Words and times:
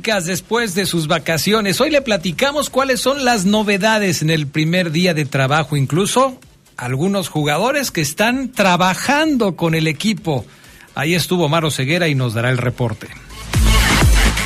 Después 0.00 0.74
de 0.74 0.86
sus 0.86 1.06
vacaciones. 1.06 1.80
Hoy 1.80 1.90
le 1.90 2.00
platicamos 2.00 2.70
cuáles 2.70 3.00
son 3.00 3.24
las 3.26 3.44
novedades 3.44 4.22
en 4.22 4.30
el 4.30 4.46
primer 4.46 4.90
día 4.90 5.12
de 5.12 5.26
trabajo, 5.26 5.76
incluso 5.76 6.38
algunos 6.78 7.28
jugadores 7.28 7.90
que 7.90 8.00
están 8.00 8.52
trabajando 8.52 9.54
con 9.54 9.74
el 9.74 9.86
equipo. 9.86 10.46
Ahí 10.94 11.14
estuvo 11.14 11.48
Maro 11.50 11.70
Ceguera 11.70 12.08
y 12.08 12.14
nos 12.14 12.32
dará 12.32 12.50
el 12.50 12.56
reporte. 12.56 13.08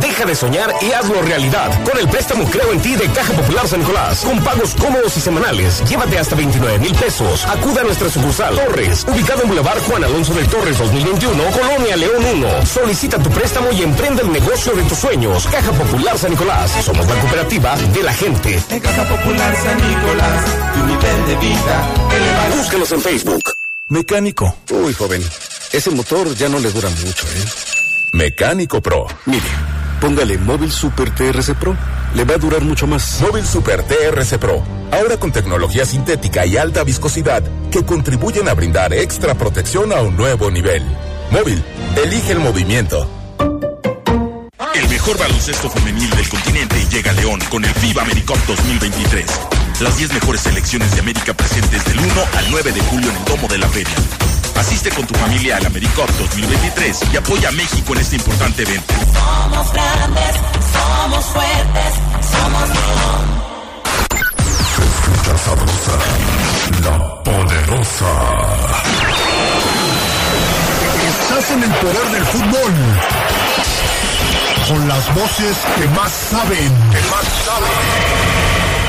Deja 0.01 0.25
de 0.25 0.35
soñar 0.35 0.75
y 0.81 0.93
hazlo 0.93 1.21
realidad 1.23 1.71
con 1.85 1.99
el 1.99 2.09
préstamo 2.09 2.47
Creo 2.51 2.73
en 2.73 2.81
ti 2.81 2.95
de 2.95 3.07
Caja 3.17 3.33
Popular 3.33 3.67
San 3.67 3.81
Nicolás 3.81 4.27
pagos 4.45 4.75
cómodos 4.75 5.17
y 5.17 5.21
semanales. 5.21 5.83
Llévate 5.89 6.19
hasta 6.19 6.37
29 6.37 6.79
mil 6.81 6.95
pesos. 6.95 7.47
Acuda 7.47 7.81
a 7.81 7.85
nuestra 7.85 8.11
sucursal 8.11 8.55
Torres, 8.55 9.07
ubicado 9.09 9.43
en 9.43 9.49
Boulevard 9.49 9.81
Juan 9.81 10.05
Alonso 10.05 10.35
de 10.35 10.45
Torres 10.45 10.79
2021, 10.79 11.45
Colonia 11.51 11.97
León 11.97 12.23
1. 12.37 12.67
Solicita 12.67 13.19
tu 13.19 13.31
préstamo 13.31 13.73
y 13.73 13.83
emprende 13.83 14.21
el 14.21 14.31
negocio 14.31 14.75
de 14.75 14.83
tus 14.83 14.99
sueños. 14.99 15.47
Caja 15.47 15.73
Popular 15.73 16.19
San 16.19 16.31
Nicolás. 16.31 16.71
Somos 16.85 17.07
la 17.07 17.15
cooperativa 17.15 17.77
de 17.77 18.03
la 18.03 18.13
gente. 18.13 18.63
En 18.69 18.81
Caja 18.81 19.05
Popular 19.05 19.57
San 19.57 19.77
Nicolás, 19.77 20.45
tu 20.75 20.87
nivel 20.87 21.27
de 21.27 21.37
vida 21.37 21.95
Búscanos 22.55 22.93
en 22.93 23.01
Facebook. 23.01 23.43
Mecánico. 23.89 24.55
Uy, 24.71 24.93
joven, 24.93 25.25
ese 25.73 25.91
motor 25.91 26.35
ya 26.35 26.51
no 26.51 26.59
le 26.59 26.71
dura 26.71 26.91
mucho, 26.91 27.27
¿eh? 27.27 27.45
Mecánico 28.13 28.83
Pro. 28.83 29.07
Mire, 29.25 29.49
póngale 30.01 30.37
Móvil 30.37 30.71
Super 30.71 31.15
TRC 31.15 31.55
Pro 31.55 31.75
le 32.17 32.25
va 32.25 32.35
a 32.35 32.39
durar 32.39 32.63
mucho 32.63 32.87
más. 32.87 33.21
Móvil 33.21 33.47
Super 33.47 33.83
TRC 33.83 34.39
Pro, 34.39 34.63
ahora 34.91 35.19
con 35.19 35.33
tecnología 35.33 35.85
sintética 35.85 36.47
y 36.47 36.57
alta 36.57 36.83
viscosidad 36.83 37.43
que 37.71 37.85
contribuyen 37.85 38.49
a 38.49 38.55
brindar 38.55 38.95
extra 38.95 39.35
protección 39.35 39.93
a 39.93 40.01
un 40.01 40.17
nuevo 40.17 40.51
nivel. 40.51 40.83
Móvil, 41.31 41.63
elige 42.03 42.33
el 42.33 42.41
movimiento. 42.41 43.09
El 44.75 44.89
mejor 44.89 45.19
baloncesto 45.19 45.69
femenil 45.71 46.11
del 46.11 46.29
continente 46.29 46.77
llega 46.91 47.11
a 47.11 47.15
León 47.15 47.41
con 47.51 47.65
el 47.65 47.71
FIBA 47.75 48.03
AmeriCup 48.03 48.39
2023. 48.47 49.27
Las 49.81 49.97
10 49.99 50.15
mejores 50.15 50.41
selecciones 50.41 50.91
de 50.95 51.01
América 51.01 51.35
presentes 51.35 51.85
del 51.85 51.99
1 51.99 52.09
al 52.35 52.51
9 52.51 52.73
de 52.73 52.81
julio 52.81 53.11
en 53.11 53.17
el 53.17 53.25
Domo 53.27 53.49
de 53.49 53.59
la 53.59 53.69
Feria. 53.69 54.26
Asiste 54.59 54.91
con 54.91 55.07
tu 55.07 55.15
familia 55.15 55.59
al 55.59 55.67
AmeriCup 55.67 56.09
2023 56.19 57.01
y 57.13 57.17
apoya 57.17 57.49
a 57.51 57.53
México 57.53 57.93
en 57.95 58.01
este 58.01 58.17
importante 58.17 58.63
evento. 58.63 58.95
Somos 59.13 59.73
grandes, 59.73 60.37
somos 60.73 61.25
fuertes, 61.27 61.95
somos. 62.33 62.69
Se 64.75 64.83
escucha 64.83 65.39
sabrosa, 65.39 65.93
la 66.85 67.23
poderosa. 67.23 68.13
Estás 71.07 71.51
en 71.51 71.63
el 71.63 71.71
poder 71.71 72.11
del 72.13 72.25
fútbol. 72.25 72.73
Con 74.69 74.89
las 74.89 75.15
voces 75.15 75.57
que 75.79 75.89
más 75.89 76.13
saben. 76.31 76.91
Que 76.91 77.01
más 77.11 77.27
saben. 77.45 78.86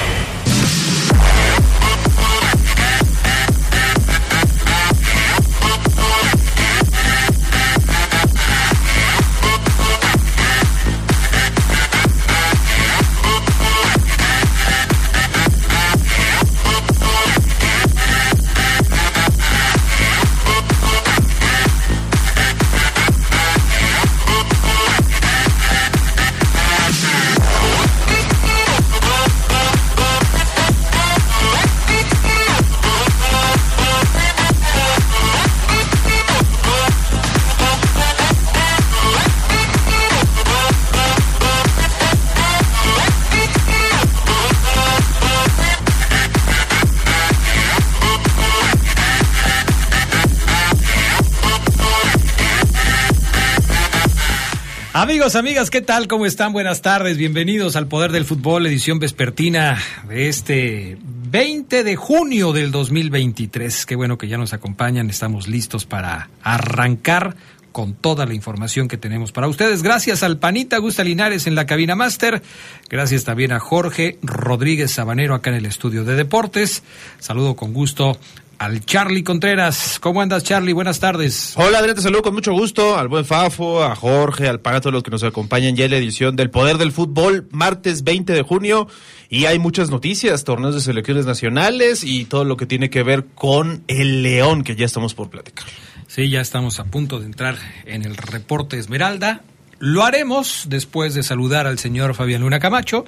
Amigos, 55.07 55.37
amigas, 55.37 55.69
¿qué 55.69 55.79
tal? 55.79 56.09
¿Cómo 56.09 56.25
están? 56.25 56.51
Buenas 56.51 56.81
tardes, 56.81 57.15
bienvenidos 57.15 57.77
al 57.77 57.87
Poder 57.87 58.11
del 58.11 58.25
Fútbol, 58.25 58.65
edición 58.65 58.99
vespertina 58.99 59.81
de 60.05 60.27
este 60.27 60.97
20 61.01 61.85
de 61.85 61.95
junio 61.95 62.51
del 62.51 62.71
2023. 62.71 63.85
Qué 63.85 63.95
bueno 63.95 64.17
que 64.17 64.27
ya 64.27 64.37
nos 64.37 64.51
acompañan, 64.51 65.09
estamos 65.09 65.47
listos 65.47 65.85
para 65.85 66.29
arrancar 66.43 67.37
con 67.71 67.93
toda 67.93 68.25
la 68.25 68.33
información 68.33 68.89
que 68.89 68.97
tenemos 68.97 69.31
para 69.31 69.47
ustedes. 69.47 69.81
Gracias 69.81 70.23
al 70.23 70.39
Panita 70.39 70.77
Gusta 70.79 71.05
Linares 71.05 71.47
en 71.47 71.55
la 71.55 71.65
cabina 71.65 71.95
máster. 71.95 72.41
Gracias 72.89 73.23
también 73.23 73.53
a 73.53 73.59
Jorge 73.59 74.17
Rodríguez 74.21 74.91
Sabanero 74.91 75.35
acá 75.35 75.51
en 75.51 75.55
el 75.55 75.67
estudio 75.67 76.03
de 76.03 76.15
deportes. 76.15 76.83
Saludo 77.19 77.55
con 77.55 77.71
gusto 77.71 78.19
al 78.59 78.85
Charlie 78.85 79.23
Contreras. 79.23 79.99
¿Cómo 79.99 80.21
andas, 80.21 80.43
Charlie? 80.43 80.73
Buenas 80.73 80.99
tardes. 80.99 81.53
Hola, 81.55 81.79
Adrián, 81.79 81.95
te 81.95 82.01
saludo 82.01 82.21
con 82.21 82.33
mucho 82.33 82.53
gusto 82.53 82.97
al 82.97 83.07
buen 83.07 83.25
Fafo, 83.25 83.83
a 83.83 83.95
Jorge, 83.95 84.47
al 84.47 84.59
Paga, 84.59 84.77
a 84.77 84.81
todos 84.81 84.93
los 84.93 85.03
que 85.03 85.11
nos 85.11 85.23
acompañan 85.23 85.75
ya 85.75 85.85
en 85.85 85.91
la 85.91 85.97
edición 85.97 86.35
del 86.35 86.49
Poder 86.49 86.77
del 86.77 86.91
Fútbol, 86.91 87.47
martes 87.51 88.03
20 88.03 88.33
de 88.33 88.41
junio. 88.41 88.87
Y 89.29 89.45
hay 89.45 89.59
muchas 89.59 89.89
noticias, 89.89 90.43
torneos 90.43 90.75
de 90.75 90.81
selecciones 90.81 91.25
nacionales 91.25 92.03
y 92.03 92.25
todo 92.25 92.45
lo 92.45 92.57
que 92.57 92.65
tiene 92.65 92.89
que 92.89 93.03
ver 93.03 93.25
con 93.35 93.83
el 93.87 94.23
León, 94.23 94.63
que 94.63 94.75
ya 94.75 94.85
estamos 94.85 95.13
por 95.13 95.29
platicar. 95.29 95.65
Sí, 96.07 96.29
ya 96.29 96.41
estamos 96.41 96.79
a 96.79 96.85
punto 96.85 97.19
de 97.19 97.25
entrar 97.25 97.57
en 97.85 98.05
el 98.05 98.15
reporte 98.15 98.77
Esmeralda. 98.77 99.41
Lo 99.79 100.03
haremos 100.03 100.65
después 100.69 101.13
de 101.13 101.21
saludar 101.21 101.67
al 101.67 101.77
señor 101.77 102.15
Fabián 102.15 102.41
Luna 102.41 102.59
Camacho, 102.59 103.05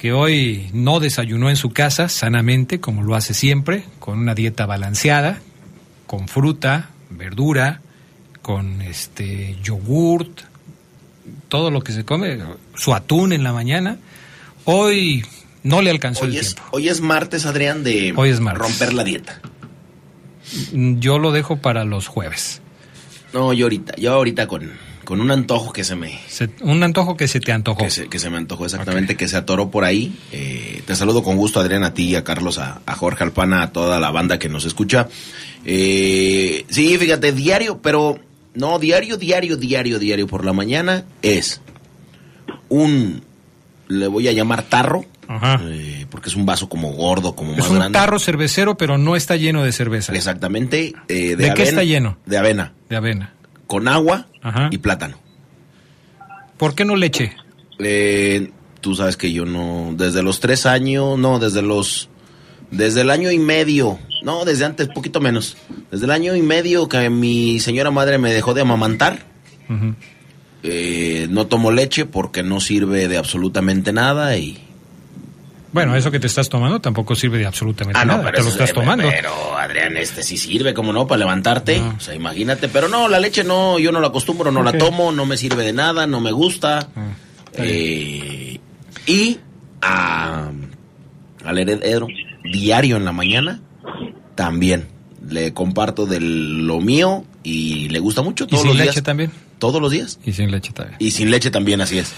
que 0.00 0.14
hoy 0.14 0.70
no 0.72 0.98
desayunó 0.98 1.50
en 1.50 1.56
su 1.56 1.72
casa 1.74 2.08
sanamente, 2.08 2.80
como 2.80 3.02
lo 3.02 3.14
hace 3.16 3.34
siempre, 3.34 3.84
con 3.98 4.18
una 4.18 4.34
dieta 4.34 4.64
balanceada, 4.64 5.40
con 6.06 6.26
fruta, 6.26 6.88
verdura, 7.10 7.82
con 8.40 8.80
este 8.80 9.58
yogurt, 9.62 10.40
todo 11.50 11.70
lo 11.70 11.82
que 11.82 11.92
se 11.92 12.06
come, 12.06 12.38
su 12.74 12.94
atún 12.94 13.34
en 13.34 13.44
la 13.44 13.52
mañana. 13.52 13.98
Hoy 14.64 15.22
no 15.64 15.82
le 15.82 15.90
alcanzó 15.90 16.24
Hoy 16.24 16.30
el 16.30 16.36
es, 16.38 16.54
tiempo. 16.54 16.70
hoy 16.72 16.88
es 16.88 17.02
martes, 17.02 17.44
Adrián, 17.44 17.84
de 17.84 18.14
Hoy 18.16 18.30
es 18.30 18.40
martes. 18.40 18.62
romper 18.62 18.94
la 18.94 19.04
dieta. 19.04 19.42
Yo 20.72 21.18
lo 21.18 21.30
dejo 21.30 21.58
para 21.58 21.84
los 21.84 22.06
jueves. 22.06 22.62
No, 23.34 23.52
yo 23.52 23.66
ahorita, 23.66 23.96
yo 23.96 24.14
ahorita 24.14 24.46
con, 24.46 24.70
con 25.04 25.20
un 25.20 25.30
antojo 25.30 25.72
que 25.72 25.82
se 25.84 25.96
me, 25.96 26.18
Se- 26.28 26.50
un 26.60 26.82
antojo 26.82 27.16
que 27.16 27.26
se 27.28 27.40
te 27.40 27.52
antojó. 27.52 27.78
que 27.84 27.90
se, 27.90 28.08
que 28.08 28.18
se 28.18 28.30
me 28.30 28.36
antojó 28.36 28.64
exactamente, 28.66 29.16
que 29.16 29.26
se 29.28 29.36
atoró 29.36 29.70
por 29.70 29.84
ahí. 29.84 30.12
Eh, 30.32 30.82
te 30.86 30.94
saludo 30.96 31.22
con 31.22 31.36
gusto, 31.36 31.58
Adrián, 31.60 31.82
a 31.84 31.94
ti, 31.94 32.14
a 32.16 32.22
Carlos, 32.24 32.58
a, 32.58 32.80
a 32.86 32.94
Jorge 32.94 33.24
Alpana, 33.24 33.62
a 33.62 33.72
toda 33.72 33.98
la 34.00 34.10
banda 34.10 34.38
que 34.38 34.48
nos 34.48 34.64
escucha. 34.64 35.08
Eh, 35.64 36.64
sí, 36.68 36.96
fíjate, 36.98 37.32
diario, 37.32 37.80
pero 37.82 38.18
no, 38.54 38.78
diario, 38.78 39.16
diario, 39.16 39.56
diario, 39.56 39.98
diario 39.98 40.26
por 40.26 40.44
la 40.44 40.52
mañana 40.52 41.04
es 41.22 41.60
un, 42.68 43.22
le 43.88 44.06
voy 44.06 44.28
a 44.28 44.32
llamar 44.32 44.62
tarro, 44.64 45.04
Ajá. 45.28 45.60
eh, 45.64 46.06
porque 46.10 46.28
es 46.28 46.36
un 46.36 46.46
vaso 46.46 46.68
como 46.68 46.92
gordo, 46.92 47.34
como 47.34 47.52
Es 47.52 47.58
más 47.58 47.68
un 47.70 47.76
grande. 47.76 47.98
tarro 47.98 48.18
cervecero, 48.18 48.76
pero 48.76 48.98
no 48.98 49.16
está 49.16 49.36
lleno 49.36 49.62
de 49.64 49.72
cerveza. 49.72 50.12
Exactamente. 50.14 50.92
eh, 51.08 51.36
de 51.36 51.36
¿De 51.36 51.54
qué 51.54 51.62
está 51.64 51.84
lleno? 51.84 52.16
De 52.26 52.38
avena, 52.38 52.72
De 52.88 52.96
avena. 52.96 53.34
Con 53.70 53.86
agua 53.86 54.26
Ajá. 54.42 54.68
y 54.72 54.78
plátano. 54.78 55.16
¿Por 56.56 56.74
qué 56.74 56.84
no 56.84 56.96
leche? 56.96 57.36
Eh, 57.78 58.50
tú 58.80 58.96
sabes 58.96 59.16
que 59.16 59.32
yo 59.32 59.46
no, 59.46 59.94
desde 59.96 60.24
los 60.24 60.40
tres 60.40 60.66
años, 60.66 61.16
no, 61.16 61.38
desde 61.38 61.62
los, 61.62 62.08
desde 62.72 63.02
el 63.02 63.10
año 63.10 63.30
y 63.30 63.38
medio, 63.38 64.00
no, 64.24 64.44
desde 64.44 64.64
antes, 64.64 64.88
poquito 64.88 65.20
menos, 65.20 65.56
desde 65.88 66.06
el 66.06 66.10
año 66.10 66.34
y 66.34 66.42
medio 66.42 66.88
que 66.88 67.08
mi 67.10 67.60
señora 67.60 67.92
madre 67.92 68.18
me 68.18 68.32
dejó 68.32 68.54
de 68.54 68.62
amamantar, 68.62 69.20
eh, 70.64 71.28
no 71.30 71.46
tomo 71.46 71.70
leche 71.70 72.06
porque 72.06 72.42
no 72.42 72.58
sirve 72.58 73.06
de 73.06 73.18
absolutamente 73.18 73.92
nada 73.92 74.36
y... 74.36 74.58
Bueno, 75.72 75.94
eso 75.96 76.10
que 76.10 76.18
te 76.18 76.26
estás 76.26 76.48
tomando 76.48 76.80
tampoco 76.80 77.14
sirve 77.14 77.38
de 77.38 77.46
absolutamente 77.46 77.98
Ah, 77.98 78.04
no, 78.04 78.14
nada. 78.18 78.24
pero 78.24 78.38
te 78.38 78.42
lo 78.44 78.48
estás 78.50 78.72
tomando. 78.72 79.04
Pero, 79.08 79.56
Adrián, 79.56 79.96
este 79.96 80.22
sí 80.22 80.36
sirve, 80.36 80.74
como 80.74 80.92
no, 80.92 81.06
para 81.06 81.20
levantarte. 81.20 81.78
Ah. 81.80 81.94
O 81.96 82.00
sea, 82.00 82.14
imagínate. 82.14 82.68
Pero 82.68 82.88
no, 82.88 83.08
la 83.08 83.20
leche 83.20 83.44
no, 83.44 83.78
yo 83.78 83.92
no 83.92 84.00
la 84.00 84.08
acostumbro, 84.08 84.50
no 84.50 84.62
la 84.62 84.72
tomo, 84.76 85.12
no 85.12 85.26
me 85.26 85.36
sirve 85.36 85.64
de 85.64 85.72
nada, 85.72 86.06
no 86.06 86.20
me 86.20 86.32
gusta. 86.32 86.88
Ah. 86.96 87.08
Eh, 87.54 88.58
y 89.06 89.38
a, 89.82 90.50
al 91.44 91.58
heredero, 91.58 92.06
diario 92.44 92.96
en 92.96 93.04
la 93.04 93.12
mañana, 93.12 93.60
también. 94.34 94.88
Le 95.28 95.52
comparto 95.52 96.06
de 96.06 96.18
lo 96.18 96.80
mío 96.80 97.24
y 97.42 97.88
le 97.90 97.98
gusta 98.00 98.22
mucho 98.22 98.46
¿Y 98.50 98.56
sin 98.56 98.66
los 98.68 98.76
leche 98.76 98.92
días. 98.92 99.02
también? 99.04 99.30
Todos 99.58 99.80
los 99.80 99.92
días. 99.92 100.18
Y 100.24 100.32
sin 100.32 100.50
leche 100.50 100.72
también. 100.72 100.96
Y 100.98 101.10
sin 101.10 101.30
leche 101.30 101.50
también, 101.50 101.80
así 101.82 101.98
es. 101.98 102.12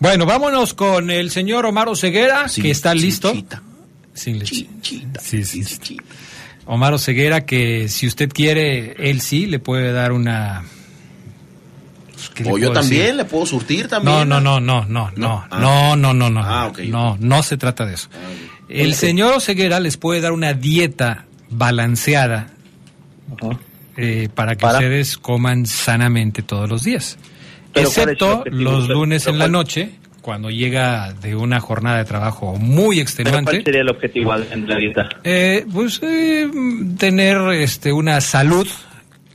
Bueno, 0.00 0.26
vámonos 0.26 0.74
con 0.74 1.10
el 1.10 1.30
señor 1.30 1.66
Omar 1.66 1.88
Ceguera, 1.96 2.46
que 2.54 2.70
está 2.70 2.94
listo. 2.94 3.32
chita. 3.32 3.62
Sin 4.12 4.38
leche. 4.38 4.54
Chinchita. 4.80 5.20
Sí, 5.20 5.44
sí. 5.44 5.96
Omar 6.66 6.98
Ceguera, 6.98 7.44
que 7.44 7.88
si 7.88 8.06
usted 8.06 8.30
quiere, 8.32 8.94
él 9.10 9.20
sí 9.20 9.46
le 9.46 9.58
puede 9.58 9.92
dar 9.92 10.12
una. 10.12 10.64
¿qué 12.34 12.44
le 12.44 12.52
O 12.52 12.58
yo 12.58 12.72
también, 12.72 13.02
decir? 13.02 13.14
le 13.16 13.24
puedo 13.24 13.46
surtir 13.46 13.88
también. 13.88 14.16
No, 14.16 14.24
no, 14.24 14.40
no, 14.40 14.60
no, 14.60 14.84
no, 14.86 15.10
no, 15.10 15.12
No. 15.16 15.44
Ah. 15.50 15.58
no, 15.60 15.96
no, 15.96 16.14
no, 16.14 16.30
no, 16.30 16.40
Ah, 16.42 16.72
no, 16.88 17.16
no 17.20 17.42
se 17.42 17.56
trata 17.56 17.84
de 17.86 17.94
eso. 17.94 18.08
El 18.68 18.94
señor 18.94 19.40
Ceguera 19.42 19.78
les 19.78 19.96
puede 19.96 20.20
dar 20.20 20.32
una 20.32 20.54
dieta 20.54 21.26
balanceada 21.50 22.48
eh, 23.96 24.28
para 24.34 24.56
que 24.56 24.62
Para. 24.62 24.78
ustedes 24.78 25.18
coman 25.18 25.66
sanamente 25.66 26.42
todos 26.42 26.68
los 26.68 26.82
días, 26.82 27.18
Pero 27.74 27.90
¿cuál 27.90 27.92
es 27.92 27.98
el 27.98 28.02
excepto 28.10 28.44
los 28.50 28.88
lunes 28.88 29.26
en 29.26 29.38
la 29.38 29.44
¿cuál- 29.44 29.52
noche, 29.52 29.90
cuando 30.22 30.48
llega 30.50 31.12
de 31.12 31.36
una 31.36 31.60
jornada 31.60 31.98
de 31.98 32.04
trabajo 32.06 32.54
muy 32.56 32.96
¿Pero 32.96 33.02
extenuante. 33.02 33.50
¿Cuál 33.52 33.64
sería 33.64 33.80
el 33.82 33.90
objetivo 33.90 34.34
en 34.36 34.68
la 34.68 34.76
dieta? 34.76 35.08
Eh, 35.24 35.66
pues 35.72 36.00
eh, 36.02 36.48
tener 36.98 37.36
este 37.60 37.92
una 37.92 38.20
salud 38.22 38.66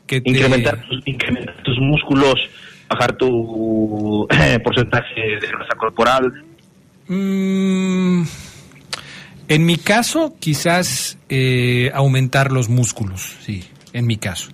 que 0.08 0.22
te- 0.22 0.30
Incrementar, 0.32 0.84
tus- 0.88 1.04
incrementar 1.06 1.62
tus 1.64 1.78
músculos, 1.80 2.34
bajar 2.90 3.16
tu 3.18 4.28
porcentaje 4.64 5.22
de 5.40 5.48
grasa 5.48 5.76
corporal. 5.78 6.32
Mm, 7.08 8.24
en 9.48 9.66
mi 9.66 9.78
caso, 9.78 10.36
quizás 10.40 11.18
eh, 11.30 11.92
aumentar 11.94 12.52
los 12.52 12.70
músculos, 12.70 13.36
sí, 13.42 13.64
en 13.94 14.08
mi 14.08 14.18
caso. 14.18 14.50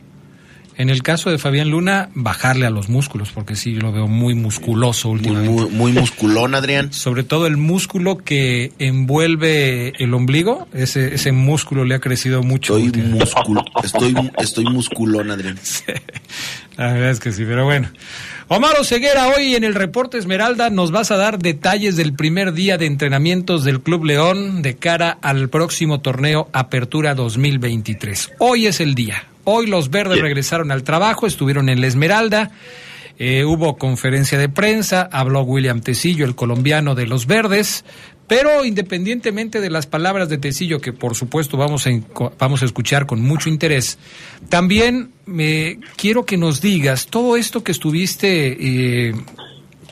En 0.77 0.89
el 0.89 1.03
caso 1.03 1.29
de 1.29 1.37
Fabián 1.37 1.69
Luna, 1.69 2.09
bajarle 2.15 2.65
a 2.65 2.69
los 2.69 2.89
músculos, 2.89 3.31
porque 3.31 3.55
sí 3.55 3.75
lo 3.75 3.93
veo 3.93 4.07
muy 4.07 4.33
musculoso 4.33 5.09
últimamente. 5.09 5.51
muy, 5.51 5.69
muy 5.71 5.91
musculón, 5.93 6.53
Adrián. 6.53 6.91
Sobre 6.93 7.23
todo 7.23 7.47
el 7.47 7.55
músculo 7.55 8.17
que 8.17 8.73
envuelve 8.77 9.93
el 9.99 10.13
ombligo, 10.13 10.67
ese, 10.73 11.15
ese 11.15 11.31
músculo 11.31 11.85
le 11.85 11.95
ha 11.95 11.99
crecido 11.99 12.43
mucho. 12.43 12.77
Estoy, 12.77 13.01
muscul 13.03 13.61
estoy, 13.83 14.31
estoy 14.37 14.65
musculón, 14.65 15.31
Adrián. 15.31 15.57
La 16.77 16.91
verdad 16.91 17.11
es 17.11 17.19
que 17.21 17.31
sí, 17.31 17.45
pero 17.45 17.63
bueno. 17.63 17.89
Omar 18.49 18.75
Ceguera, 18.83 19.29
hoy 19.29 19.55
en 19.55 19.63
el 19.63 19.75
reporte 19.75 20.17
Esmeralda 20.17 20.69
nos 20.69 20.91
vas 20.91 21.09
a 21.09 21.17
dar 21.17 21.39
detalles 21.39 21.95
del 21.95 22.13
primer 22.13 22.53
día 22.53 22.77
de 22.77 22.85
entrenamientos 22.85 23.63
del 23.63 23.81
Club 23.81 24.03
León 24.03 24.61
de 24.61 24.75
cara 24.75 25.17
al 25.21 25.49
próximo 25.49 26.01
torneo 26.01 26.49
Apertura 26.51 27.15
2023. 27.15 28.33
Hoy 28.39 28.67
es 28.67 28.81
el 28.81 28.93
día. 28.93 29.23
Hoy 29.45 29.67
los 29.67 29.91
verdes 29.91 30.19
regresaron 30.19 30.71
al 30.71 30.83
trabajo, 30.83 31.27
estuvieron 31.27 31.69
en 31.69 31.79
la 31.79 31.87
Esmeralda. 31.87 32.51
eh, 33.17 33.45
hubo 33.45 33.77
conferencia 33.77 34.37
de 34.37 34.49
prensa, 34.49 35.07
habló 35.11 35.41
William 35.43 35.81
Tecillo, 35.81 36.25
el 36.25 36.35
colombiano 36.35 36.95
de 36.95 37.07
los 37.07 37.27
verdes, 37.27 37.85
pero 38.27 38.65
independientemente 38.65 39.61
de 39.61 39.69
las 39.69 39.85
palabras 39.85 40.29
de 40.29 40.37
Tecillo, 40.39 40.81
que 40.81 40.91
por 40.91 41.15
supuesto 41.15 41.57
vamos 41.57 41.85
a, 41.87 41.91
vamos 42.39 42.63
a 42.63 42.65
escuchar 42.65 43.05
con 43.05 43.21
mucho 43.21 43.47
interés, 43.47 43.99
también 44.49 45.11
me 45.25 45.79
quiero 45.95 46.25
que 46.25 46.37
nos 46.37 46.59
digas 46.59 47.05
todo 47.07 47.37
esto 47.37 47.63
que 47.63 47.71
estuviste, 47.71 48.57
eh, 49.09 49.13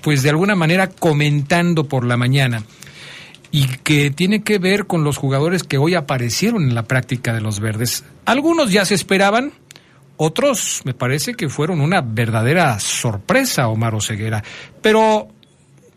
pues 0.02 0.24
de 0.24 0.32
alguna 0.32 0.56
manera 0.56 0.90
comentando 0.90 1.86
por 1.86 2.06
la 2.06 2.18
mañana 2.18 2.64
y 3.54 3.68
que 3.68 4.10
tiene 4.10 4.42
que 4.42 4.58
ver 4.58 4.88
con 4.88 5.04
los 5.04 5.18
jugadores 5.18 5.62
que 5.62 5.78
hoy 5.78 5.94
aparecieron 5.94 6.64
en 6.64 6.74
la 6.74 6.84
práctica 6.84 7.34
de 7.34 7.40
los 7.40 7.60
verdes. 7.60 8.04
Algunos 8.26 8.72
ya 8.72 8.84
se 8.84 8.96
esperaban, 8.96 9.54
otros 10.18 10.82
me 10.86 10.96
parece 10.96 11.36
que 11.36 11.50
fueron 11.50 11.80
una 11.80 12.02
verdadera 12.02 12.80
sorpresa, 12.80 13.68
Omar 13.68 13.94
Ceguera. 14.02 14.44
Pero 14.82 15.28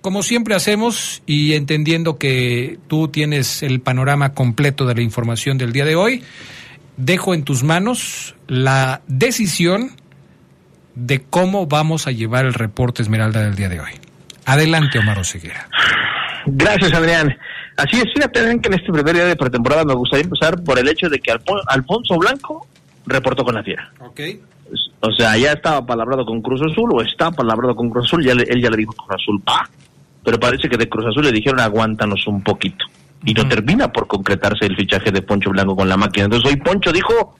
como 0.03 0.23
siempre 0.23 0.55
hacemos 0.55 1.23
y 1.25 1.55
entendiendo 1.55 2.19
que 2.19 2.79
tú 2.89 3.09
tienes 3.09 3.63
el 3.63 3.81
panorama 3.81 4.35
completo 4.35 4.85
de 4.85 4.95
la 4.95 5.01
información 5.01 5.57
del 5.57 5.73
día 5.73 5.87
de 5.87 5.97
hoy, 5.97 6.25
dejo 6.99 7.33
en 7.33 7.43
tus 7.43 7.63
manos 7.63 8.35
la 8.49 9.01
decisión 9.07 9.93
de 10.95 11.23
cómo 11.23 11.67
vamos 11.67 12.07
a 12.07 12.11
llevar 12.11 12.45
el 12.45 12.53
reporte 12.53 13.01
Esmeralda 13.01 13.41
del 13.41 13.57
día 13.57 13.71
de 13.71 13.81
hoy. 13.81 13.93
Adelante, 14.45 14.99
Omar 14.99 15.25
Ceguera. 15.25 15.71
Gracias, 16.47 16.93
Adrián. 16.95 17.37
Así 17.77 17.97
es, 17.99 18.05
fíjate, 18.15 18.39
Adrián, 18.41 18.61
que 18.61 18.69
en 18.69 18.75
este 18.75 18.93
primer 18.93 19.15
día 19.15 19.25
de 19.27 19.37
pretemporada 19.37 19.85
me 19.85 19.95
gustaría 19.95 20.25
empezar 20.25 20.63
por 20.63 20.79
el 20.79 20.89
hecho 20.89 21.09
de 21.09 21.19
que 21.19 21.33
Alfon- 21.33 21.63
Alfonso 21.67 22.17
Blanco 22.17 22.67
reportó 23.07 23.45
con 23.45 23.55
la 23.55 23.63
fiera. 23.63 23.91
Ok. 24.01 24.21
O 25.01 25.13
sea, 25.13 25.37
ya 25.37 25.53
estaba 25.53 25.85
palabrado 25.85 26.25
con 26.25 26.41
Cruz 26.43 26.61
Azul 26.63 26.91
o 26.93 27.03
está 27.03 27.31
palabrado 27.31 27.77
con 27.77 27.91
Cruz 27.91 28.07
Azul, 28.07 28.25
ya 28.25 28.35
le- 28.35 28.45
él 28.45 28.63
ya 28.63 28.71
le 28.71 28.79
dijo 28.79 28.93
Cruz 28.95 29.21
Azul, 29.23 29.41
va, 29.49 29.69
pero 30.25 30.41
parece 30.41 30.69
que 30.69 30.77
de 30.77 30.89
Cruz 30.89 31.07
Azul 31.07 31.25
le 31.25 31.33
dijeron 31.33 31.61
aguántanos 31.61 32.27
un 32.27 32.43
poquito. 32.43 32.85
Y 33.25 33.33
no 33.35 33.47
termina 33.49 33.91
por 33.93 34.07
concretarse 34.07 34.67
el 34.67 34.77
fichaje 34.77 35.11
de 35.11 35.23
Poncho 35.23 35.51
Blanco 35.51 35.75
con 35.77 35.89
la 35.89 35.97
máquina. 35.97 36.25
Entonces 36.27 36.51
hoy 36.51 36.57
Poncho 36.61 36.93
dijo, 36.93 37.37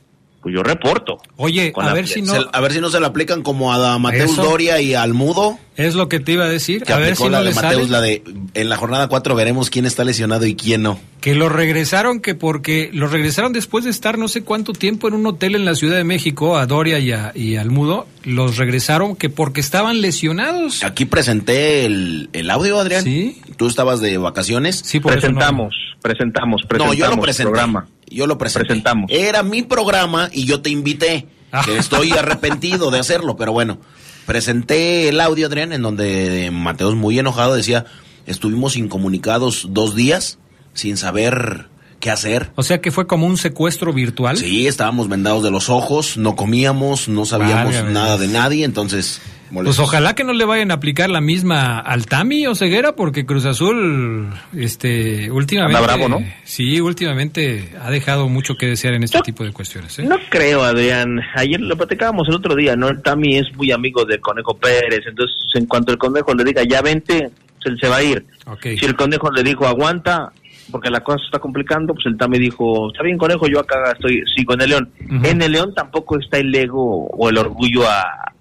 pues 0.47 0.55
yo 0.55 0.63
reporto. 0.63 1.19
Oye, 1.39 1.73
Con 1.73 1.87
a 1.89 1.93
ver 1.93 2.07
si 2.07 2.23
no... 2.23 2.33
Se- 2.33 2.47
a 2.53 2.61
ver 2.61 2.73
si 2.73 2.81
no 2.81 2.89
se 2.89 3.01
la 3.01 3.09
aplican 3.09 3.43
como 3.43 3.73
a 3.75 3.99
Mateus 3.99 4.31
Eso. 4.31 4.45
Doria 4.45 4.81
y 4.81 4.95
al 4.95 5.13
Mudo. 5.13 5.59
Es 5.77 5.97
lo 5.97 6.09
que 6.09 6.21
te 6.21 6.31
iba 6.33 6.45
a 6.45 6.49
decir. 6.49 6.85
Que 6.85 6.93
a 6.93 6.99
ver 6.99 7.07
aplicó 7.15 7.25
si 7.25 7.31
la 7.31 7.39
no 7.39 7.45
de 7.47 7.53
Mateus, 7.55 7.83
sale. 7.83 7.89
la 7.91 8.01
de 8.01 8.23
en 8.55 8.69
la 8.69 8.77
jornada 8.77 9.09
4 9.09 9.35
veremos 9.35 9.71
quién 9.71 9.87
está 9.87 10.05
lesionado 10.05 10.47
y 10.47 10.55
quién 10.55 10.83
no. 10.83 11.01
Que 11.21 11.35
lo 11.35 11.49
regresaron, 11.49 12.21
que 12.21 12.37
porque 12.37 12.91
lo 12.93 13.09
regresaron 13.09 13.53
después 13.53 13.83
de 13.85 13.91
estar 13.91 14.19
no 14.19 14.29
sé 14.29 14.43
cuánto 14.45 14.73
tiempo 14.73 15.09
en 15.09 15.15
un 15.15 15.27
hotel 15.27 15.57
en 15.57 15.65
la 15.65 15.75
Ciudad 15.75 15.97
de 15.97 16.05
México, 16.05 16.57
a 16.57 16.67
Doria 16.67 17.01
y, 17.01 17.11
a, 17.11 17.33
y 17.35 17.57
al 17.57 17.73
Mudo, 17.73 18.07
los 18.23 18.57
regresaron 18.57 19.17
que 19.17 19.29
porque 19.31 19.61
estaban 19.61 20.01
lesionados. 20.01 20.85
Aquí 20.85 21.07
presenté 21.07 21.85
el, 21.87 22.31
el 22.33 22.49
audio, 22.51 22.79
Adrián. 22.79 23.03
Sí. 23.03 23.43
Tú 23.57 23.67
estabas 23.67 24.01
de 24.01 24.17
vacaciones. 24.19 24.81
Sí, 24.85 25.01
por 25.01 25.13
eso 25.19 25.29
no- 25.29 25.35
presentamos, 25.39 25.75
presentamos, 26.01 26.63
No, 26.63 26.69
presentamos. 26.69 26.97
yo 26.97 27.11
lo 27.17 27.21
presenté. 27.21 27.51
Programa. 27.51 27.89
Yo 28.17 28.27
lo 28.27 28.39
presenté. 28.39 28.69
Presentamos. 28.69 29.11
Era 29.11 29.43
mi 29.43 29.63
programa 29.63 30.31
y 30.33 30.47
yo 30.47 30.63
te 30.63 30.71
invité. 30.71 31.27
Ah. 31.53 31.63
Que 31.65 31.77
estoy 31.77 32.13
arrepentido 32.13 32.91
de 32.91 32.99
hacerlo, 32.99 33.37
pero 33.37 33.53
bueno. 33.53 33.79
Presenté 34.25 35.09
el 35.09 35.21
audio, 35.21 35.47
Adrián, 35.47 35.73
en 35.73 35.83
donde 35.83 36.51
Mateos 36.53 36.97
muy 36.97 37.17
enojado 37.19 37.55
decía, 37.55 37.85
estuvimos 38.27 38.77
incomunicados 38.77 39.69
dos 39.71 39.95
días 39.95 40.39
sin 40.73 40.97
saber 40.97 41.69
qué 42.01 42.11
hacer. 42.11 42.51
O 42.57 42.63
sea 42.63 42.81
que 42.81 42.91
fue 42.91 43.07
como 43.07 43.27
un 43.27 43.37
secuestro 43.37 43.93
virtual. 43.93 44.37
Sí, 44.37 44.67
estábamos 44.67 45.09
vendados 45.09 45.45
de 45.45 45.53
los 45.53 45.69
ojos, 45.69 46.17
no 46.17 46.35
comíamos, 46.35 47.09
no 47.09 47.25
sabíamos 47.25 47.75
Válgame 47.75 47.93
nada 47.93 48.19
de 48.19 48.29
nadie, 48.29 48.65
entonces... 48.65 49.21
Pues 49.53 49.79
ojalá 49.79 50.15
que 50.15 50.25
no 50.25 50.33
le 50.33 50.45
vayan 50.45 50.71
a 50.71 50.75
aplicar 50.75 51.09
la 51.09 51.21
misma 51.21 51.79
al 51.79 52.07
Tami 52.07 52.47
o 52.47 52.55
Ceguera, 52.55 52.97
porque 52.97 53.25
Cruz 53.25 53.45
Azul, 53.45 54.29
este, 54.57 55.31
últimamente. 55.31 55.79
Anda 55.79 55.95
bravo, 55.95 56.09
¿no? 56.09 56.27
Sí, 56.45 56.81
últimamente 56.81 57.73
ha 57.81 57.91
dejado 57.91 58.29
mucho 58.29 58.57
que 58.57 58.67
desear 58.67 58.95
en 58.95 59.05
este 59.05 59.21
tipo 59.21 59.45
de 59.45 59.53
cuestiones. 59.53 59.99
¿eh? 59.99 60.05
No 60.05 60.17
creo, 60.29 60.63
Adrián. 60.63 61.21
Ayer 61.35 61.61
lo 61.61 61.77
platicábamos 61.77 62.29
el 62.29 62.35
otro 62.35 62.55
día, 62.55 62.77
¿no? 62.77 62.89
El 62.89 63.03
Tami 63.03 63.37
es 63.37 63.47
muy 63.57 63.71
amigo 63.71 64.05
de 64.05 64.19
Conejo 64.21 64.57
Pérez, 64.57 65.01
entonces 65.07 65.37
en 65.55 65.67
cuanto 65.67 65.93
el 65.93 65.99
Conejo 65.99 66.35
le 66.35 66.45
diga 66.45 66.63
ya 66.65 66.83
vente, 66.83 67.31
él 67.67 67.79
se 67.81 67.89
va 67.89 67.97
a 67.97 68.03
ir. 68.03 68.25
Si 68.63 68.85
el 68.85 68.97
Conejo 68.97 69.31
le 69.31 69.43
dijo 69.43 69.67
aguanta, 69.67 70.33
porque 70.71 70.91
la 70.91 71.01
cosa 71.01 71.19
se 71.19 71.27
está 71.27 71.39
complicando, 71.39 71.95
pues 71.95 72.07
el 72.07 72.17
Tami 72.17 72.39
dijo, 72.39 72.89
está 72.91 73.03
bien 73.03 73.19
Conejo, 73.19 73.47
yo 73.47 73.61
acá 73.61 73.93
estoy, 73.93 74.23
sigo 74.35 74.55
en 74.55 74.61
el 74.63 74.71
León. 74.71 74.91
En 75.25 75.43
el 75.43 75.53
León 75.53 75.75
tampoco 75.75 76.19
está 76.19 76.39
el 76.39 76.55
ego 76.55 77.07
o 77.07 77.29
el 77.29 77.39
orgullo 77.39 77.89
a, 77.89 78.33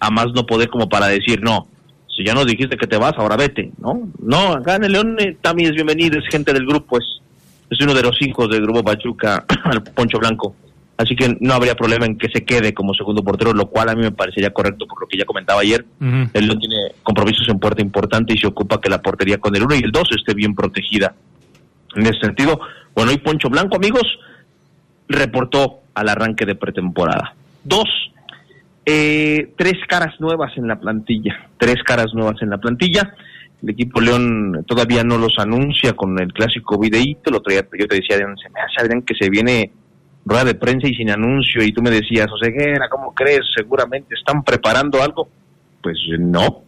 a 0.00 0.10
más 0.10 0.26
no 0.34 0.46
poder 0.46 0.68
como 0.68 0.88
para 0.88 1.08
decir, 1.08 1.42
no, 1.42 1.68
si 2.14 2.24
ya 2.24 2.34
nos 2.34 2.46
dijiste 2.46 2.76
que 2.76 2.86
te 2.86 2.96
vas, 2.96 3.14
ahora 3.16 3.36
vete, 3.36 3.72
¿no? 3.78 4.08
No, 4.20 4.52
acá 4.52 4.76
en 4.76 4.84
el 4.84 4.92
León 4.92 5.16
eh, 5.18 5.36
Tami 5.40 5.64
es 5.64 5.72
bienvenido, 5.72 6.18
es 6.18 6.26
gente 6.28 6.52
del 6.52 6.66
grupo, 6.66 6.98
es, 6.98 7.04
es 7.70 7.80
uno 7.80 7.94
de 7.94 8.02
los 8.02 8.20
hijos 8.22 8.48
del 8.50 8.62
grupo 8.62 8.84
Pachuca, 8.84 9.44
al 9.64 9.82
Poncho 9.82 10.18
Blanco. 10.18 10.54
Así 10.96 11.16
que 11.16 11.36
no 11.40 11.54
habría 11.54 11.74
problema 11.74 12.06
en 12.06 12.16
que 12.16 12.28
se 12.28 12.44
quede 12.44 12.72
como 12.72 12.94
segundo 12.94 13.24
portero, 13.24 13.52
lo 13.52 13.66
cual 13.66 13.88
a 13.88 13.96
mí 13.96 14.02
me 14.02 14.12
parecería 14.12 14.52
correcto 14.52 14.86
por 14.86 15.00
lo 15.00 15.08
que 15.08 15.18
ya 15.18 15.24
comentaba 15.24 15.60
ayer. 15.60 15.84
Ujú. 16.00 16.30
El 16.32 16.46
León 16.46 16.60
tiene 16.60 16.92
compromisos 17.02 17.48
en 17.48 17.58
puerta 17.58 17.82
importante 17.82 18.32
y 18.32 18.38
se 18.38 18.46
ocupa 18.46 18.80
que 18.80 18.88
la 18.88 19.02
portería 19.02 19.38
con 19.38 19.56
el 19.56 19.64
1 19.64 19.74
y 19.74 19.78
el 19.80 19.90
2 19.90 20.08
esté 20.16 20.34
bien 20.34 20.54
protegida. 20.54 21.14
En 21.96 22.06
ese 22.06 22.20
sentido, 22.20 22.60
bueno, 22.94 23.10
y 23.10 23.18
Poncho 23.18 23.48
Blanco, 23.48 23.74
amigos, 23.74 24.04
reportó 25.08 25.80
al 25.94 26.08
arranque 26.08 26.46
de 26.46 26.54
pretemporada. 26.54 27.34
Dos, 27.64 27.88
eh, 28.86 29.52
tres 29.56 29.74
caras 29.88 30.20
nuevas 30.20 30.52
en 30.56 30.68
la 30.68 30.78
plantilla, 30.78 31.48
tres 31.58 31.82
caras 31.84 32.12
nuevas 32.14 32.40
en 32.42 32.50
la 32.50 32.58
plantilla. 32.58 33.14
El 33.62 33.70
equipo 33.70 34.00
León 34.00 34.64
todavía 34.66 35.02
no 35.04 35.16
los 35.16 35.38
anuncia 35.38 35.94
con 35.94 36.20
el 36.20 36.32
clásico 36.32 36.78
videíto. 36.78 37.30
El 37.30 37.36
otro 37.36 37.50
día 37.50 37.66
yo 37.78 37.88
te 37.88 37.96
decía, 37.96 38.16
Adrián, 38.16 38.36
se 38.36 38.50
me 38.50 38.60
hace 38.60 38.82
Adrián 38.82 39.02
que 39.02 39.14
se 39.14 39.30
viene 39.30 39.70
rueda 40.26 40.44
de 40.44 40.54
prensa 40.54 40.86
y 40.86 40.94
sin 40.94 41.10
anuncio. 41.10 41.62
Y 41.62 41.72
tú 41.72 41.80
me 41.80 41.90
decías, 41.90 42.30
Oseguera, 42.30 42.88
¿cómo 42.90 43.14
crees? 43.14 43.40
Seguramente 43.56 44.14
están 44.14 44.42
preparando 44.42 45.02
algo. 45.02 45.28
Pues 45.82 45.96
no, 46.18 46.62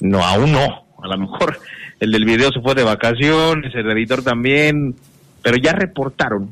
no, 0.00 0.24
aún 0.24 0.52
no. 0.52 0.84
A 1.02 1.08
lo 1.08 1.18
mejor 1.18 1.58
el 1.98 2.12
del 2.12 2.24
video 2.24 2.52
se 2.52 2.60
fue 2.60 2.74
de 2.74 2.84
vacaciones, 2.84 3.74
el 3.74 3.90
editor 3.90 4.22
también, 4.22 4.94
pero 5.42 5.56
ya 5.56 5.72
reportaron. 5.72 6.50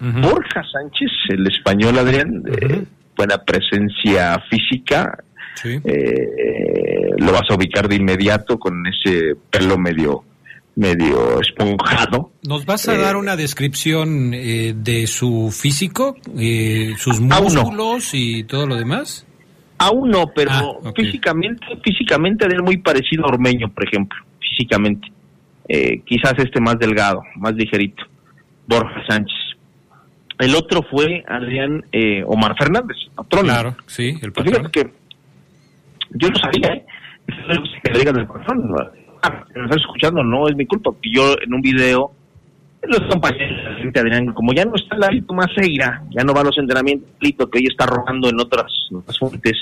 Borja 0.00 0.64
Sánchez, 0.64 1.10
el 1.28 1.46
español 1.46 1.98
Adrián, 1.98 2.42
de 2.42 2.86
buena 3.20 3.38
presencia 3.44 4.42
física, 4.48 5.22
Sí. 5.54 5.78
eh, 5.84 7.10
lo 7.18 7.32
vas 7.32 7.42
a 7.50 7.54
ubicar 7.54 7.86
de 7.88 7.96
inmediato 7.96 8.58
con 8.58 8.82
ese 8.86 9.34
pelo 9.50 9.76
medio 9.76 10.24
medio 10.76 11.40
esponjado. 11.40 12.30
¿Nos 12.48 12.64
vas 12.64 12.88
a 12.88 12.94
Eh, 12.94 12.98
dar 12.98 13.16
una 13.16 13.36
descripción 13.36 14.32
eh, 14.32 14.72
de 14.74 15.06
su 15.06 15.50
físico, 15.52 16.16
eh, 16.38 16.94
sus 16.96 17.20
no. 17.20 17.42
músculos 17.42 18.14
y 18.14 18.44
todo 18.44 18.66
lo 18.66 18.76
demás? 18.76 19.26
Aún 19.78 20.10
no, 20.10 20.28
pero 20.34 20.50
Ah, 20.52 20.92
físicamente, 20.96 21.66
físicamente 21.84 22.46
es 22.46 22.62
muy 22.62 22.78
parecido 22.78 23.24
a 23.24 23.28
Ormeño, 23.28 23.68
por 23.74 23.84
ejemplo, 23.86 24.16
físicamente. 24.40 25.08
Eh, 25.68 26.00
quizás 26.06 26.34
este 26.38 26.60
más 26.60 26.78
delgado, 26.78 27.20
más 27.36 27.54
ligerito. 27.54 28.04
Borja 28.66 29.02
Sánchez. 29.08 29.36
El 30.40 30.54
otro 30.56 30.82
fue 30.90 31.22
Adrián 31.28 31.84
eh, 31.92 32.22
Omar 32.26 32.54
Fernández, 32.58 32.96
patrón. 33.14 33.44
Claro, 33.44 33.76
sí, 33.86 34.18
el 34.22 34.32
Pues 34.32 34.46
patrón. 34.46 34.70
fíjate 34.70 34.70
que 34.70 34.94
yo 36.18 36.28
no 36.28 36.36
sabía, 36.38 36.68
¿eh? 36.74 36.86
Que 37.84 37.92
le 37.92 37.98
digan 38.00 38.14
del 38.16 38.26
patrón. 38.26 38.74
Ah, 39.22 39.44
me 39.54 39.64
estás 39.64 39.80
escuchando, 39.82 40.22
no 40.24 40.48
es 40.48 40.56
mi 40.56 40.66
culpa. 40.66 40.90
Yo 41.02 41.34
en 41.44 41.52
un 41.54 41.60
video, 41.60 42.10
los 42.82 43.00
compañeros 43.10 43.58
de 43.92 44.00
Adrián, 44.00 44.32
como 44.32 44.52
ya 44.52 44.64
no 44.64 44.74
está 44.74 44.96
Lalito 44.96 45.34
Maceira, 45.34 46.02
ya 46.10 46.24
no 46.24 46.32
va 46.32 46.40
a 46.40 46.44
los 46.44 46.56
entrenamientos, 46.58 47.08
Lito, 47.20 47.48
que 47.50 47.58
hoy 47.58 47.66
está 47.68 47.86
rogando 47.86 48.28
en 48.30 48.40
otras, 48.40 48.66
en 48.90 48.96
otras 48.96 49.18
fuentes. 49.18 49.52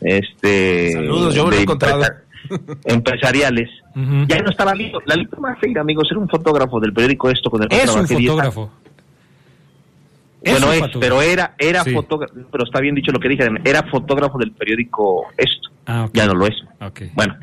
Este, 0.00 0.92
Saludos, 0.92 1.34
yo 1.34 1.44
me 1.46 1.50
lo 1.52 1.56
he 1.56 1.62
encontrado. 1.62 2.02
empresa- 2.04 2.20
empresariales. 2.84 3.70
Ujú. 3.96 4.26
Ya 4.28 4.38
no 4.40 4.50
está 4.50 4.64
Lalito. 4.64 4.98
Lalito 5.06 5.40
Maceira, 5.40 5.80
amigos, 5.80 6.08
era 6.10 6.20
un 6.20 6.28
fotógrafo 6.28 6.78
del 6.80 6.92
periódico 6.92 7.30
Esto 7.30 7.50
con 7.50 7.62
el 7.62 7.68
que 7.68 7.76
Es 7.76 7.82
un 7.88 7.92
trabajé 8.06 8.16
10 8.16 8.20
años. 8.32 8.54
fotógrafo. 8.54 8.72
Bueno, 10.52 10.72
es, 10.72 10.80
fotógrafo. 10.80 11.00
pero 11.00 11.22
era, 11.22 11.54
era 11.58 11.82
Sí. 11.84 11.92
fotógrafo, 11.92 12.34
pero 12.50 12.64
está 12.64 12.80
bien 12.80 12.94
dicho 12.94 13.12
lo 13.12 13.18
que 13.20 13.28
dije, 13.28 13.46
era 13.64 13.82
fotógrafo 13.90 14.38
del 14.38 14.52
periódico 14.52 15.24
Esto. 15.36 15.70
Ah. 15.86 16.08
Ya 16.12 16.26
no 16.26 16.34
lo 16.34 16.46
es. 16.46 16.54
Bueno, 17.14 17.36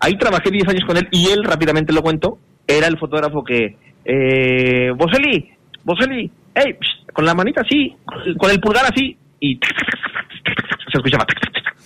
ahí 0.00 0.16
trabajé 0.18 0.50
10 0.50 0.68
años 0.68 0.84
con 0.86 0.96
él 0.96 1.08
y 1.10 1.28
él, 1.30 1.44
rápidamente 1.44 1.92
lo 1.92 2.02
cuento, 2.02 2.38
era 2.66 2.86
el 2.86 2.98
fotógrafo 2.98 3.42
que, 3.42 3.76
eh, 4.04 4.90
Boseli, 4.96 5.50
Boseli, 5.84 6.30
hey, 6.54 6.74
psh, 6.80 7.12
con 7.12 7.24
la 7.24 7.34
manita 7.34 7.62
así, 7.62 7.94
con 8.38 8.50
el 8.50 8.60
pulgar 8.60 8.84
así, 8.86 9.16
y 9.40 9.54
se 10.92 10.98
escuchaba 10.98 11.26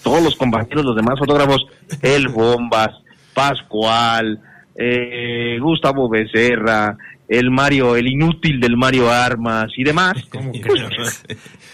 todos 0.02 0.22
los 0.22 0.36
compañeros, 0.36 0.84
los 0.84 0.96
demás 0.96 1.18
fotógrafos, 1.18 1.66
el 2.02 2.28
Bombas, 2.28 2.90
Pascual, 3.34 4.40
eh, 4.74 5.58
Gustavo 5.60 6.08
Becerra, 6.08 6.96
el 7.28 7.50
Mario, 7.50 7.96
el 7.96 8.06
inútil 8.06 8.60
del 8.60 8.76
Mario 8.76 9.10
Armas 9.10 9.66
y 9.76 9.82
demás. 9.84 10.14
¿Cómo 10.30 10.52
crees? 10.60 11.22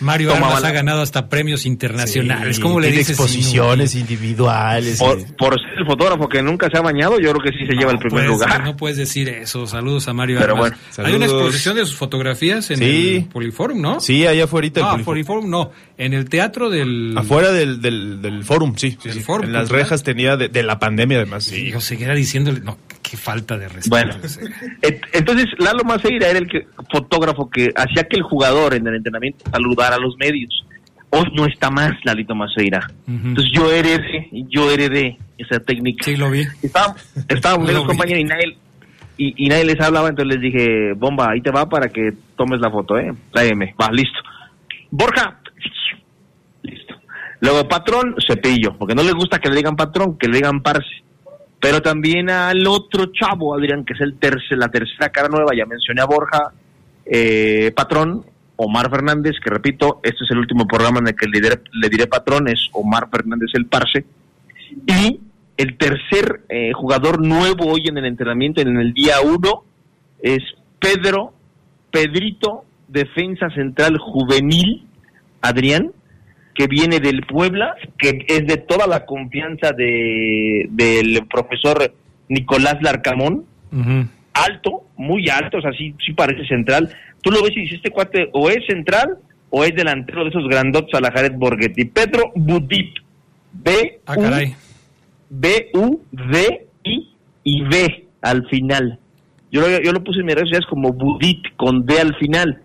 Mario 0.01 0.33
Armas 0.35 0.63
la- 0.63 0.69
ha 0.69 0.73
ganado 0.73 1.03
hasta 1.03 1.29
premios 1.29 1.67
internacionales. 1.67 2.57
Sí, 2.57 2.63
¿Cómo 2.63 2.81
le 2.81 2.91
dices? 2.91 3.11
exposiciones 3.11 3.95
individuales. 3.95 4.99
Por, 4.99 5.21
y- 5.21 5.25
por 5.37 5.55
ser 5.61 5.79
el 5.79 5.87
fotógrafo 5.87 6.29
que 6.29 6.43
nunca 6.43 6.69
se 6.71 6.79
ha 6.79 6.81
bañado, 6.81 7.19
yo 7.21 7.33
creo 7.33 7.43
que 7.45 7.59
sí 7.59 7.67
se 7.67 7.75
lleva 7.75 7.93
el 7.93 7.99
primer 7.99 8.27
lugar. 8.27 8.65
No 8.65 8.77
puedes 8.77 8.97
decir 8.97 9.29
eso. 9.29 9.67
Saludos 9.67 10.09
a 10.09 10.13
Mario 10.13 10.39
Pero 10.41 10.55
Armas. 10.57 10.73
bueno, 10.97 11.09
Hay 11.09 11.15
una 11.17 11.27
exposición 11.27 11.77
de 11.77 11.87
sus 11.87 11.97
fotografías 11.97 12.71
en 12.71 12.79
Sí. 12.79 13.17
el 13.17 13.25
Poliforum, 13.27 13.81
¿no? 13.81 14.01
Sí, 14.01 14.27
allá 14.27 14.45
afuera 14.45 14.69
No, 14.69 14.73
Poliforum. 14.75 15.05
Poliforum 15.05 15.51
no. 15.51 15.71
En 15.99 16.15
el 16.15 16.29
teatro 16.29 16.71
del... 16.71 17.15
Afuera 17.17 17.53
del, 17.53 17.81
del, 17.81 18.21
del 18.23 18.45
forum, 18.45 18.75
sí. 18.77 18.97
sí, 19.03 19.13
sí. 19.13 19.21
Forum 19.21 19.47
en 19.47 19.53
las 19.53 19.69
rejas 19.69 20.03
tenía 20.03 20.37
de, 20.37 20.49
de 20.49 20.63
la 20.63 20.79
pandemia, 20.79 21.19
además. 21.19 21.45
Sí. 21.45 21.67
Y 21.69 21.71
yo 21.73 21.81
seguirá 21.81 22.15
diciéndole... 22.15 22.61
No, 22.61 22.79
qué 23.13 23.19
falta 23.19 23.59
de 23.59 23.69
respeto. 23.69 23.91
Bueno, 23.91 24.15
entonces 25.13 25.47
Lalo 25.59 25.85
Maceira 25.85 26.31
era 26.31 26.39
el 26.39 26.49
que, 26.49 26.67
fotógrafo 26.91 27.51
que 27.51 27.71
hacía 27.77 28.05
que 28.05 28.17
el 28.17 28.23
jugador 28.23 28.73
en 28.73 28.87
el 28.87 28.95
entrenamiento 28.95 29.45
saludara 29.51 29.97
a 29.97 29.99
los 29.99 30.17
medios. 30.17 30.65
Hoy 31.11 31.27
no 31.35 31.45
está 31.45 31.69
más 31.69 31.93
Lalito 32.05 32.35
Maceira. 32.35 32.91
Entonces 33.07 33.53
yo 33.53 33.71
heredé, 33.71 34.31
yo 34.49 34.71
heredé 34.71 35.19
esa 35.37 35.61
técnica. 35.61 36.07
Sí, 36.07 36.17
lo 36.17 36.31
vi. 36.31 36.47
Estábamos 36.63 37.69
Lo 37.69 37.81
los 37.81 37.85
compañeros 37.85 38.23
y 38.23 38.25
nadie, 38.25 38.57
y, 39.19 39.45
y 39.45 39.49
nadie 39.51 39.67
les 39.67 39.81
hablaba, 39.83 40.09
entonces 40.09 40.35
les 40.35 40.41
dije, 40.41 40.95
bomba, 40.95 41.33
ahí 41.33 41.43
te 41.43 41.51
va 41.51 41.69
para 41.69 41.89
que 41.89 42.15
tomes 42.35 42.61
la 42.61 42.71
foto, 42.71 42.97
¿eh? 42.97 43.13
Tráeme, 43.31 43.75
va, 43.79 43.91
listo. 43.93 44.21
Borja, 44.91 45.39
listo. 46.63 46.95
Luego 47.41 47.69
patrón, 47.69 48.15
cepillo, 48.27 48.75
porque 48.79 48.95
no 48.95 49.03
le 49.03 49.13
gusta 49.13 49.39
que 49.39 49.51
le 49.51 49.57
digan 49.57 49.77
patrón, 49.77 50.17
que 50.17 50.29
le 50.29 50.39
digan 50.39 50.63
parce. 50.63 51.03
Pero 51.63 51.81
también 51.81 52.29
al 52.29 52.67
otro 52.67 53.07
chavo, 53.13 53.55
Adrián, 53.55 53.85
que 53.85 53.93
es 53.93 54.01
el 54.01 54.19
tercer, 54.19 54.59
la 54.59 54.67
tercera 54.67 55.11
cara 55.11 55.29
nueva, 55.29 55.53
ya 55.57 55.65
mencioné 55.65 56.01
a 56.01 56.07
Borja, 56.07 56.53
eh, 57.07 57.71
patrón, 57.77 58.27
Omar 58.57 58.91
Fernández, 58.91 59.37
que 59.43 59.49
repito, 59.49 60.01
este 60.03 60.25
es 60.25 60.31
el 60.33 60.39
último 60.39 60.67
programa 60.67 60.99
en 60.99 61.07
el 61.07 61.15
que 61.15 61.29
le 61.29 61.41
diré, 61.41 61.61
le 61.73 61.89
diré 61.89 62.09
patrón, 62.09 62.49
es 62.49 62.69
Omar 62.73 63.09
Fernández 63.13 63.51
el 63.55 63.67
parce. 63.67 64.05
Y 64.89 65.21
el 65.57 65.79
tercer 65.79 66.41
eh, 66.49 66.73
jugador 66.73 67.25
nuevo 67.25 67.67
hoy 67.67 67.83
en 67.87 67.97
el 67.97 68.07
entrenamiento, 68.07 68.61
en 68.61 68.77
el 68.77 68.93
día 68.93 69.21
uno, 69.23 69.63
es 70.21 70.43
Pedro, 70.81 71.33
Pedrito, 71.93 72.65
defensa 72.89 73.49
central 73.51 73.99
juvenil 73.99 74.85
Adrián, 75.41 75.93
que 76.55 76.67
viene 76.67 77.01
del 77.01 77.23
Puebla, 77.23 77.75
que 77.99 78.25
es 78.29 78.47
de 78.47 78.57
toda 78.59 78.87
la 78.87 79.05
confianza 79.07 79.73
de, 79.73 80.67
del 80.71 81.27
profesor 81.27 81.95
Nicolás 82.29 82.77
Larcamón, 82.83 83.45
alto, 84.35 84.85
muy 84.97 85.29
alto, 85.29 85.59
o 85.59 85.63
sea, 85.63 85.73
sí, 85.73 85.95
sí 86.05 86.13
parece 86.13 86.47
central. 86.47 86.91
Tú 87.23 87.31
lo 87.31 87.43
ves 87.43 87.53
y 87.57 87.61
dices, 87.61 87.77
este 87.77 87.91
cuate 87.91 88.29
o 88.33 88.51
es 88.51 88.65
central 88.67 89.19
o 89.51 89.65
es 89.65 89.75
delantero 89.75 90.25
de 90.25 90.31
esos 90.31 90.47
grandotes 90.49 90.95
a 90.95 91.01
la 91.01 91.11
Jared 91.11 91.35
Borghetti. 91.37 91.85
Pedro 91.87 92.33
Budip, 92.35 92.97
B, 93.53 94.01
Ah, 94.07 94.17
caray. 94.17 94.55
B, 95.31 95.71
U, 95.75 96.01
D, 96.11 96.67
I 96.85 97.09
y 97.45 97.63
B 97.63 98.07
al 98.23 98.47
final. 98.49 98.99
Yo 99.51 99.61
lo, 99.61 99.81
yo 99.83 99.93
lo 99.93 100.03
puse 100.03 100.21
en 100.21 100.27
mis 100.27 100.35
redes 100.35 100.49
sociales 100.49 100.67
como 100.69 100.93
Budit 100.93 101.55
con 101.57 101.85
D 101.87 101.99
al 102.01 102.15
final, 102.17 102.63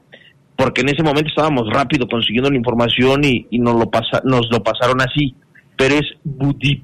porque 0.57 0.81
en 0.81 0.89
ese 0.89 1.03
momento 1.03 1.29
estábamos 1.29 1.69
rápido 1.71 2.07
consiguiendo 2.07 2.49
la 2.49 2.57
información 2.57 3.23
y, 3.23 3.45
y 3.51 3.59
nos, 3.59 3.75
lo 3.75 3.89
pasa, 3.89 4.21
nos 4.25 4.49
lo 4.51 4.63
pasaron 4.63 4.99
así. 5.01 5.35
Pero 5.77 5.95
es 5.95 6.05
Budip 6.23 6.83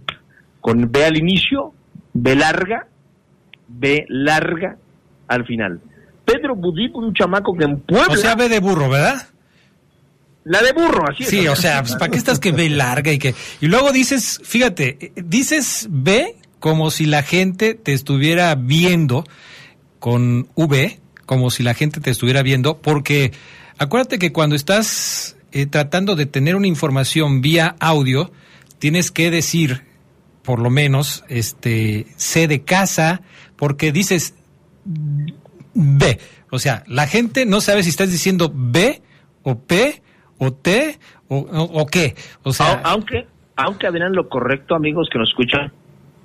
con 0.61 0.91
B 0.91 1.03
al 1.03 1.17
inicio, 1.17 1.73
B 2.13 2.35
larga, 2.35 2.87
B 3.67 4.05
larga 4.07 4.77
al 5.27 5.45
final. 5.45 5.81
Pedro 6.23 6.55
Budip, 6.55 6.95
un 6.95 7.13
chamaco 7.13 7.55
que 7.57 7.65
en 7.65 7.79
Puebla. 7.79 8.13
O 8.13 8.15
sea, 8.15 8.35
ve 8.35 8.47
de 8.47 8.59
burro, 8.59 8.89
¿verdad? 8.89 9.27
La 10.45 10.61
de 10.61 10.71
burro, 10.73 11.09
así 11.09 11.23
es. 11.23 11.29
Sí, 11.29 11.47
o 11.47 11.55
sea, 11.55 11.81
pues, 11.81 11.95
¿para 11.95 12.11
qué 12.11 12.17
estás 12.17 12.39
que 12.39 12.51
ve 12.51 12.69
larga 12.69 13.11
y 13.11 13.17
que... 13.17 13.33
Y 13.59 13.67
luego 13.67 13.91
dices, 13.91 14.39
fíjate, 14.43 14.97
eh, 14.99 15.11
dices 15.15 15.87
ve 15.89 16.35
como 16.59 16.91
si 16.91 17.05
la 17.05 17.23
gente 17.23 17.73
te 17.73 17.93
estuviera 17.93 18.53
viendo 18.55 19.25
con 19.99 20.47
V, 20.55 20.99
como 21.25 21.49
si 21.49 21.63
la 21.63 21.73
gente 21.73 22.01
te 22.01 22.11
estuviera 22.11 22.43
viendo, 22.43 22.77
porque 22.77 23.31
acuérdate 23.77 24.19
que 24.19 24.31
cuando 24.31 24.55
estás 24.55 25.37
eh, 25.51 25.65
tratando 25.65 26.15
de 26.15 26.25
tener 26.25 26.55
una 26.55 26.67
información 26.67 27.41
vía 27.41 27.75
audio, 27.79 28.31
tienes 28.79 29.11
que 29.11 29.31
decir, 29.31 29.81
por 30.43 30.59
lo 30.59 30.69
menos, 30.69 31.23
este, 31.29 32.07
C 32.17 32.47
de 32.47 32.63
casa, 32.63 33.21
porque 33.55 33.91
dices 33.91 34.33
B. 35.73 36.19
O 36.51 36.59
sea, 36.59 36.83
la 36.87 37.07
gente 37.07 37.45
no 37.45 37.61
sabe 37.61 37.83
si 37.83 37.89
estás 37.89 38.11
diciendo 38.11 38.51
B 38.53 39.01
o 39.43 39.57
P 39.59 40.01
o 40.37 40.51
T 40.53 40.99
o, 41.27 41.37
o- 41.37 41.81
o 41.81 41.85
qué. 41.87 42.15
O 42.43 42.53
sea, 42.53 42.81
Au- 42.83 42.91
aunque, 42.93 43.25
aunque 43.55 43.87
Adrián, 43.87 44.13
lo 44.13 44.27
correcto, 44.29 44.75
amigos 44.75 45.07
que 45.11 45.17
nos 45.19 45.29
escuchan, 45.29 45.71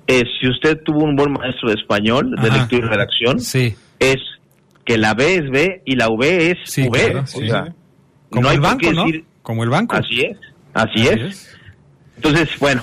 es 0.07 0.23
si 0.39 0.47
usted 0.49 0.81
tuvo 0.83 1.03
un 1.03 1.15
buen 1.15 1.31
maestro 1.31 1.69
de 1.69 1.75
español, 1.75 2.31
de 2.41 2.47
Ajá. 2.47 2.57
lectura 2.57 2.85
y 2.85 2.89
redacción, 2.89 3.37
es 3.99 4.17
que 4.89 4.97
la 4.97 5.13
B 5.13 5.35
es 5.35 5.51
B 5.51 5.83
y 5.85 5.95
la 5.95 6.09
V 6.09 6.49
es 6.49 6.57
Sí, 6.65 6.87
V. 6.87 6.99
claro, 6.99 7.19
o 7.21 7.27
sí. 7.27 7.47
sea, 7.47 7.75
Como 8.31 8.41
no 8.41 8.49
hay 8.49 8.55
el 8.55 8.61
banco, 8.61 8.91
¿no? 8.91 9.05
decir- 9.05 9.23
Como 9.43 9.63
el 9.63 9.69
banco. 9.69 9.95
Así 9.95 10.21
es, 10.21 10.35
así, 10.73 11.07
es. 11.07 11.47
Entonces, 12.15 12.49
bueno. 12.59 12.81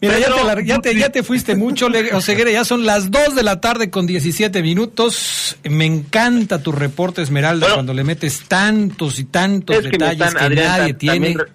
Mira, 0.00 0.18
ya 0.18 0.34
te, 0.34 0.44
la- 0.44 0.62
ya, 0.62 0.78
te, 0.78 0.94
ya 0.94 1.10
te 1.10 1.22
fuiste 1.22 1.56
mucho, 1.56 1.88
Oseguera, 2.14 2.50
ya 2.50 2.64
son 2.64 2.86
las 2.86 3.10
2 3.10 3.34
de 3.34 3.42
la 3.42 3.60
tarde 3.60 3.90
con 3.90 4.06
17 4.06 4.62
minutos. 4.62 5.58
Me 5.64 5.84
encanta 5.84 6.62
tu 6.62 6.72
reporte, 6.72 7.20
Esmeralda, 7.20 7.68
cuando 7.74 7.92
le 7.92 8.02
metes 8.02 8.44
tantos 8.48 9.18
y 9.18 9.24
tantos 9.24 9.76
Es 9.76 9.82
que 9.84 9.90
detalles 9.90 10.26
están, 10.28 10.38
que 10.38 10.44
Adrián, 10.46 10.78
nadie 10.78 10.94
tiene. 10.94 11.14
También, 11.34 11.38
re- 11.38 11.52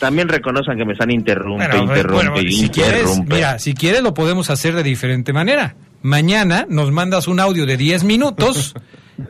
también 0.00 0.28
reconozcan 0.28 0.76
que 0.78 0.84
me 0.84 0.94
están 0.94 1.10
interrumpe, 1.12 1.66
Bueno, 1.68 1.82
interrumpe, 1.92 2.30
bueno, 2.30 2.36
si 2.50 2.68
quieres, 2.70 3.00
interrumpe. 3.02 3.34
mira, 3.36 3.58
si 3.60 3.72
quieres 3.74 4.02
lo 4.02 4.14
podemos 4.14 4.50
hacer 4.50 4.74
de 4.74 4.82
diferente 4.82 5.32
manera. 5.32 5.76
Mañana 6.02 6.66
nos 6.68 6.90
mandas 6.92 7.28
un 7.28 7.40
audio 7.40 7.66
de 7.66 7.76
10 7.76 8.04
minutos 8.04 8.74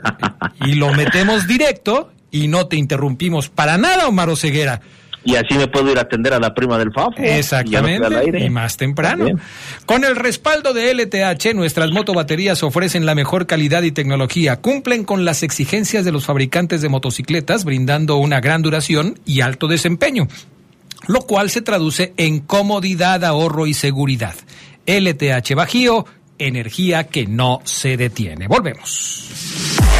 y 0.64 0.74
lo 0.74 0.92
metemos 0.92 1.46
directo 1.46 2.10
y 2.30 2.48
no 2.48 2.66
te 2.66 2.76
interrumpimos 2.76 3.48
para 3.48 3.76
nada, 3.76 4.08
Omar 4.08 4.28
Oseguera. 4.28 4.80
Y 5.22 5.36
así 5.36 5.54
me 5.54 5.66
puedo 5.66 5.90
ir 5.92 5.98
a 5.98 6.02
atender 6.02 6.32
a 6.32 6.38
la 6.38 6.54
prima 6.54 6.78
del 6.78 6.88
no 6.96 7.10
Exactamente, 7.18 8.38
y 8.38 8.48
más 8.48 8.76
temprano. 8.78 9.26
También. 9.26 9.40
Con 9.84 10.04
el 10.04 10.16
respaldo 10.16 10.72
de 10.72 10.94
LTH, 10.94 11.54
nuestras 11.54 11.90
motobaterías 11.90 12.62
ofrecen 12.62 13.04
la 13.04 13.14
mejor 13.14 13.46
calidad 13.46 13.82
y 13.82 13.92
tecnología. 13.92 14.56
Cumplen 14.56 15.04
con 15.04 15.26
las 15.26 15.42
exigencias 15.42 16.06
de 16.06 16.12
los 16.12 16.24
fabricantes 16.24 16.80
de 16.80 16.88
motocicletas, 16.88 17.64
brindando 17.64 18.16
una 18.16 18.40
gran 18.40 18.62
duración 18.62 19.20
y 19.26 19.42
alto 19.42 19.68
desempeño, 19.68 20.26
lo 21.06 21.20
cual 21.22 21.50
se 21.50 21.60
traduce 21.60 22.14
en 22.16 22.40
comodidad, 22.40 23.22
ahorro 23.22 23.66
y 23.66 23.74
seguridad. 23.74 24.34
LTH 24.86 25.54
Bajío, 25.54 26.06
energía 26.40 27.04
que 27.04 27.26
no 27.26 27.60
se 27.64 27.96
detiene. 27.96 28.48
Volvemos. 28.48 29.99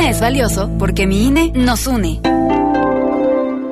INE 0.00 0.10
es 0.10 0.20
valioso 0.20 0.70
porque 0.78 1.06
mi 1.06 1.26
INE 1.26 1.52
nos 1.54 1.86
une. 1.86 2.20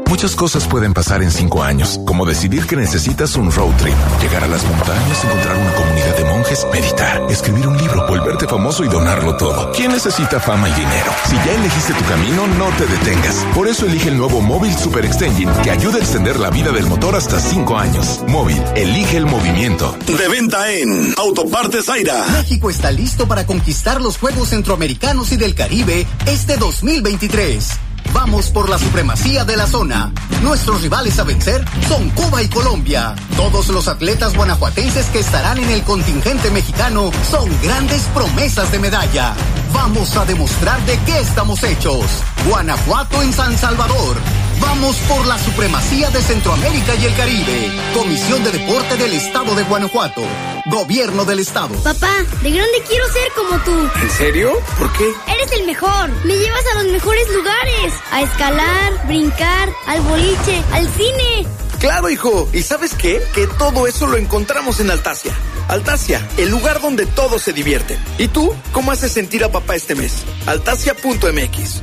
Muchas 0.08 0.34
cosas 0.34 0.66
pueden 0.66 0.94
pasar 0.94 1.22
en 1.22 1.30
cinco 1.30 1.62
años, 1.62 2.00
como 2.06 2.24
decidir 2.24 2.66
que 2.66 2.76
necesitas 2.76 3.36
un 3.36 3.52
road 3.52 3.76
trip, 3.76 3.94
llegar 4.22 4.42
a 4.42 4.48
las 4.48 4.64
montañas, 4.64 5.22
encontrar 5.22 5.56
una 5.58 5.74
comunidad 5.74 6.16
de 6.16 6.24
monjes, 6.24 6.66
meditar, 6.72 7.26
escribir 7.30 7.68
un 7.68 7.76
libro, 7.76 8.06
volverte 8.08 8.48
famoso 8.48 8.84
y 8.84 8.88
donarlo 8.88 9.36
todo. 9.36 9.70
¿Quién 9.72 9.92
necesita 9.92 10.40
fama 10.40 10.70
y 10.70 10.72
dinero? 10.72 11.12
Si 11.28 11.36
ya 11.36 11.52
elegiste 11.52 11.92
tu 11.92 12.04
camino, 12.06 12.46
no 12.46 12.68
te 12.78 12.86
detengas. 12.86 13.46
Por 13.54 13.68
eso 13.68 13.84
elige 13.84 14.08
el 14.08 14.16
nuevo 14.16 14.40
Móvil 14.40 14.74
Super 14.74 15.04
Extension, 15.04 15.54
que 15.62 15.70
ayuda 15.70 15.96
a 15.96 16.00
extender 16.00 16.40
la 16.40 16.48
vida 16.48 16.72
del 16.72 16.86
motor 16.86 17.14
hasta 17.14 17.38
cinco 17.38 17.76
años. 17.76 18.22
Móvil, 18.28 18.62
elige 18.76 19.18
el 19.18 19.26
movimiento. 19.26 19.94
De 20.06 20.28
venta 20.28 20.72
en 20.72 21.14
Autopartes 21.18 21.84
Zaira. 21.84 22.24
México 22.32 22.70
está 22.70 22.90
listo 22.90 23.28
para 23.28 23.44
conquistar 23.44 24.00
los 24.00 24.16
Juegos 24.16 24.48
Centroamericanos 24.48 25.32
y 25.32 25.36
del 25.36 25.54
Caribe 25.54 26.06
este 26.24 26.56
2023. 26.56 27.87
Vamos 28.12 28.50
por 28.50 28.68
la 28.68 28.78
supremacía 28.78 29.44
de 29.44 29.56
la 29.56 29.66
zona. 29.66 30.12
Nuestros 30.42 30.82
rivales 30.82 31.18
a 31.18 31.24
vencer 31.24 31.64
son 31.88 32.10
Cuba 32.10 32.42
y 32.42 32.48
Colombia. 32.48 33.14
Todos 33.36 33.68
los 33.68 33.88
atletas 33.88 34.34
guanajuatenses 34.34 35.06
que 35.06 35.20
estarán 35.20 35.58
en 35.58 35.70
el 35.70 35.82
contingente 35.82 36.50
mexicano 36.50 37.10
son 37.30 37.48
grandes 37.62 38.02
promesas 38.14 38.70
de 38.72 38.78
medalla. 38.78 39.34
Vamos 39.72 40.16
a 40.16 40.24
demostrar 40.24 40.80
de 40.86 40.98
qué 41.00 41.20
estamos 41.20 41.62
hechos. 41.62 42.04
Guanajuato 42.48 43.22
en 43.22 43.32
San 43.32 43.56
Salvador. 43.56 44.16
Vamos 44.60 44.96
por 45.08 45.26
la 45.26 45.38
supremacía 45.38 46.10
de 46.10 46.20
Centroamérica 46.20 46.94
y 46.96 47.04
el 47.06 47.14
Caribe. 47.14 47.70
Comisión 47.94 48.42
de 48.44 48.50
Deporte 48.50 48.96
del 48.96 49.12
Estado 49.14 49.54
de 49.54 49.62
Guanajuato. 49.64 50.22
Gobierno 50.66 51.24
del 51.24 51.38
Estado. 51.38 51.74
Papá, 51.82 52.12
de 52.42 52.50
grande 52.50 52.82
quiero 52.88 53.06
ser 53.12 53.32
como 53.36 53.58
tú. 53.64 53.90
¿En 54.02 54.10
serio? 54.10 54.52
¿Por 54.78 54.92
qué? 54.92 55.10
Eres 55.32 55.52
el 55.52 55.66
mejor. 55.66 56.10
Me 56.24 56.36
llevas 56.36 56.64
a 56.72 56.82
los 56.82 56.92
mejores 56.92 57.28
lugares. 57.34 57.94
A 58.10 58.22
escalar, 58.22 59.06
brincar, 59.06 59.72
al 59.86 60.00
boliche, 60.02 60.62
al 60.72 60.88
cine. 60.88 61.46
Claro, 61.78 62.10
hijo. 62.10 62.48
¿Y 62.52 62.62
sabes 62.62 62.94
qué? 62.94 63.22
Que 63.34 63.46
todo 63.46 63.86
eso 63.86 64.06
lo 64.06 64.16
encontramos 64.16 64.80
en 64.80 64.90
Altasia. 64.90 65.32
Altasia, 65.68 66.26
el 66.36 66.48
lugar 66.48 66.80
donde 66.80 67.06
todos 67.06 67.42
se 67.42 67.52
divierten. 67.52 67.98
¿Y 68.18 68.28
tú? 68.28 68.52
¿Cómo 68.72 68.90
haces 68.90 69.12
sentir 69.12 69.44
a 69.44 69.52
papá 69.52 69.76
este 69.76 69.94
mes? 69.94 70.24
Altasia.mx. 70.46 71.82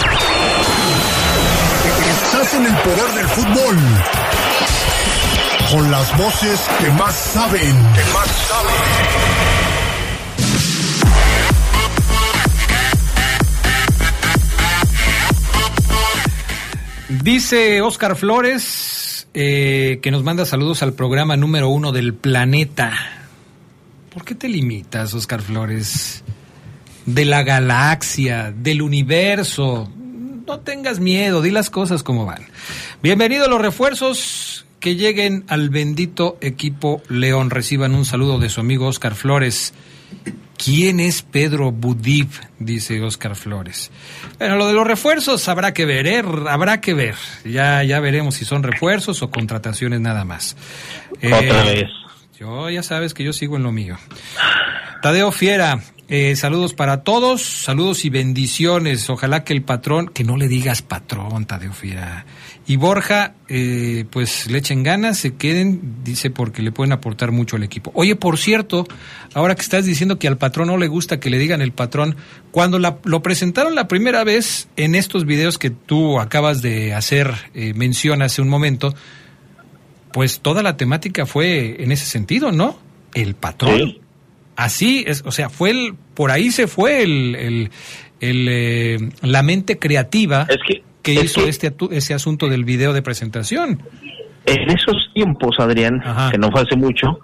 En 2.54 2.64
el 2.64 2.76
poder 2.78 3.12
del 3.16 3.28
fútbol. 3.28 3.76
Con 5.72 5.90
las 5.90 6.18
voces 6.18 6.62
que 6.80 6.90
más 6.92 7.16
saben. 7.16 7.62
Que 7.62 8.14
más 8.14 8.28
saben. 8.28 8.76
Dice 17.24 17.82
Oscar 17.82 18.16
Flores 18.16 19.28
eh, 19.34 20.00
que 20.04 20.12
nos 20.12 20.24
manda 20.24 20.46
saludos 20.46 20.84
al 20.84 20.94
programa 20.94 21.36
número 21.36 21.70
uno 21.70 21.92
del 21.92 22.14
planeta. 22.14 22.94
¿Por 24.14 24.24
qué 24.24 24.36
te 24.36 24.48
limitas, 24.48 25.14
Oscar 25.16 25.42
Flores? 25.42 26.24
De 27.08 27.26
la 27.26 27.44
galaxia, 27.44 28.54
del 28.56 28.82
universo. 28.84 29.92
No 30.48 30.60
tengas 30.60 31.00
miedo, 31.00 31.42
di 31.42 31.50
las 31.52 31.70
cosas 31.70 32.04
como 32.04 32.26
van. 32.26 32.46
Bienvenido 33.02 33.46
a 33.46 33.48
los 33.48 33.62
refuerzos 33.62 34.66
que 34.80 34.96
lleguen 34.96 35.44
al 35.48 35.70
bendito 35.70 36.38
equipo 36.42 37.02
León. 37.10 37.50
Reciban 37.50 37.96
un 37.96 38.06
saludo 38.06 38.38
de 38.38 38.50
su 38.50 38.60
amigo 38.62 38.86
Oscar 38.88 39.16
Flores. 39.16 39.74
¿Quién 40.64 41.00
es 41.00 41.24
Pedro 41.24 41.72
Budip? 41.72 42.32
Dice 42.60 43.02
Oscar 43.02 43.36
Flores. 43.36 43.92
Bueno, 44.38 44.56
lo 44.58 44.68
de 44.68 44.74
los 44.74 44.86
refuerzos 44.86 45.48
habrá 45.50 45.74
que 45.74 45.86
ver, 45.86 46.06
¿eh? 46.08 46.24
habrá 46.48 46.80
que 46.80 46.94
ver. 46.94 47.16
Ya, 47.44 47.84
ya 47.84 48.00
veremos 48.00 48.36
si 48.36 48.46
son 48.46 48.62
refuerzos 48.62 49.22
o 49.24 49.32
contrataciones 49.32 50.00
nada 50.00 50.26
más. 50.26 50.56
Otra 51.18 51.40
Eh, 51.72 51.76
vez. 51.76 51.90
Yo 52.40 52.70
ya 52.70 52.84
sabes 52.84 53.14
que 53.14 53.24
yo 53.24 53.34
sigo 53.34 53.58
en 53.58 53.64
lo 53.64 53.72
mío. 53.72 53.98
Tadeo 55.02 55.32
Fiera, 55.32 55.82
eh, 56.08 56.36
saludos 56.36 56.74
para 56.74 57.04
todos, 57.04 57.42
saludos 57.42 58.06
y 58.06 58.10
bendiciones. 58.10 59.10
Ojalá 59.10 59.44
que 59.44 59.54
el 59.54 59.64
patrón, 59.64 60.08
que 60.14 60.24
no 60.24 60.38
le 60.38 60.48
digas 60.48 60.82
patrón, 60.82 61.46
Tadeo 61.46 61.74
Fiera. 61.74 62.26
Y 62.68 62.78
Borja, 62.78 63.36
eh, 63.48 64.06
pues 64.10 64.50
le 64.50 64.58
echen 64.60 64.82
ganas, 64.84 65.18
se 65.20 65.36
queden, 65.36 66.04
dice, 66.04 66.30
porque 66.32 66.62
le 66.64 66.72
pueden 66.72 66.92
aportar 66.94 67.32
mucho 67.32 67.56
al 67.56 67.64
equipo. 67.64 67.92
Oye, 67.94 68.16
por 68.16 68.38
cierto, 68.38 68.88
ahora 69.34 69.56
que 69.56 69.62
estás 69.62 69.86
diciendo 69.86 70.18
que 70.20 70.28
al 70.28 70.38
patrón 70.38 70.68
no 70.68 70.78
le 70.78 70.88
gusta 70.88 71.20
que 71.20 71.30
le 71.30 71.38
digan 71.38 71.62
el 71.62 71.72
patrón, 71.74 72.16
cuando 72.52 72.80
la- 72.80 72.98
lo 73.04 73.22
presentaron 73.22 73.76
la 73.76 73.88
primera 73.88 74.24
vez 74.24 74.68
en 74.78 74.96
estos 74.96 75.26
videos 75.26 75.58
que 75.60 75.70
tú 75.70 76.20
acabas 76.20 76.62
de 76.64 76.94
hacer 76.96 77.34
eh, 77.54 77.74
mención 77.76 78.22
hace 78.24 78.42
un 78.42 78.50
momento, 78.50 78.96
pues 80.12 80.40
toda 80.40 80.64
la 80.64 80.78
temática 80.78 81.26
fue 81.26 81.84
en 81.84 81.92
ese 81.92 82.06
sentido, 82.06 82.52
¿no? 82.52 82.80
El 83.14 83.36
patrón. 83.36 83.80
Así 84.56 85.04
es, 85.08 85.24
o 85.26 85.32
sea, 85.32 85.50
fue 85.50 85.72
el, 85.72 85.96
por 86.14 86.32
ahí 86.32 86.52
se 86.52 86.68
fue 86.68 87.04
el, 87.04 87.36
el, 87.36 87.72
el, 88.22 88.48
eh, 88.50 88.98
la 89.22 89.44
mente 89.44 89.78
creativa 89.78 90.48
Es 90.50 90.58
que, 90.66 90.84
que 91.02 91.14
es 91.20 91.26
hizo 91.26 91.44
que 91.44 91.50
este 91.50 91.74
ese 91.92 92.14
asunto 92.14 92.48
del 92.48 92.64
video 92.64 92.94
de 92.94 93.02
presentación. 93.02 93.82
en 94.46 94.70
esos 94.70 95.10
tiempos, 95.14 95.60
Adrián, 95.60 96.02
que 96.32 96.38
no 96.38 96.52
fue 96.52 96.62
hace 96.62 96.76
mucho, 96.76 97.20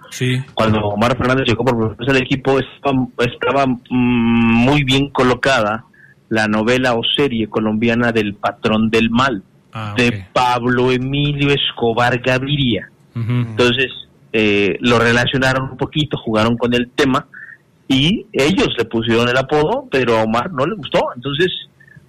cuando 0.54 0.80
Omar 0.80 1.16
Fernández 1.16 1.46
llegó 1.46 1.64
por 1.64 1.96
vez 1.96 2.08
al 2.08 2.16
equipo, 2.16 2.58
estaba, 2.58 3.06
estaba, 3.18 3.66
mm, 3.66 3.78
muy 3.90 4.84
bien 4.84 5.08
colocada 5.10 5.84
la 6.28 6.48
novela 6.48 6.94
o 6.94 7.02
serie 7.04 7.48
colombiana 7.48 8.12
del 8.12 8.34
patrón 8.34 8.90
del 8.90 9.10
mal, 9.10 9.42
Ah, 9.74 9.94
de 9.96 10.26
Pablo 10.34 10.92
Emilio 10.92 11.50
Escobar 11.50 12.18
Gaviria. 12.18 12.90
Entonces, 13.14 13.90
eh, 14.32 14.76
lo 14.80 14.98
relacionaron 14.98 15.70
un 15.70 15.76
poquito, 15.76 16.16
jugaron 16.16 16.56
con 16.56 16.74
el 16.74 16.90
tema 16.90 17.26
y 17.88 18.26
ellos 18.32 18.68
le 18.78 18.84
pusieron 18.84 19.28
el 19.28 19.36
apodo, 19.36 19.86
pero 19.90 20.18
a 20.18 20.22
Omar 20.22 20.50
no 20.52 20.64
le 20.66 20.74
gustó. 20.76 21.00
Entonces, 21.14 21.50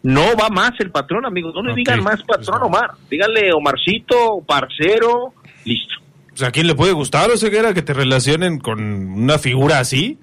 no 0.03 0.35
va 0.35 0.49
más 0.49 0.71
el 0.79 0.91
patrón, 0.91 1.25
amigos. 1.25 1.53
No 1.55 1.61
le 1.61 1.73
digan 1.73 2.03
más 2.03 2.21
patrón 2.23 2.63
Omar. 2.63 2.91
Díganle 3.09 3.51
Omarcito, 3.53 4.41
parcero, 4.47 5.33
listo. 5.65 5.95
O 6.33 6.37
sea, 6.37 6.47
¿a 6.47 6.51
quién 6.51 6.67
le 6.67 6.75
puede 6.75 6.93
gustar 6.93 7.29
o 7.29 7.37
ceguera 7.37 7.73
que 7.73 7.81
te 7.81 7.93
relacionen 7.93 8.59
con 8.59 8.81
una 8.81 9.37
figura 9.37 9.79
así? 9.79 10.17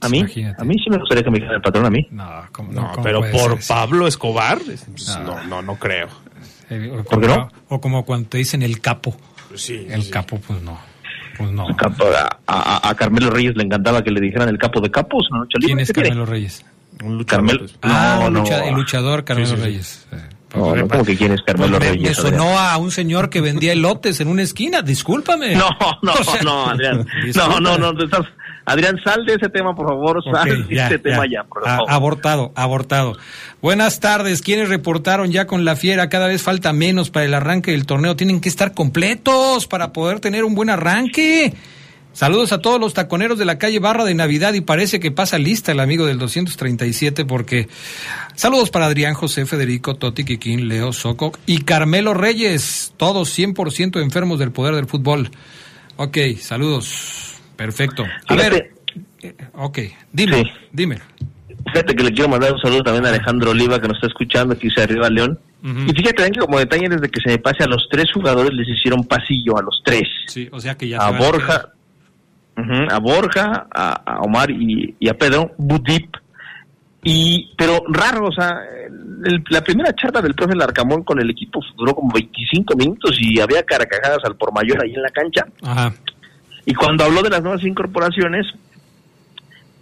A 0.00 0.08
mí, 0.08 0.20
a 0.20 0.64
mí 0.64 0.74
sí 0.82 0.90
me 0.90 0.98
gustaría 0.98 1.22
que 1.22 1.30
me 1.30 1.38
dijera 1.38 1.56
el 1.56 1.62
patrón 1.62 1.86
a 1.86 1.90
mí. 1.90 2.06
No, 2.10 2.26
No, 2.70 2.92
pero 3.02 3.20
por 3.20 3.60
ser? 3.60 3.76
Pablo 3.76 4.06
Escobar, 4.06 4.58
pues, 4.58 5.18
no, 5.24 5.44
no, 5.44 5.62
no 5.62 5.76
creo. 5.76 6.08
Eh, 6.70 6.90
o, 6.92 7.04
¿Por 7.04 7.20
qué 7.20 7.28
como, 7.28 7.40
no? 7.40 7.50
o 7.68 7.80
como 7.80 8.04
cuando 8.04 8.28
te 8.28 8.38
dicen 8.38 8.62
el 8.62 8.80
capo. 8.80 9.16
Sí, 9.56 9.86
el 9.90 10.08
capo, 10.10 10.40
pues 10.46 10.60
no. 10.62 10.78
Pues 11.36 11.50
no. 11.50 11.66
A, 11.68 12.38
a- 12.46 12.88
a 12.88 12.94
Carmelo 12.94 13.30
Reyes 13.30 13.56
le 13.56 13.64
encantaba 13.64 14.02
que 14.04 14.10
le 14.10 14.20
dijeran 14.20 14.48
el 14.48 14.58
capo 14.58 14.80
de 14.80 14.90
capos. 14.90 15.26
¿no? 15.30 15.46
¿Quién 15.60 15.80
es. 15.80 15.92
Carmelo 15.92 16.24
Reyes? 16.26 16.64
Carmelo. 17.26 17.66
Ah, 17.82 18.18
no, 18.20 18.26
un, 18.28 18.32
no. 18.34 18.40
lucha- 18.40 18.64
el 18.68 18.74
luchador 18.74 19.24
Carmelo 19.24 19.48
Sí, 19.48 19.54
sí, 19.56 19.60
sí. 19.60 19.66
Reyes. 19.66 20.06
Eh, 20.12 20.16
No, 20.56 20.76
no, 20.76 20.86
¿cómo 20.88 21.04
que 21.04 21.16
quién 21.16 21.32
es 21.32 21.42
Carmelo 21.42 21.78
Pues 21.78 21.90
me, 21.90 21.96
Reyes? 21.96 22.08
me 22.10 22.14
sonó 22.30 22.56
a 22.58 22.76
un 22.76 22.92
señor 22.92 23.28
que 23.30 23.40
vendía 23.40 23.72
elotes 23.72 24.20
en 24.20 24.28
una 24.28 24.42
esquina, 24.42 24.80
discúlpame. 24.82 25.54
No, 25.56 25.68
no, 26.02 26.12
O 26.20 26.22
sea, 26.24 26.42
no, 26.42 26.66
Adrián. 26.66 27.04
No, 27.34 27.58
no, 27.60 27.76
no. 27.78 27.94
te 27.96 28.04
estás- 28.04 28.26
Adrián, 28.66 28.96
sal 29.04 29.26
de 29.26 29.34
ese 29.34 29.48
tema, 29.50 29.74
por 29.74 29.86
favor. 29.88 30.22
Sal 30.24 30.66
de 30.68 30.74
ya, 30.74 30.86
ese 30.86 30.98
tema 30.98 31.24
ya. 31.30 31.44
por 31.44 31.66
A- 31.68 31.76
favor. 31.76 31.90
abortado, 31.90 32.52
abortado. 32.54 33.16
Buenas 33.60 34.00
tardes. 34.00 34.40
¿Quiénes 34.40 34.68
reportaron 34.70 35.30
ya 35.32 35.46
con 35.46 35.64
la 35.64 35.76
fiera? 35.76 36.08
Cada 36.08 36.28
vez 36.28 36.42
falta 36.42 36.72
menos 36.72 37.10
para 37.10 37.26
el 37.26 37.34
arranque 37.34 37.72
del 37.72 37.84
torneo. 37.86 38.16
Tienen 38.16 38.40
que 38.40 38.48
estar 38.48 38.72
completos 38.72 39.66
para 39.66 39.92
poder 39.92 40.20
tener 40.20 40.44
un 40.44 40.54
buen 40.54 40.70
arranque. 40.70 41.52
Saludos 42.14 42.52
a 42.52 42.58
todos 42.62 42.78
los 42.80 42.94
taconeros 42.94 43.38
de 43.40 43.44
la 43.44 43.58
calle 43.58 43.80
Barra 43.80 44.04
de 44.04 44.14
Navidad 44.14 44.54
y 44.54 44.60
parece 44.60 45.00
que 45.00 45.10
pasa 45.10 45.36
lista 45.36 45.72
el 45.72 45.80
amigo 45.80 46.06
del 46.06 46.16
237 46.18 47.24
porque 47.24 47.66
saludos 48.36 48.70
para 48.70 48.86
Adrián, 48.86 49.14
José, 49.14 49.46
Federico, 49.46 49.96
Toti, 49.96 50.24
Kikín, 50.24 50.68
Leo, 50.68 50.92
Soco 50.92 51.32
y 51.44 51.62
Carmelo 51.62 52.14
Reyes, 52.14 52.94
todos 52.96 53.36
100% 53.36 54.00
enfermos 54.00 54.38
del 54.38 54.52
poder 54.52 54.76
del 54.76 54.86
fútbol. 54.86 55.28
Ok, 55.96 56.18
saludos. 56.40 57.33
Perfecto. 57.56 58.04
A 58.28 58.34
ver, 58.34 58.72
eh, 59.22 59.34
ok, 59.54 59.78
dime, 60.12 60.52
dime. 60.72 60.98
Fíjate 61.72 61.94
que 61.96 62.04
le 62.04 62.12
quiero 62.12 62.28
mandar 62.28 62.52
un 62.52 62.58
saludo 62.60 62.82
también 62.82 63.06
a 63.06 63.08
Alejandro 63.08 63.50
Oliva, 63.52 63.80
que 63.80 63.88
nos 63.88 63.96
está 63.96 64.08
escuchando, 64.08 64.54
dice 64.54 64.82
arriba 64.82 65.08
León. 65.08 65.38
Y 65.62 65.92
fíjate 65.94 66.30
que 66.30 66.40
como 66.40 66.58
detalle, 66.58 66.88
desde 66.90 67.08
que 67.08 67.20
se 67.22 67.30
me 67.30 67.38
pase 67.38 67.64
a 67.64 67.66
los 67.66 67.88
tres 67.90 68.12
jugadores, 68.12 68.52
les 68.52 68.68
hicieron 68.68 69.02
pasillo 69.04 69.56
a 69.56 69.62
los 69.62 69.80
tres. 69.82 70.06
Sí, 70.26 70.46
o 70.52 70.60
sea 70.60 70.74
que 70.76 70.86
ya 70.88 70.98
a 70.98 71.06
a 71.06 71.10
Borja, 71.12 71.68
ujú, 72.58 72.86
a 72.90 72.98
Borja, 72.98 73.66
a, 73.74 73.92
a 74.04 74.20
Omar 74.20 74.50
y, 74.50 74.94
y 75.00 75.08
a 75.08 75.14
Pedro, 75.14 75.52
Budip. 75.56 76.16
Y, 77.02 77.50
pero 77.56 77.82
raro, 77.88 78.26
o 78.28 78.32
sea, 78.32 78.58
el- 79.24 79.42
la 79.50 79.62
primera 79.62 79.94
charla 79.94 80.20
del 80.22 80.34
profe 80.34 80.54
Larcamón 80.54 81.02
con 81.02 81.18
el 81.20 81.30
equipo 81.30 81.60
duró 81.76 81.94
como 81.94 82.12
25 82.12 82.76
minutos 82.76 83.16
y 83.20 83.40
había 83.40 83.62
carcajadas 83.62 84.18
al 84.24 84.36
por 84.36 84.52
mayor 84.54 84.82
ahí 84.82 84.94
en 84.94 85.02
la 85.02 85.10
cancha. 85.10 85.46
Ajá. 85.62 85.94
Y 86.66 86.74
cuando 86.74 87.04
habló 87.04 87.22
de 87.22 87.30
las 87.30 87.42
nuevas 87.42 87.62
incorporaciones, 87.62 88.46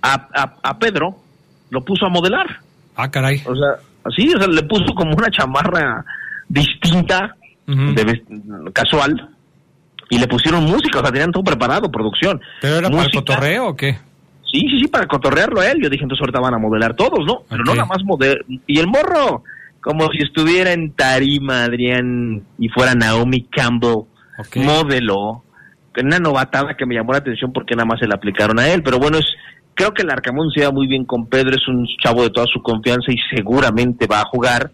a, 0.02 0.28
a, 0.34 0.54
a 0.62 0.78
Pedro 0.78 1.16
lo 1.70 1.84
puso 1.84 2.06
a 2.06 2.08
modelar. 2.08 2.60
Ah, 2.96 3.10
caray. 3.10 3.42
O 3.46 3.54
sea, 3.54 3.76
así, 4.04 4.32
o 4.34 4.38
sea, 4.38 4.48
le 4.48 4.62
puso 4.64 4.94
como 4.94 5.14
una 5.16 5.30
chamarra 5.30 6.04
distinta, 6.48 7.36
de 7.66 8.22
casual, 8.72 9.30
y 10.10 10.18
le 10.18 10.26
pusieron 10.26 10.64
música, 10.64 10.98
o 10.98 11.02
sea, 11.02 11.10
tenían 11.10 11.32
todo 11.32 11.42
preparado, 11.42 11.90
producción. 11.90 12.40
¿Pero 12.60 12.76
era 12.76 12.90
para 12.90 13.04
el 13.04 13.10
cotorreo 13.10 13.68
o 13.68 13.76
qué? 13.76 13.98
Sí, 14.52 14.60
sí, 14.68 14.80
sí, 14.80 14.88
para 14.88 15.06
cotorrearlo 15.06 15.60
a 15.60 15.70
él. 15.70 15.78
Yo 15.82 15.88
dije, 15.88 16.02
entonces 16.02 16.20
ahorita 16.20 16.40
van 16.40 16.52
a 16.52 16.58
modelar 16.58 16.94
todos, 16.94 17.24
¿no? 17.24 17.44
Pero 17.48 17.64
no 17.64 17.74
nada 17.74 17.86
más 17.86 18.04
modelar. 18.04 18.44
Y 18.66 18.78
el 18.78 18.86
morro, 18.86 19.44
como 19.80 20.08
si 20.08 20.18
estuviera 20.18 20.72
en 20.72 20.92
tarima, 20.92 21.64
Adrián, 21.64 22.42
y 22.58 22.68
fuera 22.68 22.94
Naomi 22.94 23.44
Campbell, 23.44 24.02
modeló. 24.56 25.44
Una 26.00 26.18
novatada 26.18 26.74
que 26.76 26.86
me 26.86 26.94
llamó 26.94 27.12
la 27.12 27.18
atención 27.18 27.52
porque 27.52 27.74
nada 27.74 27.86
más 27.86 28.00
se 28.00 28.06
la 28.06 28.14
aplicaron 28.14 28.58
a 28.58 28.68
él. 28.68 28.82
Pero 28.82 28.98
bueno, 28.98 29.18
es 29.18 29.26
creo 29.74 29.92
que 29.92 30.02
el 30.02 30.10
Arcamón 30.10 30.50
se 30.54 30.64
va 30.64 30.70
muy 30.70 30.86
bien 30.86 31.04
con 31.04 31.26
Pedro, 31.26 31.50
es 31.56 31.66
un 31.68 31.86
chavo 32.02 32.22
de 32.22 32.30
toda 32.30 32.46
su 32.46 32.62
confianza 32.62 33.10
y 33.12 33.16
seguramente 33.34 34.06
va 34.06 34.20
a 34.20 34.24
jugar. 34.24 34.70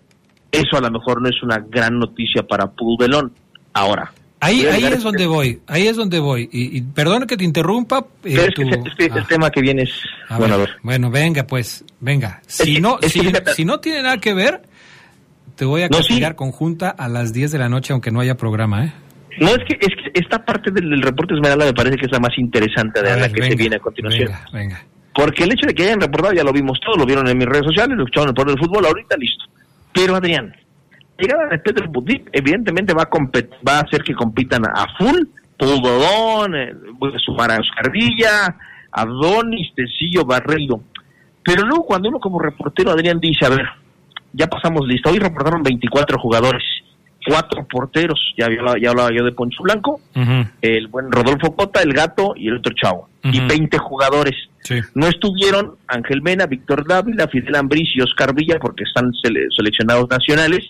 Eso 0.50 0.76
a 0.76 0.80
lo 0.80 0.90
mejor 0.90 1.20
no 1.22 1.28
es 1.28 1.42
una 1.42 1.58
gran 1.58 1.98
noticia 1.98 2.42
para 2.42 2.66
Pulvelón. 2.70 3.32
Ahora. 3.74 4.12
Ahí, 4.40 4.64
ahí 4.66 4.84
es 4.84 5.02
donde 5.02 5.26
voy, 5.26 5.60
ahí 5.66 5.88
es 5.88 5.96
donde 5.96 6.20
voy. 6.20 6.48
Y, 6.52 6.78
y 6.78 6.80
perdona 6.82 7.26
que 7.26 7.36
te 7.36 7.44
interrumpa. 7.44 7.98
eh, 7.98 8.04
Pero 8.22 8.42
es 8.42 8.54
tu- 8.54 8.62
que 8.62 8.68
ese- 8.68 8.88
este- 8.88 9.04
el 9.06 9.18
Ah, 9.24 9.26
tema 9.28 9.50
que 9.50 9.60
viene 9.60 9.82
es... 9.82 9.90
a 10.28 10.38
bueno, 10.38 10.54
a 10.54 10.58
ver, 10.58 10.68
ver. 10.68 10.76
bueno, 10.84 11.10
venga, 11.10 11.44
pues, 11.44 11.84
venga. 12.00 12.40
Si 12.46 12.80
no, 12.80 12.98
es 13.02 13.12
si, 13.12 13.20
si 13.56 13.64
no 13.64 13.80
tiene 13.80 14.02
nada 14.02 14.18
que 14.18 14.34
ver, 14.34 14.62
te 15.56 15.64
voy 15.64 15.82
a 15.82 15.88
No, 15.88 15.96
sí. 15.98 16.04
castigar 16.08 16.36
conjunta 16.36 16.88
a 16.88 17.08
las 17.08 17.32
10 17.32 17.50
de 17.50 17.58
la 17.58 17.68
noche, 17.68 17.92
aunque 17.92 18.12
no 18.12 18.20
haya 18.20 18.36
programa, 18.36 18.84
¿eh? 18.84 18.92
No, 19.40 19.48
es 19.50 19.58
que, 19.64 19.78
es 19.80 19.88
que 19.94 20.10
esta 20.14 20.44
parte 20.44 20.70
del, 20.70 20.88
del 20.90 21.02
reporte 21.02 21.34
Esmeralda 21.34 21.64
me 21.66 21.74
parece 21.74 21.96
que 21.96 22.06
es 22.06 22.12
la 22.12 22.18
más 22.20 22.36
interesante 22.38 23.02
de 23.02 23.10
la 23.20 23.28
que 23.28 23.42
se 23.42 23.56
viene 23.56 23.76
a 23.76 23.80
continuación. 23.80 24.28
Venga, 24.28 24.48
venga. 24.52 24.82
Porque 25.14 25.44
el 25.44 25.52
hecho 25.52 25.66
de 25.66 25.74
que 25.74 25.82
hayan 25.84 26.00
reportado 26.00 26.32
ya 26.34 26.44
lo 26.44 26.52
vimos 26.52 26.78
todos, 26.80 26.96
lo 26.98 27.04
vieron 27.06 27.26
en 27.28 27.36
mis 27.38 27.46
redes 27.46 27.64
sociales, 27.66 27.96
lo 27.96 28.04
escucharon 28.04 28.28
en 28.36 28.40
el 28.40 28.54
del 28.54 28.58
fútbol, 28.64 28.86
ahorita 28.86 29.16
listo. 29.16 29.44
Pero 29.92 30.14
Adrián, 30.14 30.54
llegada 31.18 31.48
de 31.48 31.58
Pedro 31.58 31.88
Budip 31.88 32.28
evidentemente 32.32 32.94
va 32.94 33.02
a, 33.02 33.10
compet- 33.10 33.50
va 33.66 33.78
a 33.78 33.80
hacer 33.80 34.02
que 34.04 34.14
compitan 34.14 34.62
a 34.66 34.86
full, 34.96 35.22
Pulgodón, 35.58 36.54
eh, 36.54 36.72
voy 36.94 37.12
a 37.14 37.18
sumar 37.18 37.50
a 37.50 37.58
Oscar 37.58 37.90
Villa, 37.90 38.56
a 38.92 39.04
Donis, 39.04 39.74
Tecillo, 39.74 40.24
Barreiro. 40.24 40.82
Pero 41.42 41.62
luego 41.66 41.84
cuando 41.84 42.08
uno 42.08 42.20
como 42.20 42.38
reportero, 42.38 42.90
Adrián, 42.92 43.18
dice, 43.20 43.44
a 43.44 43.48
ver, 43.50 43.66
ya 44.32 44.46
pasamos 44.46 44.86
lista, 44.86 45.10
hoy 45.10 45.18
reportaron 45.18 45.62
24 45.62 46.18
jugadores, 46.18 46.62
cuatro 47.28 47.66
porteros, 47.68 48.34
ya 48.36 48.46
hablaba, 48.46 48.74
ya 48.80 48.90
hablaba 48.90 49.10
yo 49.16 49.24
de 49.24 49.32
Poncho 49.32 49.62
Blanco, 49.62 50.00
el 50.62 50.88
buen 50.88 51.10
Rodolfo 51.12 51.54
Cota, 51.54 51.82
el 51.82 51.92
gato 51.92 52.34
y 52.36 52.48
el 52.48 52.56
otro 52.58 52.74
chavo. 52.74 53.08
Y 53.22 53.40
20 53.46 53.78
jugadores. 53.78 54.34
No 54.94 55.06
estuvieron 55.06 55.74
Ángel 55.86 56.22
Mena, 56.22 56.46
Víctor 56.46 56.86
Dávila, 56.86 57.28
Fidel 57.28 57.54
Ambriz 57.56 57.88
y 57.94 58.00
Oscar 58.00 58.34
Villa 58.34 58.58
porque 58.60 58.84
están 58.84 59.12
sele- 59.22 59.48
seleccionados 59.54 60.08
nacionales. 60.10 60.64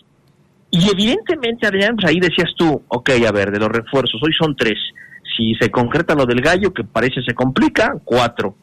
Y 0.71 0.89
evidentemente, 0.91 1.67
Adrián, 1.67 1.97
pues 1.97 2.07
ahí 2.11 2.21
decías 2.21 2.51
tú, 2.57 2.83
ok, 2.89 3.11
a 3.27 3.33
ver, 3.33 3.51
de 3.51 3.59
los 3.59 3.69
refuerzos, 3.69 4.21
hoy 4.23 4.33
son 4.39 4.55
tres. 4.57 4.79
Si 5.37 5.55
se 5.55 5.71
concreta 5.71 6.15
lo 6.15 6.27
del 6.27 6.41
gallo, 6.41 6.73
que 6.75 6.85
parece 6.85 7.23
se 7.23 7.33
complica, 7.35 7.95
cuatro. 8.05 8.57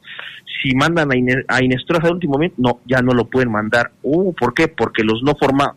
Si 0.62 0.76
mandan 0.76 1.12
a, 1.12 1.16
Ine- 1.16 1.46
a 1.48 1.64
Inestrosa 1.64 2.08
al 2.08 2.14
último 2.14 2.34
momento, 2.34 2.56
no, 2.60 2.80
ya 2.86 3.02
no 3.02 3.14
lo 3.14 3.26
pueden 3.26 3.52
mandar. 3.52 3.92
Uh, 4.04 4.34
¿por 4.34 4.54
qué? 4.54 4.68
Porque 4.68 5.04
los 5.04 5.22
no 5.24 5.36
forma. 5.40 5.74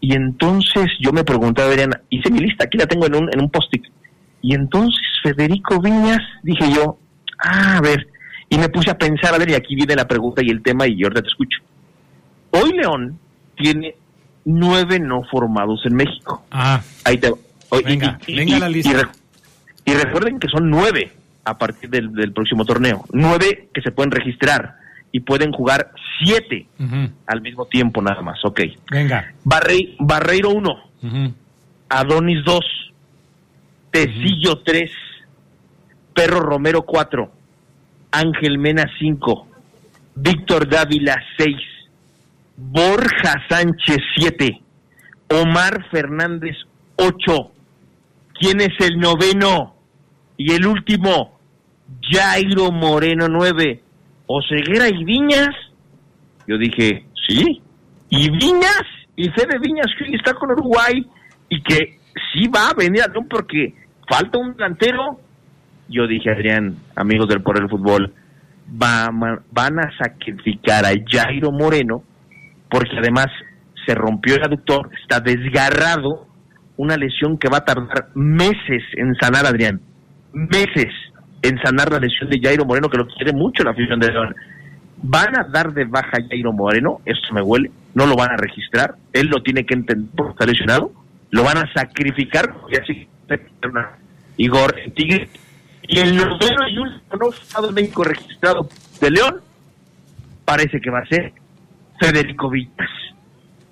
Y 0.00 0.14
entonces 0.14 0.86
yo 1.00 1.12
me 1.12 1.24
pregunté, 1.24 1.62
Adrián, 1.62 1.90
hice 2.08 2.30
mi 2.30 2.38
lista, 2.40 2.64
aquí 2.64 2.78
la 2.78 2.86
tengo 2.86 3.06
en 3.06 3.14
un, 3.16 3.30
en 3.32 3.40
un 3.40 3.50
post-it. 3.50 3.84
Y 4.42 4.54
entonces 4.54 5.00
Federico 5.22 5.80
Viñas, 5.80 6.20
dije 6.42 6.72
yo, 6.74 6.98
ah, 7.38 7.76
a 7.76 7.80
ver, 7.80 8.06
y 8.48 8.56
me 8.58 8.68
puse 8.70 8.90
a 8.90 8.96
pensar, 8.98 9.34
a 9.34 9.38
ver, 9.38 9.50
y 9.50 9.54
aquí 9.54 9.74
viene 9.76 9.94
la 9.94 10.08
pregunta 10.08 10.42
y 10.42 10.48
el 10.48 10.62
tema, 10.62 10.86
y 10.86 10.96
yo 10.96 11.06
ahorita 11.06 11.22
te 11.22 11.28
escucho. 11.28 11.58
Hoy 12.50 12.72
León 12.72 13.18
tiene 13.56 13.94
nueve 14.46 14.98
no 14.98 15.22
formados 15.30 15.84
en 15.84 15.94
México. 15.94 16.44
Ah. 16.50 16.80
Ahí 17.04 17.18
te 17.18 17.30
hoy- 17.68 17.82
Venga, 17.84 18.18
venga 18.26 18.58
la 18.58 18.68
lista. 18.68 18.90
Y, 18.90 18.94
re- 18.94 19.08
y 19.84 19.92
recuerden 19.94 20.38
que 20.40 20.48
son 20.48 20.68
nueve 20.70 21.12
a 21.44 21.56
partir 21.58 21.90
del, 21.90 22.12
del 22.12 22.32
próximo 22.32 22.64
torneo. 22.64 23.04
Nueve 23.12 23.68
que 23.74 23.82
se 23.82 23.92
pueden 23.92 24.10
registrar 24.10 24.76
y 25.12 25.20
pueden 25.20 25.52
jugar 25.52 25.90
siete 26.22 26.66
Ujú. 26.78 27.10
al 27.26 27.40
mismo 27.40 27.66
tiempo 27.66 28.00
nada 28.02 28.22
más. 28.22 28.38
Ok. 28.44 28.60
Venga. 28.90 29.32
Barrei- 29.44 29.96
Barreiro 29.98 30.50
1, 30.50 30.70
Ujú. 31.02 31.34
Adonis 31.88 32.44
2, 32.44 32.60
Tecillo 33.90 34.62
3, 34.64 34.90
Perro 36.14 36.40
Romero 36.40 36.82
4, 36.82 37.30
Ángel 38.12 38.58
Mena 38.58 38.84
5, 38.98 39.48
Víctor 40.14 40.68
Dávila 40.68 41.16
6, 41.38 41.56
Borja 42.56 43.42
Sánchez 43.48 43.98
7, 44.16 44.60
Omar 45.30 45.86
Fernández 45.90 46.56
8. 46.96 47.52
¿Quién 48.38 48.60
es 48.60 48.72
el 48.80 48.98
noveno? 48.98 49.74
Y 50.36 50.52
el 50.52 50.66
último, 50.66 51.38
Jairo 52.10 52.70
Moreno 52.70 53.28
9. 53.28 53.82
¿Oseguera 54.32 54.88
y 54.88 55.02
Viñas? 55.02 55.50
Yo 56.46 56.56
dije, 56.56 57.04
sí. 57.26 57.60
¿Y 58.10 58.30
Viñas? 58.30 58.84
Y 59.16 59.28
Fede 59.30 59.58
Viñas 59.60 59.88
que 59.98 60.04
hoy 60.04 60.14
está 60.14 60.34
con 60.34 60.52
Uruguay 60.52 61.04
y 61.48 61.60
que 61.62 61.98
sí 62.32 62.46
va 62.46 62.68
a 62.68 62.74
venir 62.74 63.02
a 63.02 63.08
León 63.08 63.26
porque 63.28 63.74
falta 64.08 64.38
un 64.38 64.52
delantero. 64.52 65.18
Yo 65.88 66.06
dije, 66.06 66.30
Adrián, 66.30 66.76
amigos 66.94 67.28
del 67.28 67.42
Poder 67.42 67.62
del 67.62 67.70
Fútbol, 67.70 68.14
van 68.68 69.80
a 69.80 69.90
sacrificar 69.98 70.84
a 70.84 70.92
Jairo 71.10 71.50
Moreno 71.50 72.04
porque 72.70 72.98
además 72.98 73.26
se 73.84 73.96
rompió 73.96 74.36
el 74.36 74.44
aductor, 74.44 74.90
está 75.02 75.18
desgarrado, 75.18 76.28
una 76.76 76.96
lesión 76.96 77.36
que 77.36 77.48
va 77.48 77.58
a 77.58 77.64
tardar 77.64 78.10
meses 78.14 78.84
en 78.96 79.12
sanar, 79.20 79.44
Adrián, 79.44 79.80
meses 80.32 80.94
en 81.42 81.60
sanar 81.62 81.90
la 81.90 81.98
lesión 81.98 82.28
de 82.28 82.40
Jairo 82.40 82.64
Moreno, 82.64 82.88
que 82.88 82.98
lo 82.98 83.06
quiere 83.06 83.32
mucho 83.32 83.62
la 83.62 83.70
afición 83.70 83.98
de 84.00 84.12
León. 84.12 84.34
Van 85.02 85.38
a 85.38 85.44
dar 85.44 85.72
de 85.72 85.84
baja 85.84 86.18
a 86.18 86.28
Jairo 86.28 86.52
Moreno, 86.52 87.00
esto 87.04 87.32
me 87.32 87.40
huele, 87.40 87.70
no 87.94 88.06
lo 88.06 88.16
van 88.16 88.32
a 88.32 88.36
registrar, 88.36 88.94
él 89.12 89.28
lo 89.28 89.42
tiene 89.42 89.64
que 89.64 89.74
entender 89.74 90.10
porque 90.14 90.32
está 90.32 90.46
lesionado, 90.46 90.92
lo 91.30 91.42
van 91.42 91.58
a 91.58 91.72
sacrificar, 91.72 92.54
y 92.70 92.76
así 92.76 93.08
Igor 94.36 94.74
Tigre, 94.94 95.28
y 95.82 95.98
el 95.98 96.16
noveno 96.16 96.68
y 96.68 96.78
último 96.78 97.16
no 97.18 97.30
Estado 97.30 97.72
México 97.72 98.04
registrado 98.04 98.68
de 99.00 99.10
León, 99.10 99.40
parece 100.44 100.80
que 100.80 100.90
va 100.90 101.00
a 101.00 101.06
ser 101.06 101.32
Federico 101.98 102.50
Villas, 102.50 102.90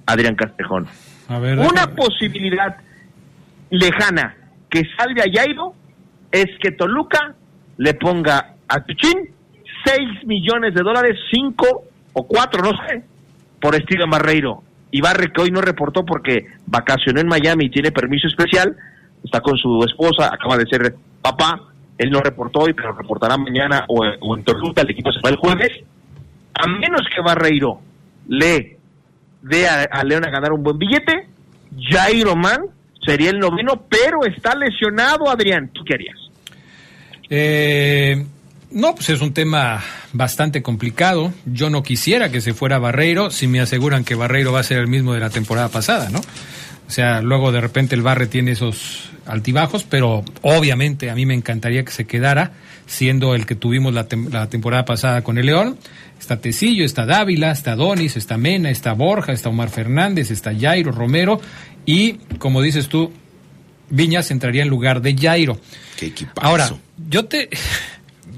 Adrián 0.06 0.34
Castejón. 0.34 0.86
A 1.28 1.38
ver, 1.38 1.58
Una 1.58 1.86
posibilidad 1.94 2.76
lejana 3.70 4.34
que 4.70 4.82
salve 4.96 5.22
a 5.22 5.30
Jairo 5.30 5.74
es 6.32 6.46
que 6.60 6.72
Toluca 6.72 7.34
le 7.78 7.94
ponga 7.94 8.54
a 8.68 8.80
Tuchín 8.84 9.30
6 9.84 10.26
millones 10.26 10.74
de 10.74 10.82
dólares, 10.82 11.16
5 11.32 11.84
o 12.12 12.26
4, 12.26 12.62
no 12.62 12.70
sé, 12.86 13.02
por 13.60 13.74
Steven 13.74 14.10
Barreiro. 14.10 14.62
Y 14.90 15.00
Barre 15.00 15.32
que 15.32 15.42
hoy 15.42 15.50
no 15.50 15.60
reportó 15.60 16.04
porque 16.04 16.46
vacacionó 16.66 17.20
en 17.20 17.28
Miami 17.28 17.66
y 17.66 17.70
tiene 17.70 17.92
permiso 17.92 18.26
especial, 18.26 18.76
está 19.22 19.40
con 19.40 19.56
su 19.56 19.82
esposa, 19.84 20.26
acaba 20.32 20.56
de 20.56 20.66
ser 20.66 20.94
papá, 21.20 21.60
él 21.96 22.10
no 22.10 22.20
reportó 22.20 22.60
hoy, 22.60 22.72
pero 22.72 22.92
reportará 22.92 23.36
mañana 23.36 23.84
o, 23.88 24.04
en 24.04 24.44
Toluca, 24.44 24.82
el 24.82 24.90
equipo 24.90 25.12
se 25.12 25.20
va 25.20 25.30
el 25.30 25.36
jueves. 25.36 25.70
A 26.54 26.66
menos 26.66 27.02
que 27.14 27.20
Barreiro 27.20 27.80
le 28.28 28.78
dé 29.42 29.68
a, 29.68 29.82
a 29.82 30.04
León 30.04 30.26
a 30.26 30.30
ganar 30.30 30.52
un 30.52 30.62
buen 30.62 30.78
billete, 30.78 31.28
Jairo 31.90 32.34
Man 32.34 32.62
sería 33.04 33.30
el 33.30 33.38
noveno, 33.38 33.84
pero 33.88 34.24
está 34.24 34.54
lesionado, 34.54 35.28
Adrián. 35.28 35.70
¿Tú 35.72 35.84
qué 35.84 35.94
harías? 35.94 36.27
Eh, 37.30 38.24
no, 38.70 38.94
pues 38.94 39.08
es 39.10 39.20
un 39.20 39.32
tema 39.32 39.82
bastante 40.12 40.62
complicado. 40.62 41.32
Yo 41.46 41.70
no 41.70 41.82
quisiera 41.82 42.30
que 42.30 42.40
se 42.40 42.54
fuera 42.54 42.78
Barreiro 42.78 43.30
si 43.30 43.46
me 43.46 43.60
aseguran 43.60 44.04
que 44.04 44.14
Barreiro 44.14 44.52
va 44.52 44.60
a 44.60 44.64
ser 44.64 44.78
el 44.78 44.88
mismo 44.88 45.14
de 45.14 45.20
la 45.20 45.30
temporada 45.30 45.68
pasada, 45.68 46.10
¿no? 46.10 46.20
O 46.20 46.90
sea, 46.90 47.20
luego 47.20 47.52
de 47.52 47.60
repente 47.60 47.94
el 47.94 48.02
Barre 48.02 48.26
tiene 48.26 48.52
esos 48.52 49.10
altibajos, 49.26 49.84
pero 49.84 50.24
obviamente 50.42 51.10
a 51.10 51.14
mí 51.14 51.26
me 51.26 51.34
encantaría 51.34 51.84
que 51.84 51.92
se 51.92 52.06
quedara 52.06 52.52
siendo 52.86 53.34
el 53.34 53.44
que 53.44 53.54
tuvimos 53.54 53.92
la, 53.92 54.08
tem- 54.08 54.30
la 54.30 54.48
temporada 54.48 54.86
pasada 54.86 55.22
con 55.22 55.36
el 55.36 55.46
León. 55.46 55.76
Está 56.18 56.40
Tecillo, 56.40 56.84
está 56.84 57.04
Dávila, 57.04 57.52
está 57.52 57.76
Donis, 57.76 58.16
está 58.16 58.38
Mena, 58.38 58.70
está 58.70 58.94
Borja, 58.94 59.32
está 59.32 59.50
Omar 59.50 59.68
Fernández, 59.68 60.30
está 60.30 60.52
Jairo 60.58 60.90
Romero 60.92 61.40
y, 61.84 62.14
como 62.38 62.62
dices 62.62 62.88
tú, 62.88 63.12
Viñas 63.90 64.30
entraría 64.30 64.62
en 64.62 64.68
lugar 64.68 65.00
de 65.02 65.14
Jairo. 65.16 65.58
Ahora, 66.40 66.64
yo 67.08 67.24
te... 67.26 67.48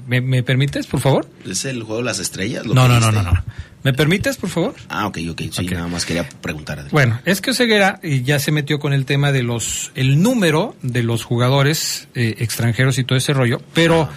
¿Me, 0.06 0.20
me 0.20 0.42
permites, 0.42 0.86
por 0.86 1.00
favor? 1.00 1.28
¿Es 1.46 1.64
el 1.64 1.82
juego 1.82 1.98
de 1.98 2.04
las 2.04 2.18
estrellas? 2.18 2.66
lo 2.66 2.74
No, 2.74 2.88
no, 2.88 2.98
no, 2.98 3.12
no, 3.12 3.22
no. 3.22 3.32
¿Me 3.82 3.92
permites, 3.94 4.36
por 4.36 4.50
favor? 4.50 4.74
Ah, 4.88 5.06
ok, 5.06 5.18
ok. 5.30 5.42
Sí, 5.50 5.66
nada 5.66 5.88
más 5.88 6.04
quería 6.04 6.28
preguntar. 6.28 6.84
Bueno, 6.90 7.18
es 7.24 7.40
que 7.40 7.50
Oseguera 7.50 7.98
eh, 8.02 8.22
ya 8.22 8.38
se 8.38 8.52
metió 8.52 8.78
con 8.78 8.92
el 8.92 9.06
tema 9.06 9.32
de 9.32 9.42
los, 9.42 9.90
el 9.94 10.22
número 10.22 10.76
de 10.82 11.02
los 11.02 11.24
jugadores 11.24 12.08
eh, 12.14 12.36
extranjeros 12.38 12.98
y 12.98 13.04
todo 13.04 13.16
ese 13.16 13.32
rollo, 13.32 13.62
pero 13.72 14.08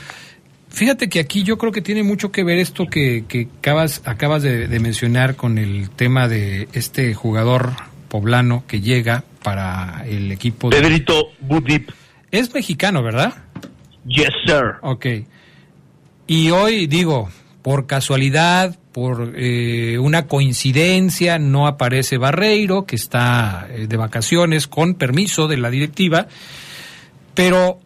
fíjate 0.70 1.08
que 1.08 1.22
aquí 1.22 1.44
yo 1.44 1.58
creo 1.58 1.72
que 1.72 1.82
tiene 1.82 2.04
mucho 2.04 2.32
que 2.32 2.44
ver 2.44 2.58
esto 2.58 2.88
que, 2.88 3.24
que 3.28 3.48
acabas, 3.60 4.02
acabas 4.04 4.44
de, 4.44 4.68
de 4.68 4.80
mencionar 4.80 5.38
con 5.38 5.58
el 5.58 5.90
tema 5.92 6.28
de 6.28 6.68
este 6.74 7.14
jugador 7.14 7.72
poblano 8.10 8.66
que 8.68 8.82
llega 8.82 9.24
para 9.44 10.04
el 10.06 10.32
equipo 10.32 10.70
de... 10.70 10.82
Pedrito 10.82 11.28
Budip. 11.40 11.90
Es 12.32 12.54
mexicano, 12.54 13.02
¿verdad? 13.02 13.34
Yes, 14.06 14.32
sir. 14.46 14.76
Ok. 14.82 15.06
Y 16.28 16.52
hoy 16.52 16.88
digo, 16.88 17.30
por 17.62 17.88
casualidad, 17.88 18.78
por 18.92 19.34
eh, 19.36 19.98
una 19.98 20.28
coincidencia, 20.28 21.40
no 21.40 21.68
aparece 21.68 22.18
Barreiro, 22.18 22.86
que 22.86 22.96
está 22.96 23.68
eh, 23.70 23.88
de 23.88 23.98
vacaciones 23.98 24.68
con 24.68 24.96
permiso 24.96 25.48
de 25.48 25.58
la 25.58 25.70
directiva, 25.70 26.28
pero 27.34 27.80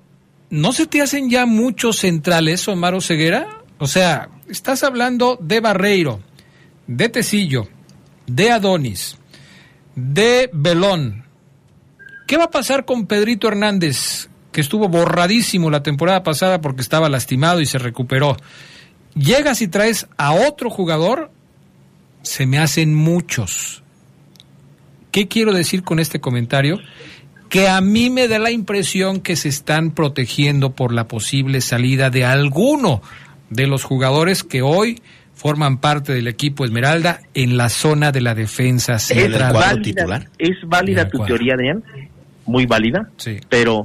¿no 0.49 0.73
se 0.73 0.85
te 0.85 1.01
hacen 1.01 1.29
ya 1.29 1.45
muchos 1.45 1.99
centrales, 1.99 2.67
Omar 2.67 3.01
Ceguera? 3.01 3.61
O 3.79 3.87
sea, 3.87 4.29
estás 4.49 4.83
hablando 4.83 5.37
de 5.41 5.59
Barreiro, 5.59 6.21
de 6.87 7.09
Tecillo, 7.09 7.67
de 8.25 8.51
Adonis, 8.51 9.17
de 9.95 10.49
Belón. 10.51 11.23
¿Qué 12.27 12.37
va 12.37 12.45
a 12.45 12.51
pasar 12.51 12.83
con 12.83 13.07
Pedrito 13.07 13.47
Hernández, 13.47 14.29
que 14.51 14.61
estuvo 14.61 14.87
borradísimo 14.89 15.69
la 15.69 15.83
temporada 15.83 16.23
pasada 16.23 16.61
porque 16.61 16.81
estaba 16.81 17.09
lastimado 17.09 17.61
y 17.61 17.65
se 17.65 17.77
recuperó? 17.77 18.37
Llegas 19.15 19.61
y 19.61 19.67
traes 19.67 20.07
a 20.17 20.31
otro 20.33 20.69
jugador, 20.69 21.31
se 22.21 22.45
me 22.45 22.59
hacen 22.59 22.93
muchos. 22.93 23.83
¿Qué 25.11 25.27
quiero 25.27 25.53
decir 25.53 25.83
con 25.83 25.99
este 25.99 26.19
comentario? 26.19 26.79
Que 27.49 27.67
a 27.69 27.79
mí 27.81 28.09
me 28.09 28.27
da 28.27 28.39
la 28.39 28.51
impresión 28.51 29.21
que 29.21 29.35
se 29.35 29.49
están 29.49 29.91
protegiendo 29.91 30.71
por 30.73 30.93
la 30.93 31.07
posible 31.07 31.61
salida 31.61 32.09
de 32.09 32.25
alguno 32.25 33.01
de 33.49 33.67
los 33.67 33.83
jugadores 33.83 34.43
que 34.43 34.61
hoy 34.61 35.01
forman 35.33 35.77
parte 35.77 36.13
del 36.13 36.27
equipo 36.27 36.65
Esmeralda 36.65 37.21
en 37.33 37.57
la 37.57 37.69
zona 37.69 38.11
de 38.11 38.21
la 38.21 38.35
defensa 38.35 38.95
Es 38.95 39.03
central. 39.03 39.53
válida, 39.53 40.27
es 40.37 40.57
válida 40.65 41.01
En 41.01 41.07
el 41.07 41.11
tu 41.11 41.25
teoría, 41.25 41.53
Adrián, 41.53 41.83
muy 42.45 42.65
válida, 42.65 43.09
Sí. 43.17 43.37
pero 43.47 43.83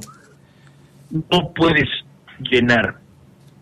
no 1.13 1.53
puedes 1.53 1.87
llenar 2.39 2.99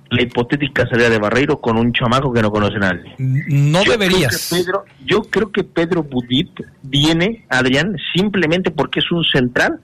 la 0.10 0.24
hipotética 0.24 0.88
salida 0.88 1.10
de 1.10 1.20
Barreiro 1.20 1.62
con 1.62 1.78
un 1.78 1.94
chamaco 1.94 2.34
que 2.34 2.42
no 2.42 2.52
conoce 2.52 2.76
a 2.76 2.80
nadie. 2.80 3.16
No 3.18 3.84
Yo 3.84 3.92
deberías. 3.92 4.50
Pedro, 4.52 4.84
yo 5.06 5.22
creo 5.24 5.52
que 5.52 5.64
Pedro 5.64 6.04
Budip 6.04 6.60
viene, 6.82 7.46
Adrián, 7.50 7.96
simplemente 8.14 8.72
porque 8.72 9.00
es 9.00 9.10
un 9.12 9.24
central 9.24 9.80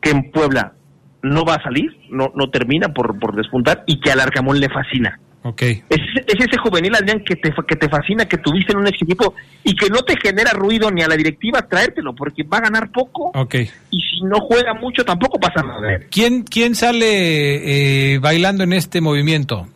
que 0.00 0.10
en 0.10 0.30
Puebla 0.30 0.74
no 1.22 1.44
va 1.44 1.54
a 1.54 1.62
salir, 1.62 1.96
no, 2.10 2.32
no 2.34 2.50
termina 2.50 2.88
por, 2.88 3.18
por 3.18 3.34
despuntar 3.34 3.84
y 3.86 4.00
que 4.00 4.10
al 4.10 4.20
Arcamón 4.20 4.60
le 4.60 4.68
fascina. 4.68 5.20
Ok. 5.44 5.62
Es, 5.62 5.98
es 6.26 6.34
ese 6.38 6.56
juvenil, 6.58 6.94
Adrián, 6.94 7.22
que 7.24 7.34
te, 7.36 7.52
que 7.66 7.76
te 7.76 7.88
fascina, 7.88 8.26
que 8.26 8.38
tuviste 8.38 8.72
en 8.72 8.78
un 8.78 8.86
ex 8.86 9.02
equipo 9.02 9.34
y 9.64 9.74
que 9.74 9.88
no 9.88 10.02
te 10.02 10.14
genera 10.22 10.52
ruido 10.52 10.90
ni 10.90 11.02
a 11.02 11.08
la 11.08 11.16
directiva 11.16 11.62
traértelo, 11.62 12.14
porque 12.14 12.44
va 12.44 12.58
a 12.58 12.62
ganar 12.62 12.90
poco 12.92 13.32
Ok. 13.34 13.54
y 13.90 14.00
si 14.00 14.22
no 14.22 14.38
juega 14.40 14.74
mucho 14.74 15.04
tampoco 15.04 15.40
pasa 15.40 15.62
nada. 15.62 15.98
¿Quién, 16.10 16.44
quién 16.44 16.74
sale 16.74 18.14
eh, 18.14 18.18
bailando 18.18 18.62
en 18.64 18.72
este 18.72 19.00
movimiento? 19.00 19.66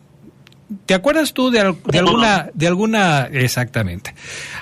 ¿Te 0.85 0.93
acuerdas 0.93 1.33
tú 1.33 1.49
de 1.49 1.59
alguna, 1.61 2.49
de 2.53 2.67
alguna, 2.67 3.29
exactamente? 3.31 4.13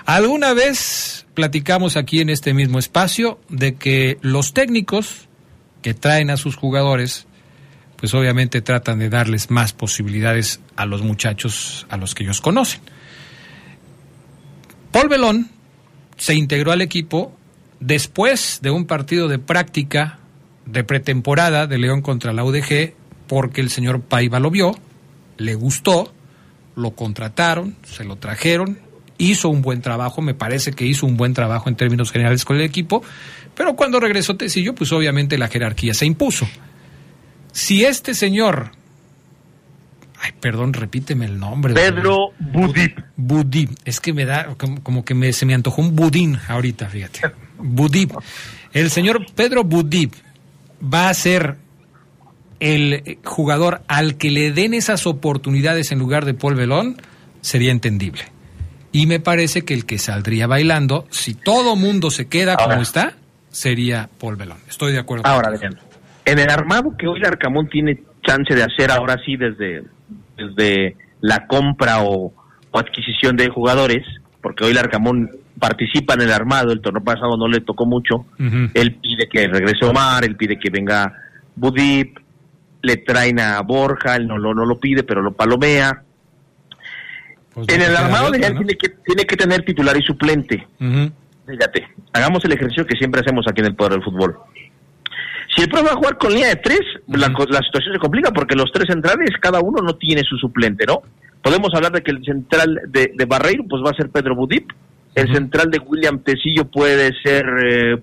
Alguna 0.06 0.54
vez 0.54 1.26
platicamos 1.34 1.98
aquí 1.98 2.22
en 2.22 2.30
este 2.30 2.54
mismo 2.54 2.78
espacio 2.80 3.40
de 3.50 3.76
que 3.76 4.18
los 4.22 4.54
técnicos 4.54 5.28
que 5.82 5.94
traen 5.96 6.30
a 6.30 6.38
sus 6.38 6.56
jugadores, 6.56 7.28
pues 8.06 8.14
obviamente 8.14 8.62
tratan 8.62 9.00
de 9.00 9.10
darles 9.10 9.50
más 9.50 9.74
posibilidades 9.74 10.60
a 10.76 10.86
los 10.86 11.02
muchachos 11.02 11.88
a 11.90 11.98
los 11.98 12.14
que 12.14 12.24
ellos 12.24 12.40
conocen. 12.40 12.80
Paul 14.92 15.10
Belón 15.10 15.50
se 16.16 16.36
integró 16.36 16.72
al 16.72 16.84
equipo 16.84 17.36
después 17.80 18.60
de 18.62 18.70
un 18.70 18.86
partido 18.86 19.28
de 19.28 19.40
práctica 19.40 20.20
de 20.68 20.84
pretemporada 20.84 21.66
de 21.66 21.80
León 21.80 22.04
contra 22.04 22.32
la 22.32 22.44
UDG, 22.44 22.94
porque 23.26 23.62
el 23.62 23.72
señor 23.72 24.02
Paiva 24.02 24.40
lo 24.40 24.52
vio, 24.52 24.76
le 25.38 25.56
gustó, 25.56 26.14
lo 26.76 26.92
contrataron, 26.92 27.76
se 27.86 28.04
lo 28.04 28.18
trajeron, 28.18 28.78
hizo 29.18 29.50
un 29.50 29.64
buen 29.64 29.82
trabajo, 29.82 30.22
me 30.22 30.36
parece 30.36 30.74
que 30.74 30.86
hizo 30.86 31.08
un 31.08 31.18
buen 31.18 31.34
trabajo 31.34 31.70
en 31.70 31.76
términos 31.76 32.12
generales 32.12 32.46
con 32.46 32.58
el 32.58 32.62
equipo, 32.62 33.02
pero 33.56 33.76
cuando 33.76 34.00
regresó 34.00 34.38
Tecillo, 34.38 34.76
pues 34.76 34.92
obviamente 34.92 35.40
la 35.40 35.48
jerarquía 35.48 35.96
se 35.96 36.06
impuso. 36.06 36.46
Si 37.56 37.86
este 37.86 38.14
señor, 38.14 38.72
ay, 40.20 40.34
perdón, 40.42 40.74
repíteme 40.74 41.24
el 41.24 41.40
nombre. 41.40 41.74
Pedro 41.74 42.32
Budip. 42.38 43.00
Budip, 43.16 43.72
es 43.86 44.02
que 44.02 44.12
me 44.12 44.26
da, 44.26 44.56
como, 44.58 44.84
como 44.84 45.06
que 45.06 45.14
me, 45.14 45.32
se 45.32 45.46
me 45.46 45.54
antojó 45.54 45.82
un 45.82 45.96
budín 45.96 46.38
ahorita, 46.50 46.90
fíjate. 46.90 47.22
Budip. 47.58 48.12
El 48.74 48.92
señor 48.92 49.26
Pedro 49.34 49.64
Budip 49.64 50.16
va 50.84 51.08
a 51.08 51.14
ser 51.14 51.56
el 52.60 53.20
jugador 53.24 53.84
al 53.88 54.18
que 54.18 54.32
le 54.32 54.52
den 54.52 54.74
esas 54.74 55.08
oportunidades 55.08 55.94
en 55.94 56.00
lugar 56.00 56.26
de 56.26 56.34
Paul 56.34 56.56
Belón, 56.56 57.02
sería 57.40 57.72
entendible. 57.72 58.24
Y 58.92 59.06
me 59.06 59.22
parece 59.22 59.64
que 59.64 59.74
el 59.74 59.86
que 59.86 59.98
saldría 59.98 60.46
bailando, 60.46 61.08
si 61.10 61.36
todo 61.36 61.78
mundo 61.78 62.12
se 62.12 62.28
queda 62.28 62.58
como 62.58 62.82
está, 62.82 63.16
sería 63.50 64.10
Paul 64.20 64.36
Belón. 64.36 64.58
Estoy 64.68 64.92
de 64.92 65.00
acuerdo. 65.00 65.26
Ahora, 65.26 65.48
Adrián, 65.48 65.80
en 66.26 66.40
el 66.40 66.50
armado 66.50 66.96
que 66.98 67.08
hoy 67.08 67.20
el 67.20 67.26
Arcamón 67.26 67.70
tiene 67.70 68.04
chance 68.24 68.54
de 68.54 68.64
hacer 68.64 68.92
ahora 68.92 69.18
sí 69.26 69.38
desde, 69.38 69.84
desde 70.36 70.98
la 71.22 71.48
compra 71.48 72.02
o, 72.02 72.34
o 72.72 72.80
adquisición 72.80 73.38
de 73.38 73.50
jugadores, 73.50 74.06
porque 74.42 74.66
hoy 74.66 74.72
el 74.72 74.78
Arcamón 74.78 75.30
participa 75.60 76.16
en 76.16 76.22
el 76.22 76.32
armado, 76.32 76.72
el 76.72 76.82
torneo 76.82 77.04
pasado 77.04 77.38
no 77.38 77.48
le 77.48 77.62
tocó 77.62 77.86
mucho, 77.86 78.26
él 78.74 78.96
pide 78.96 79.30
que 79.30 79.48
regrese 79.48 79.86
Omar, 79.86 80.26
él 80.26 80.36
pide 80.36 80.60
que 80.60 80.70
venga 80.70 81.14
Budip, 81.56 82.20
le 82.82 82.98
traen 82.98 83.40
a 83.40 83.62
Borja, 83.62 84.16
él 84.16 84.28
no, 84.28 84.38
lo 84.38 84.54
no 84.54 84.66
lo 84.66 84.78
pide, 84.80 85.04
pero 85.04 85.22
lo 85.22 85.32
palomea. 85.32 86.04
Pues 87.54 87.70
en 87.70 87.82
el 87.82 87.96
armado 87.96 88.28
otra, 88.28 88.50
¿no? 88.50 88.58
tiene, 88.58 88.74
que, 88.74 88.90
tiene 88.90 89.26
que 89.26 89.38
tener 89.38 89.64
titular 89.64 89.96
y 89.96 90.02
suplente. 90.02 90.68
Ujú. 90.80 91.12
Fíjate, 91.48 91.88
hagamos 92.12 92.44
el 92.44 92.52
ejercicio 92.52 92.86
que 92.86 92.98
siempre 92.98 93.22
hacemos 93.22 93.46
aquí 93.48 93.62
en 93.62 93.68
el 93.68 93.76
Poder 93.76 93.94
del 93.94 94.04
Fútbol. 94.04 94.36
Si 95.56 95.62
el 95.62 95.70
profe 95.70 95.86
va 95.86 95.92
a 95.92 95.96
jugar 95.96 96.18
con 96.18 96.34
línea 96.34 96.50
de 96.50 96.56
tres, 96.58 96.82
la, 97.08 97.28
la 97.30 97.60
situación 97.60 97.94
se 97.94 98.00
complica 98.00 98.32
porque 98.32 98.56
los 98.56 98.72
tres 98.74 98.88
centrales, 98.90 99.30
cada 99.40 99.62
uno 99.62 99.82
no 99.82 99.96
tiene 99.96 100.22
su 100.28 100.38
suplente, 100.38 100.86
¿no? 100.86 101.02
Podemos 101.42 101.70
hablar 101.74 101.92
de 101.94 102.02
que 102.02 102.12
el 102.12 102.24
central 102.26 102.82
de, 102.90 103.12
de 103.16 103.26
Barreiro 103.26 103.64
pues 103.70 103.82
va 103.84 103.92
a 103.92 103.94
ser 103.96 104.10
Pedro 104.10 104.36
Budip, 104.36 104.70
el 105.14 105.32
central 105.34 105.72
de 105.72 105.80
William 105.80 106.20
Tecillo 106.20 106.66
puede 106.70 107.12
ser 107.24 107.46
eh, 107.66 107.98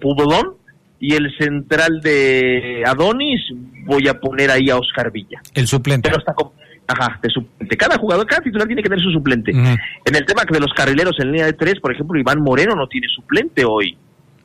y 1.00 1.14
el 1.14 1.36
central 1.36 2.00
de 2.00 2.84
Adonis 2.86 3.40
voy 3.84 4.06
a 4.08 4.14
poner 4.20 4.50
ahí 4.50 4.70
a 4.70 4.76
Oscar 4.76 5.10
Villa. 5.10 5.42
El 5.52 5.66
suplente. 5.66 6.08
Pero 6.08 6.20
está 6.20 6.32
con- 6.32 6.50
Ajá, 6.86 7.18
de 7.22 7.28
suplente. 7.30 7.76
Cada 7.76 7.96
jugador, 7.98 8.26
cada 8.26 8.42
titular 8.42 8.66
tiene 8.66 8.82
que 8.82 8.88
tener 8.88 9.02
su 9.04 9.10
suplente. 9.10 9.50
En 9.52 10.14
el 10.14 10.24
tema 10.26 10.42
de 10.48 10.60
los 10.60 10.72
carrileros 10.74 11.16
en 11.20 11.32
línea 11.32 11.46
de 11.46 11.52
tres, 11.54 11.80
por 11.80 11.92
ejemplo, 11.92 12.18
Iván 12.18 12.40
Moreno 12.40 12.74
no 12.74 12.86
tiene 12.86 13.06
suplente 13.08 13.64
hoy. 13.64 13.96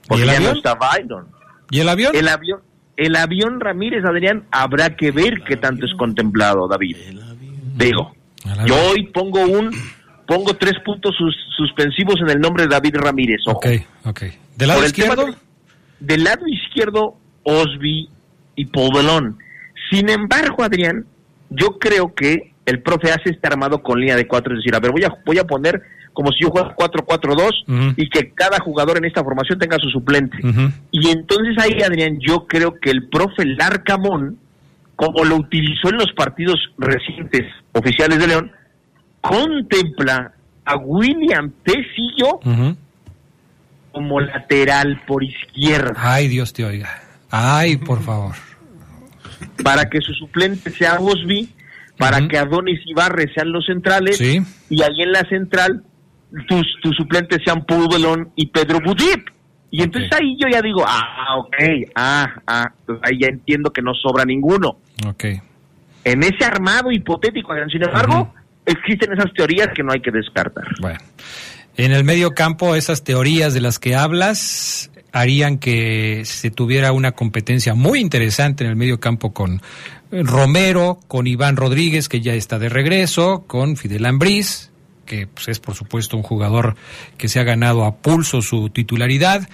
Porque 0.07 0.23
el 0.23 0.29
ya 0.29 0.39
no 0.39 0.51
está 0.51 0.75
Byron. 0.75 1.25
¿Y 1.69 1.79
el 1.79 1.89
avión? 1.89 2.15
El 2.15 2.27
avión, 2.27 2.59
el 2.97 3.15
avión 3.15 3.59
Ramírez, 3.59 4.03
Adrián, 4.05 4.43
habrá 4.51 4.95
que 4.95 5.11
ver 5.11 5.41
qué 5.47 5.55
tanto 5.55 5.85
es 5.85 5.93
contemplado, 5.93 6.67
David. 6.67 6.97
Digo, 7.77 8.15
yo 8.65 8.75
hoy 8.91 9.05
pongo 9.13 9.41
un, 9.45 9.71
pongo 10.27 10.55
tres 10.55 10.73
puntos 10.83 11.15
sus- 11.15 11.35
suspensivos 11.55 12.15
en 12.21 12.29
el 12.31 12.39
nombre 12.39 12.63
de 12.63 12.69
David 12.69 12.95
Ramírez. 12.95 13.39
ojo. 13.47 13.57
Ok, 13.59 13.67
ok. 14.05 14.21
¿Del 14.55 14.67
lado 14.67 14.79
Por 14.79 14.87
izquierdo? 14.87 15.25
de- 15.27 15.33
del 15.99 16.23
lado 16.23 16.47
izquierdo, 16.47 17.17
Osby 17.43 18.09
y 18.55 18.65
Pobelón. 18.65 19.37
Sin 19.91 20.09
embargo, 20.09 20.63
Adrián, 20.63 21.05
yo 21.49 21.77
creo 21.79 22.13
que 22.13 22.53
el 22.65 22.81
profe 22.81 23.11
hace 23.11 23.29
este 23.29 23.47
armado 23.47 23.81
con 23.81 23.99
línea 23.99 24.15
de 24.15 24.27
cuatro, 24.27 24.53
es 24.53 24.59
decir, 24.59 24.75
a 24.75 24.79
ver, 24.79 24.91
voy 24.91 25.03
a, 25.03 25.09
voy 25.25 25.37
a 25.37 25.43
poner 25.45 25.81
como 26.17 26.31
si 26.31 26.39
yo 26.43 26.49
fuera 26.49 26.73
4-4-2 26.75 27.51
Ujú. 27.67 27.93
y 27.95 28.09
que 28.09 28.31
cada 28.33 28.57
jugador 28.59 28.97
en 28.97 29.05
esta 29.05 29.23
formación 29.23 29.59
tenga 29.59 29.77
su 29.77 29.87
suplente. 29.91 30.35
Y 30.89 31.09
entonces 31.09 31.55
ahí, 31.59 31.79
Adrián, 31.83 32.17
yo 32.19 32.47
creo 32.47 32.79
que 32.81 32.89
el 32.89 33.07
profe 33.07 33.45
Larcamón, 33.45 34.39
como 34.95 35.23
lo 35.23 35.35
utilizó 35.35 35.89
en 35.89 35.97
los 35.97 36.11
partidos 36.15 36.59
recientes 36.79 37.43
oficiales 37.73 38.17
de 38.17 38.27
León, 38.29 38.51
contempla 39.21 40.31
a 40.65 40.75
William 40.77 41.51
Tecillo 41.63 42.39
Ujú. 42.43 42.75
como 43.91 44.19
lateral 44.19 44.99
por 45.05 45.23
izquierda. 45.23 45.93
Ay, 45.97 46.27
Dios 46.29 46.51
te 46.51 46.65
oiga. 46.65 46.89
Ay, 47.29 47.77
por 47.77 48.01
favor. 48.01 48.33
para 49.63 49.87
que 49.87 50.01
su 50.01 50.13
suplente 50.13 50.71
sea 50.71 50.95
Osby, 50.99 51.49
para 51.99 52.27
que 52.27 52.39
Adonis 52.39 52.79
y 52.85 52.93
Barre 52.95 53.31
sean 53.35 53.51
los 53.51 53.65
centrales, 53.67 54.17
Sí. 54.17 54.41
y 54.69 54.81
ahí 54.81 55.01
en 55.03 55.11
la 55.11 55.21
central 55.29 55.83
tus, 56.47 56.65
tus 56.81 56.95
suplentes 56.95 57.39
sean 57.43 57.65
Pudolón 57.65 58.31
y 58.35 58.47
Pedro 58.47 58.79
Budip. 58.79 59.29
Y 59.69 59.83
entonces 59.83 60.11
ahí 60.13 60.37
yo 60.39 60.47
ya 60.49 60.61
digo, 60.61 60.83
ah, 60.87 61.37
ok, 61.39 61.55
ah, 61.95 62.27
ah, 62.47 62.71
pues 62.85 62.99
ahí 63.03 63.19
ya 63.19 63.27
entiendo 63.27 63.71
que 63.71 63.81
no 63.81 63.93
sobra 63.93 64.23
ninguno. 64.23 64.77
Ok. 65.05 65.25
En 66.03 66.23
ese 66.23 66.45
armado 66.45 66.89
hipotético, 66.91 67.53
sin 67.69 67.83
embargo, 67.83 68.33
existen 68.65 69.11
esas 69.11 69.33
teorías 69.33 69.67
que 69.75 69.83
no 69.83 69.91
hay 69.91 69.99
que 69.99 70.11
descartar. 70.11 70.63
Bueno. 70.79 70.99
En 71.75 71.91
el 71.91 72.03
medio 72.03 72.33
campo, 72.33 72.75
esas 72.75 73.03
teorías 73.03 73.53
de 73.53 73.61
las 73.61 73.77
que 73.77 73.95
hablas 73.95 74.89
harían 75.11 75.57
que 75.57 76.23
se 76.25 76.49
tuviera 76.49 76.91
una 76.91 77.11
competencia 77.11 77.75
muy 77.75 77.99
interesante 77.99 78.63
en 78.63 78.69
el 78.69 78.75
medio 78.75 78.99
campo 78.99 79.33
con 79.33 79.61
Romero, 80.11 80.99
con 81.07 81.27
Iván 81.27 81.55
Rodríguez, 81.55 82.09
que 82.09 82.21
ya 82.21 82.33
está 82.33 82.57
de 82.57 82.69
regreso, 82.69 83.43
con 83.47 83.77
Fidel 83.77 84.05
Ambriz, 84.05 84.71
que 85.07 85.25
pues, 85.25 85.47
es 85.47 85.59
por 85.59 85.73
supuesto 85.73 86.15
un 86.15 86.21
jugador 86.21 86.75
que 87.17 87.27
se 87.27 87.39
ha 87.39 87.43
ganado 87.43 87.85
a 87.85 87.95
pulso 87.95 88.43
su 88.43 88.69
titularidad. 88.69 89.49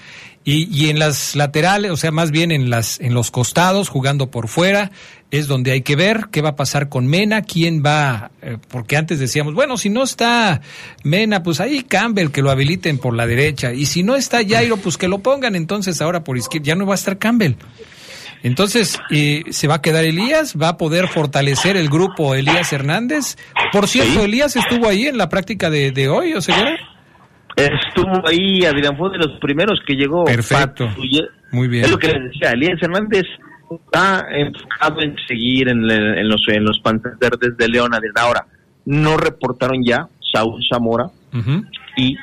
Y, 0.45 0.67
y 0.77 0.89
en 0.89 0.99
las 0.99 1.37
laterales, 1.37 1.89
o 1.91 1.95
sea, 1.95 2.11
más 2.11 2.29
bien 2.29 2.51
en 2.51 2.69
las 2.69 2.99
en 2.99 3.13
los 3.13 3.31
costados, 3.31 3.87
jugando 3.87 4.29
por 4.29 4.49
fuera, 4.49 4.91
es 5.33 5.47
donde 5.47 5.71
hay 5.71 5.81
que 5.81 5.95
ver 5.95 6.27
qué 6.31 6.41
va 6.41 6.49
a 6.49 6.55
pasar 6.55 6.89
con 6.89 7.07
Mena, 7.07 7.41
quién 7.41 7.81
va, 7.83 8.29
eh, 8.43 8.57
porque 8.67 8.97
antes 8.97 9.17
decíamos, 9.17 9.55
bueno, 9.55 9.77
si 9.77 9.89
no 9.89 10.03
está 10.03 10.61
Mena, 11.03 11.41
pues 11.41 11.59
ahí 11.59 11.81
Campbell, 11.81 12.29
que 12.29 12.43
lo 12.43 12.51
habiliten 12.51 12.99
por 12.99 13.15
la 13.15 13.25
derecha, 13.25 13.73
y 13.73 13.87
si 13.87 14.03
no 14.03 14.15
está 14.15 14.47
Jairo, 14.47 14.77
pues 14.77 14.95
que 14.95 15.07
lo 15.07 15.19
pongan 15.19 15.55
entonces 15.55 16.01
ahora 16.01 16.23
por 16.23 16.37
izquierda, 16.37 16.67
ya 16.67 16.75
no 16.75 16.85
va 16.85 16.93
a 16.93 16.95
estar 16.95 17.17
Campbell. 17.17 17.55
Entonces, 18.43 19.01
eh, 19.09 19.43
¿se 19.49 19.67
va 19.67 19.75
a 19.75 19.81
quedar 19.81 20.03
Elías? 20.03 20.55
¿Va 20.61 20.67
a 20.69 20.77
poder 20.77 21.07
fortalecer 21.07 21.77
el 21.77 21.89
grupo 21.89 22.35
Elías 22.35 22.71
Hernández? 22.73 23.37
Por 23.71 23.87
cierto, 23.87 24.23
Elías 24.25 24.55
estuvo 24.55 24.87
ahí 24.87 25.07
en 25.07 25.17
la 25.17 25.29
práctica 25.29 25.69
de, 25.69 25.91
de 25.91 26.09
hoy, 26.09 26.33
¿o 26.33 26.41
seguro? 26.41 26.69
Estuvo 27.55 28.27
ahí, 28.27 28.65
Adrián, 28.65 28.97
fue 28.97 29.11
de 29.11 29.17
los 29.19 29.39
primeros 29.39 29.79
que 29.87 29.93
llegó. 29.93 30.25
Perfecto. 30.25 30.89
Muy 31.51 31.67
bien. 31.67 31.85
Es 31.85 31.91
lo 31.91 31.97
que 31.97 32.07
les 32.07 32.23
decía, 32.31 32.51
Elías 32.51 32.81
Hernández 32.81 33.23
está 33.71 34.25
enfocado 34.31 35.01
en 35.01 35.15
seguir 35.27 35.69
en, 35.69 35.87
le- 35.87 36.19
en 36.21 36.27
los 36.27 36.41
en 36.47 36.63
los 36.65 36.81
Verdes 37.19 37.55
de 37.57 37.67
León. 37.69 37.93
Adrián. 37.93 38.13
Ahora, 38.17 38.45
no 38.85 39.15
reportaron 39.17 39.83
ya 39.85 40.07
Saúl 40.33 40.61
Zamora 40.69 41.05
y 41.95 42.17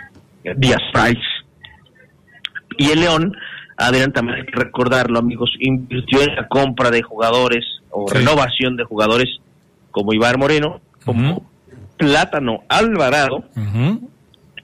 Díaz 0.57 0.81
Price. 0.93 1.23
Y 2.77 2.91
el 2.91 3.01
León, 3.01 3.33
Adrián, 3.81 4.13
también 4.13 4.39
hay 4.39 4.47
que 4.47 4.57
recordarlo, 4.59 5.19
amigos, 5.19 5.51
invirtió 5.59 6.23
en 6.23 6.35
la 6.37 6.47
compra 6.49 6.91
de 6.91 7.03
jugadores 7.03 7.65
o 7.91 8.07
Sí. 8.09 8.19
renovación 8.19 8.77
de 8.77 8.85
jugadores 8.85 9.29
como 9.91 10.13
Ibar 10.13 10.39
Moreno, 10.39 10.81
como 11.05 11.49
Plátano 11.97 12.61
Alvarado, 12.69 13.45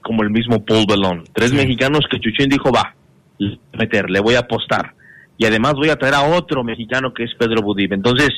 como 0.01 0.23
el 0.23 0.29
mismo 0.29 0.63
Paul 0.63 0.85
Belón. 0.87 1.23
Tres 1.33 1.51
mexicanos 1.53 2.05
que 2.09 2.19
Chuchín 2.19 2.49
dijo, 2.49 2.71
va, 2.71 2.93
le 3.37 3.49
voy 3.49 3.59
a 3.73 3.77
meter, 3.77 4.09
le 4.09 4.19
voy 4.19 4.35
a 4.35 4.39
apostar. 4.39 4.93
Y 5.37 5.45
además 5.45 5.73
voy 5.73 5.89
a 5.89 5.95
traer 5.97 6.15
a 6.15 6.23
otro 6.23 6.63
mexicano 6.63 7.13
que 7.13 7.23
es 7.23 7.31
Pedro 7.37 7.61
Budib. 7.61 7.93
Entonces, 7.93 8.29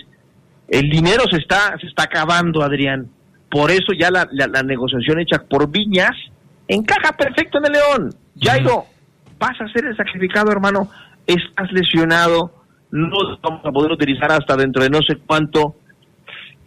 el 0.67 0.89
dinero 0.89 1.23
se 1.31 1.37
está, 1.37 1.77
se 1.79 1.87
está 1.87 2.03
acabando, 2.03 2.61
Adrián. 2.63 3.07
Por 3.49 3.71
eso 3.71 3.93
ya 3.97 4.11
la, 4.11 4.27
la, 4.31 4.47
la 4.47 4.63
negociación 4.63 5.19
hecha 5.19 5.43
por 5.49 5.69
Viñas 5.69 6.11
encaja 6.67 7.13
perfecto 7.13 7.57
en 7.59 7.65
el 7.65 7.71
León. 7.73 8.15
Jairo, 8.39 8.85
vas 9.39 9.59
a 9.59 9.67
ser 9.69 9.85
el 9.85 9.95
sacrificado, 9.95 10.51
hermano. 10.51 10.89
Estás 11.25 11.71
lesionado. 11.71 12.53
No 12.91 13.17
vamos 13.41 13.65
a 13.65 13.71
poder 13.71 13.91
utilizar 13.91 14.31
hasta 14.31 14.55
dentro 14.55 14.83
de 14.83 14.89
no 14.89 14.99
sé 15.01 15.17
cuánto. 15.25 15.75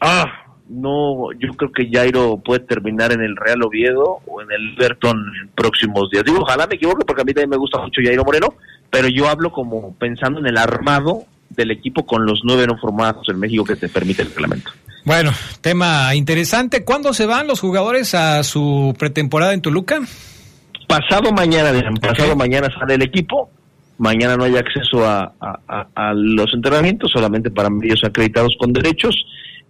Ah, 0.00 0.24
no, 0.68 1.32
yo 1.32 1.52
creo 1.54 1.72
que 1.72 1.88
Jairo 1.92 2.40
puede 2.44 2.60
terminar 2.60 3.12
en 3.12 3.20
el 3.20 3.36
Real 3.36 3.62
Oviedo 3.62 4.20
o 4.26 4.40
en 4.40 4.50
el 4.50 4.74
Everton 4.76 5.18
en 5.42 5.48
próximos 5.50 6.08
días. 6.10 6.24
Digo, 6.24 6.40
ojalá 6.40 6.66
me 6.66 6.76
equivoque 6.76 7.04
porque 7.04 7.22
a 7.22 7.24
mí 7.24 7.34
también 7.34 7.50
me 7.50 7.56
gusta 7.56 7.80
mucho 7.80 8.00
Jairo 8.02 8.24
Moreno, 8.24 8.54
pero 8.90 9.08
yo 9.08 9.28
hablo 9.28 9.50
como 9.52 9.94
pensando 9.96 10.40
en 10.40 10.46
el 10.46 10.56
armado 10.56 11.24
del 11.50 11.72
equipo 11.72 12.06
con 12.06 12.24
los 12.24 12.40
nueve 12.44 12.66
no 12.66 12.78
formados 12.78 13.28
en 13.28 13.38
México 13.38 13.64
que 13.64 13.76
te 13.76 13.88
permite 13.88 14.22
el 14.22 14.28
reglamento. 14.28 14.70
Bueno, 15.04 15.32
tema 15.60 16.14
interesante. 16.14 16.84
¿Cuándo 16.84 17.12
se 17.12 17.26
van 17.26 17.48
los 17.48 17.60
jugadores 17.60 18.14
a 18.14 18.42
su 18.44 18.94
pretemporada 18.98 19.52
en 19.52 19.60
Toluca? 19.60 20.00
Pasado 21.00 21.32
mañana, 21.32 21.70
pasado 22.00 22.36
mañana 22.36 22.68
sale 22.78 22.94
el 22.94 23.02
equipo. 23.02 23.50
Mañana 23.98 24.36
no 24.36 24.44
hay 24.44 24.56
acceso 24.56 25.06
a, 25.06 25.32
a- 25.40 25.58
a- 25.68 25.86
a 25.94 26.12
los 26.14 26.52
entrenamientos, 26.52 27.10
solamente 27.12 27.50
para 27.50 27.70
medios 27.70 28.02
acreditados 28.04 28.54
con 28.58 28.72
derechos. 28.72 29.14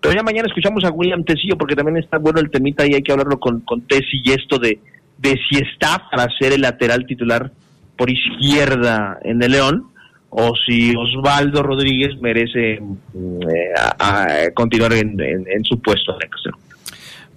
Pero 0.01 0.14
ya 0.14 0.23
mañana 0.23 0.49
escuchamos 0.49 0.83
a 0.85 0.91
William 0.91 1.23
Tecillo, 1.25 1.57
porque 1.57 1.77
también 1.77 1.99
está 1.99 2.18
bueno 2.18 2.41
el 2.41 2.51
temita 2.51 2.85
y 2.87 2.95
hay 2.95 3.03
que 3.03 3.12
hablarlo 3.12 3.39
con, 3.39 3.61
con 3.61 3.83
Tesi 3.83 4.20
y 4.25 4.33
esto 4.33 4.59
de, 4.59 4.79
de 5.18 5.39
si 5.49 5.59
está 5.59 6.09
para 6.11 6.29
ser 6.39 6.53
el 6.55 6.62
lateral 6.62 7.07
titular 7.07 7.53
por 7.97 8.09
izquierda 8.11 9.18
en 9.23 9.41
el 9.43 9.53
León 9.53 9.85
o 10.31 10.55
si 10.66 10.95
Osvaldo 10.97 11.62
Rodríguez 11.62 12.18
merece 12.20 12.81
mm, 12.81 13.43
eh, 13.43 13.73
a- 13.99 14.23
a 14.23 14.51
continuar 14.55 14.93
en, 14.95 15.20
en- 15.20 15.45
en 15.47 15.64
su 15.64 15.79
puesto 15.81 16.14
en 16.16 16.23
el. 16.27 16.51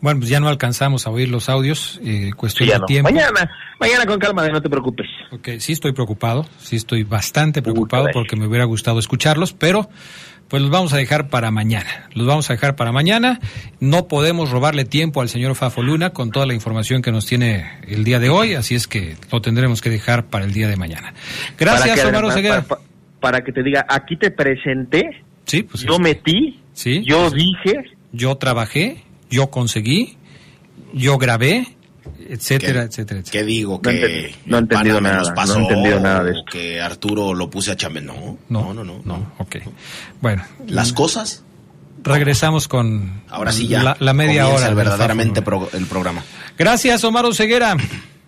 Bueno, 0.06 0.20
pues 0.20 0.30
ya 0.30 0.39
no 0.39 0.47
alcanzamos 0.49 1.08
a 1.08 1.10
oír 1.10 1.30
los 1.30 1.49
audios, 1.49 1.99
eh, 2.03 2.30
cuestión 2.38 2.68
Sí, 2.68 2.74
de 2.74 2.78
no. 2.80 2.86
tiempo. 2.86 3.10
Mañana, 3.12 3.49
mañana 3.80 4.06
con 4.06 4.20
calma, 4.20 4.47
no 4.49 4.62
te 4.62 4.70
preocupes. 4.70 5.08
Ok, 5.32 5.49
sí 5.58 5.72
estoy 5.74 5.93
preocupado, 5.93 6.45
sí 6.60 6.76
estoy 6.76 7.01
bastante 7.03 7.64
preocupado 7.64 8.10
porque 8.14 8.36
me 8.36 8.45
hubiera 8.45 8.66
gustado 8.66 8.99
escucharlos, 8.99 9.53
pero 9.53 9.89
pues 10.47 10.62
los 10.62 10.70
vamos 10.70 10.93
a 10.93 10.97
dejar 10.97 11.30
para 11.30 11.49
mañana. 11.49 12.08
Los 12.14 12.28
vamos 12.28 12.47
a 12.51 12.53
dejar 12.53 12.76
para 12.76 12.91
mañana. 12.91 13.39
No 13.80 14.08
podemos 14.08 14.51
robarle 14.51 14.86
tiempo 14.86 15.22
al 15.22 15.30
señor 15.30 15.56
Fafo 15.56 15.82
Luna 15.82 16.12
con 16.12 16.30
toda 16.30 16.45
la 16.45 16.53
información 16.53 17.01
que 17.01 17.12
nos 17.12 17.26
tiene 17.26 17.66
el 17.88 18.03
día 18.03 18.20
de 18.20 18.30
hoy, 18.30 18.53
así 18.53 18.76
es 18.76 18.88
que 18.88 19.16
lo 19.32 19.41
tendremos 19.41 19.82
que 19.82 19.89
dejar 19.89 20.26
para 20.28 20.45
el 20.45 20.53
día 20.53 20.68
de 20.68 20.76
mañana. 20.78 21.16
Gracias, 21.58 21.99
que- 21.99 22.06
Omar 22.06 22.64
para- 22.68 22.82
para 23.20 23.43
que 23.43 23.51
te 23.51 23.64
diga, 23.64 23.84
aquí 23.89 24.18
te 24.18 24.30
presenté, 24.30 25.24
Sí, 25.47 25.64
pues 25.64 25.82
yo 25.84 25.97
metí, 25.97 26.60
Sí. 26.74 27.03
yo 27.08 27.32
dije, 27.32 27.89
Yo 28.12 28.36
trabajé, 28.38 29.03
yo 29.30 29.50
conseguí, 29.50 30.18
yo 30.94 31.18
grabé, 31.18 31.68
etcétera, 32.30 32.84
etcétera, 32.84 33.20
etcétera. 33.22 33.32
¿Qué 33.32 33.44
digo? 33.44 33.76
No 33.76 33.82
Que 33.82 34.36
no 34.46 34.58
he 34.58 34.60
entendido 34.62 35.02
nada, 35.02 35.22
no 35.24 35.30
he 35.30 35.34
pasó, 35.34 35.60
entendido 35.60 36.00
nada 36.00 36.24
de 36.24 36.32
o 36.40 36.46
Que 36.46 36.82
Arturo 36.82 37.34
lo 37.34 37.50
puse 37.50 37.72
a 37.72 37.76
chambe. 37.76 38.02
No, 38.02 38.38
No, 38.50 38.74
no, 38.74 38.84
no, 38.84 39.02
no. 39.04 39.34
Ok. 39.40 39.58
Bueno. 40.22 40.44
Las 40.68 40.94
cosas. 40.94 41.44
Regresamos 42.04 42.68
con 42.68 43.24
Ahora 43.30 43.52
sí 43.52 43.68
ya. 43.68 43.82
la, 43.82 43.98
la 44.00 44.14
media 44.14 44.48
hora. 44.48 44.70
verdaderamente 44.76 45.42
pro- 45.42 45.70
el 45.74 45.88
programa. 45.88 46.24
Gracias, 46.58 47.04
Omar 47.04 47.26
Ceguera. 47.34 47.76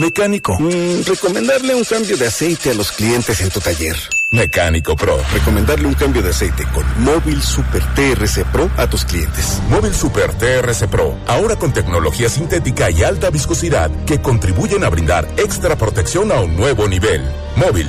Mecánico. 0.00 0.56
recomendarle 1.06 1.74
un 1.74 1.84
cambio 1.84 2.16
de 2.16 2.26
aceite 2.26 2.70
a 2.70 2.74
los 2.74 2.90
clientes 2.90 3.38
en 3.42 3.50
tu 3.50 3.60
taller. 3.60 3.94
Mecánico 4.30 4.96
Pro. 4.96 5.18
Recomendarle 5.30 5.86
un 5.86 5.92
cambio 5.92 6.22
de 6.22 6.30
aceite 6.30 6.64
con 6.72 6.84
Móvil 7.04 7.42
Super 7.42 7.82
TRC 7.94 8.44
Pro 8.50 8.70
a 8.78 8.88
tus 8.88 9.04
clientes. 9.04 9.60
Móvil 9.68 9.92
Super 9.92 10.32
TRC 10.32 10.88
Pro, 10.88 11.18
ahora 11.26 11.56
con 11.56 11.74
tecnología 11.74 12.30
sintética 12.30 12.90
y 12.90 13.02
alta 13.02 13.28
viscosidad 13.28 13.90
que 14.06 14.22
contribuyen 14.22 14.84
a 14.84 14.88
brindar 14.88 15.28
extra 15.36 15.76
protección 15.76 16.32
a 16.32 16.40
un 16.40 16.56
nuevo 16.56 16.88
nivel. 16.88 17.22
Móvil, 17.56 17.88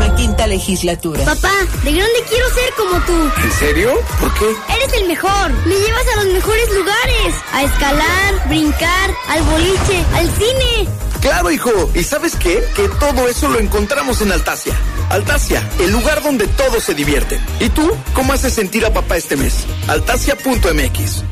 quinta 0.15 0.47
legislatura. 0.47 1.23
Papá, 1.25 1.53
de 1.83 1.91
grande 1.91 2.23
quiero 2.29 2.45
ser 2.49 2.73
como 2.77 3.05
tú. 3.05 3.31
¿En 3.43 3.51
serio? 3.53 3.93
¿Por 4.19 4.33
qué? 4.35 4.45
Eres 4.75 4.93
el 4.93 5.07
mejor. 5.07 5.51
Me 5.65 5.75
llevas 5.75 6.05
a 6.13 6.23
los 6.23 6.33
mejores 6.33 6.69
lugares. 6.69 7.35
A 7.53 7.63
escalar, 7.63 8.47
brincar, 8.47 9.11
al 9.29 9.43
boliche, 9.43 10.03
al 10.15 10.29
cine. 10.35 10.87
Claro, 11.21 11.51
hijo. 11.51 11.71
¿Y 11.93 12.03
sabes 12.03 12.35
qué? 12.35 12.63
Que 12.75 12.89
todo 12.89 13.27
eso 13.27 13.47
lo 13.47 13.59
encontramos 13.59 14.21
en 14.21 14.31
Altasia. 14.31 14.73
Altasia, 15.09 15.67
el 15.79 15.91
lugar 15.91 16.23
donde 16.23 16.47
todos 16.47 16.83
se 16.83 16.93
divierten. 16.95 17.39
¿Y 17.59 17.69
tú? 17.69 17.91
¿Cómo 18.13 18.33
haces 18.33 18.53
sentir 18.53 18.85
a 18.85 18.93
papá 18.93 19.17
este 19.17 19.35
mes? 19.35 19.65
Altasia.mx. 19.87 21.23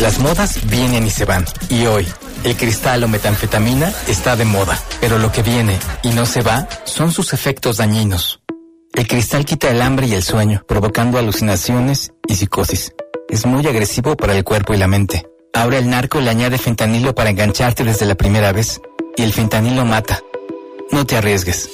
Las 0.00 0.18
modas 0.18 0.58
vienen 0.66 1.06
y 1.06 1.10
se 1.10 1.24
van. 1.24 1.44
Y 1.68 1.86
hoy, 1.86 2.08
el 2.44 2.56
cristal 2.56 3.04
o 3.04 3.08
metanfetamina 3.08 3.92
está 4.08 4.36
de 4.36 4.44
moda. 4.44 4.78
Pero 5.00 5.18
lo 5.18 5.30
que 5.32 5.42
viene 5.42 5.78
y 6.02 6.10
no 6.10 6.26
se 6.26 6.42
va 6.42 6.68
son 6.84 7.12
sus 7.12 7.32
efectos 7.32 7.76
dañinos. 7.78 8.40
El 8.94 9.06
cristal 9.06 9.44
quita 9.44 9.70
el 9.70 9.80
hambre 9.80 10.06
y 10.06 10.14
el 10.14 10.22
sueño, 10.22 10.64
provocando 10.66 11.18
alucinaciones 11.18 12.12
y 12.28 12.34
psicosis. 12.34 12.92
Es 13.28 13.46
muy 13.46 13.66
agresivo 13.66 14.16
para 14.16 14.36
el 14.36 14.44
cuerpo 14.44 14.74
y 14.74 14.76
la 14.76 14.86
mente. 14.86 15.26
Ahora 15.54 15.78
el 15.78 15.88
narco 15.88 16.20
le 16.20 16.30
añade 16.30 16.58
fentanilo 16.58 17.14
para 17.14 17.30
engancharte 17.30 17.84
desde 17.84 18.06
la 18.06 18.14
primera 18.14 18.52
vez. 18.52 18.80
Y 19.16 19.22
el 19.22 19.32
fentanilo 19.32 19.84
mata. 19.84 20.20
No 20.92 21.04
te 21.06 21.16
arriesgues. 21.16 21.68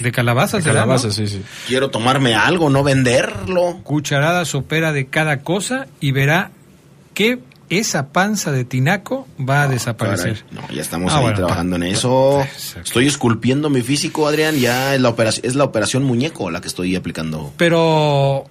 De 0.00 0.12
calabaza, 0.12 0.58
De 0.58 0.62
calabaza, 0.62 1.08
¿no? 1.08 1.12
sí, 1.12 1.26
sí. 1.26 1.42
Quiero 1.66 1.90
tomarme 1.90 2.36
algo, 2.36 2.70
no 2.70 2.84
venderlo. 2.84 3.80
Cucharada 3.82 4.44
sopera 4.44 4.92
de 4.92 5.06
cada 5.06 5.40
cosa 5.40 5.88
y 6.00 6.12
verá 6.12 6.52
que 7.14 7.40
esa 7.70 8.08
panza 8.12 8.52
de 8.52 8.64
tinaco 8.64 9.26
va 9.38 9.62
a 9.62 9.68
desaparecer. 9.68 10.44
Caray, 10.50 10.68
No, 10.68 10.74
ya 10.74 10.82
estamos 10.82 11.12
Ah, 11.12 11.16
ahí 11.16 11.22
bueno, 11.22 11.36
trabajando 11.38 11.76
en 11.76 11.84
eso. 11.84 12.44
Estoy 12.84 13.06
esculpiendo 13.06 13.70
mi 13.70 13.80
físico, 13.82 14.26
Adrián. 14.26 14.56
Ya 14.56 14.94
es 14.94 15.00
la 15.00 15.08
operación, 15.08 15.46
es 15.46 15.54
la 15.54 15.64
operación 15.64 16.04
muñeco 16.04 16.50
la 16.50 16.60
que 16.60 16.68
estoy 16.68 16.94
aplicando. 16.96 17.52
Pero 17.56 18.44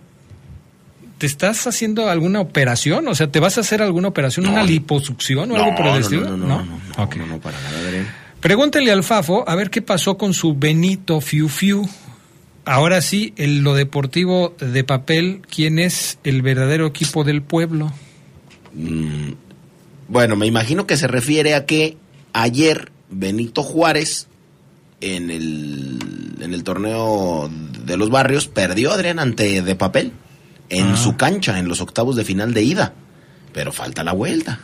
¿te 1.17 1.26
estás 1.26 1.67
haciendo 1.67 2.09
alguna 2.09 2.39
operación? 2.39 3.07
O 3.07 3.15
sea, 3.15 3.28
¿te 3.32 3.39
vas 3.39 3.57
a 3.57 3.61
hacer 3.61 3.82
alguna 3.82 4.07
operación, 4.07 4.47
una 4.47 4.63
liposucción 4.63 5.51
o 5.51 5.55
algo 5.55 5.76
por 5.76 5.88
el 5.88 6.01
estilo? 6.01 6.22
no, 6.30 6.38
no, 6.38 6.47
no, 6.47 6.47
no, 6.47 6.65
no, 6.97 7.15
no, 7.15 7.26
no, 7.28 7.39
para 7.39 7.59
nada, 7.61 7.80
Adrián. 7.80 8.07
Pregúntele 8.39 8.89
al 8.91 9.03
Fafo 9.03 9.43
a 9.49 9.55
ver 9.55 9.70
qué 9.70 9.82
pasó 9.82 10.17
con 10.17 10.34
su 10.34 10.55
Benito 10.55 11.20
Fiu 11.20 11.49
Fiu. 11.49 11.88
Ahora 12.63 13.01
sí, 13.01 13.34
en 13.36 13.63
lo 13.63 13.74
deportivo 13.74 14.55
de 14.59 14.84
papel, 14.84 15.41
¿quién 15.53 15.78
es 15.80 16.20
el 16.24 16.41
verdadero 16.41 16.86
equipo 16.86 17.24
del 17.26 17.41
pueblo? 17.41 17.91
Mm, 18.80 19.34
bueno, 20.08 20.36
me 20.36 20.48
imagino 20.48 20.88
que 20.88 20.98
se 20.98 21.08
refiere 21.08 21.54
a 21.56 21.66
que 21.66 21.98
ayer 22.34 22.92
Benito 23.10 23.64
Juárez 23.64 24.28
en 25.02 25.30
el, 25.30 26.00
en 26.42 26.54
el 26.54 26.64
torneo 26.64 27.50
de 27.86 27.98
los 27.98 28.10
barrios 28.10 28.48
perdió 28.48 28.92
Adrián 28.92 29.20
ante 29.20 29.62
de 29.62 29.76
papel 29.76 30.12
en 30.70 30.88
Ah. 30.94 30.98
su 30.98 31.16
cancha 31.18 31.60
en 31.60 31.68
los 31.68 31.82
octavos 31.82 32.16
de 32.16 32.24
final 32.26 32.54
de 32.54 32.64
ida. 32.64 32.94
Pero 33.54 33.72
falta 33.72 34.04
la 34.04 34.14
vuelta. 34.14 34.60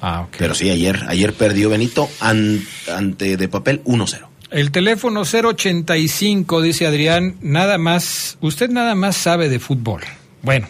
Ah, 0.00 0.22
ok. 0.22 0.36
Pero 0.38 0.54
sí, 0.54 0.70
ayer, 0.70 1.04
ayer 1.08 1.32
perdió 1.34 1.68
Benito 1.70 2.08
an- 2.20 2.60
ante 2.94 3.36
de 3.36 3.48
papel 3.48 3.82
1-0. 3.84 4.28
El 4.50 4.70
teléfono 4.70 5.24
085, 5.24 6.60
dice 6.60 6.86
Adrián, 6.86 7.36
nada 7.40 7.78
más, 7.78 8.36
usted 8.40 8.68
nada 8.70 8.94
más 8.94 9.16
sabe 9.16 9.48
de 9.48 9.58
fútbol. 9.58 10.02
Bueno, 10.42 10.68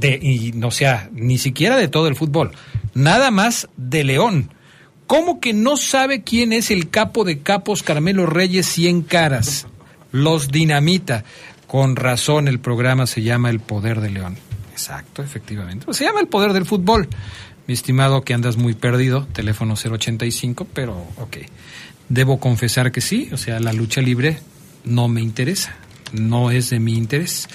de, 0.00 0.18
y 0.20 0.52
no 0.52 0.70
sea, 0.70 1.10
ni 1.12 1.38
siquiera 1.38 1.76
de 1.76 1.88
todo 1.88 2.08
el 2.08 2.16
fútbol, 2.16 2.52
nada 2.94 3.30
más 3.30 3.68
de 3.76 4.04
León. 4.04 4.50
¿Cómo 5.06 5.40
que 5.40 5.52
no 5.52 5.76
sabe 5.76 6.22
quién 6.22 6.52
es 6.52 6.70
el 6.70 6.88
capo 6.88 7.24
de 7.24 7.40
capos 7.40 7.82
Carmelo 7.82 8.26
Reyes 8.26 8.66
100 8.66 9.02
caras? 9.02 9.66
Los 10.12 10.48
dinamita. 10.48 11.24
Con 11.66 11.96
razón 11.96 12.48
el 12.48 12.60
programa 12.60 13.06
se 13.06 13.22
llama 13.22 13.50
El 13.50 13.60
Poder 13.60 14.00
de 14.00 14.10
León. 14.10 14.36
Exacto, 14.72 15.22
efectivamente. 15.22 15.92
Se 15.92 16.04
llama 16.04 16.20
El 16.20 16.28
Poder 16.28 16.52
del 16.52 16.64
Fútbol. 16.64 17.08
Mi 17.66 17.74
estimado 17.74 18.22
que 18.22 18.34
andas 18.34 18.56
muy 18.56 18.74
perdido, 18.74 19.26
teléfono 19.32 19.74
085, 19.74 20.66
pero 20.72 20.94
ok. 21.16 21.38
Debo 22.08 22.40
confesar 22.40 22.90
que 22.90 23.00
sí, 23.00 23.30
o 23.32 23.36
sea, 23.36 23.60
la 23.60 23.72
lucha 23.72 24.00
libre 24.00 24.38
no 24.84 25.08
me 25.08 25.20
interesa, 25.20 25.76
no 26.12 26.50
es 26.50 26.70
de 26.70 26.80
mi 26.80 26.94
interés. 26.94 27.48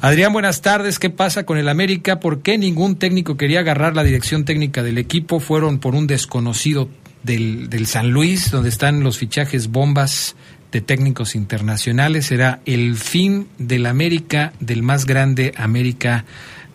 Adrián, 0.00 0.32
buenas 0.32 0.62
tardes. 0.62 0.98
¿Qué 0.98 1.10
pasa 1.10 1.44
con 1.44 1.58
el 1.58 1.68
América? 1.68 2.20
¿Por 2.20 2.42
qué 2.42 2.56
ningún 2.56 2.96
técnico 2.96 3.36
quería 3.36 3.60
agarrar 3.60 3.94
la 3.94 4.04
dirección 4.04 4.44
técnica 4.44 4.82
del 4.82 4.98
equipo? 4.98 5.40
Fueron 5.40 5.78
por 5.78 5.94
un 5.94 6.06
desconocido 6.06 6.88
del, 7.22 7.68
del 7.68 7.86
San 7.86 8.10
Luis, 8.10 8.50
donde 8.50 8.70
están 8.70 9.02
los 9.02 9.18
fichajes 9.18 9.68
bombas 9.68 10.36
de 10.72 10.80
técnicos 10.80 11.34
internacionales. 11.34 12.26
Será 12.26 12.60
el 12.64 12.96
fin 12.96 13.48
del 13.58 13.86
América, 13.86 14.52
del 14.60 14.82
más 14.82 15.04
grande 15.04 15.52
América 15.56 16.24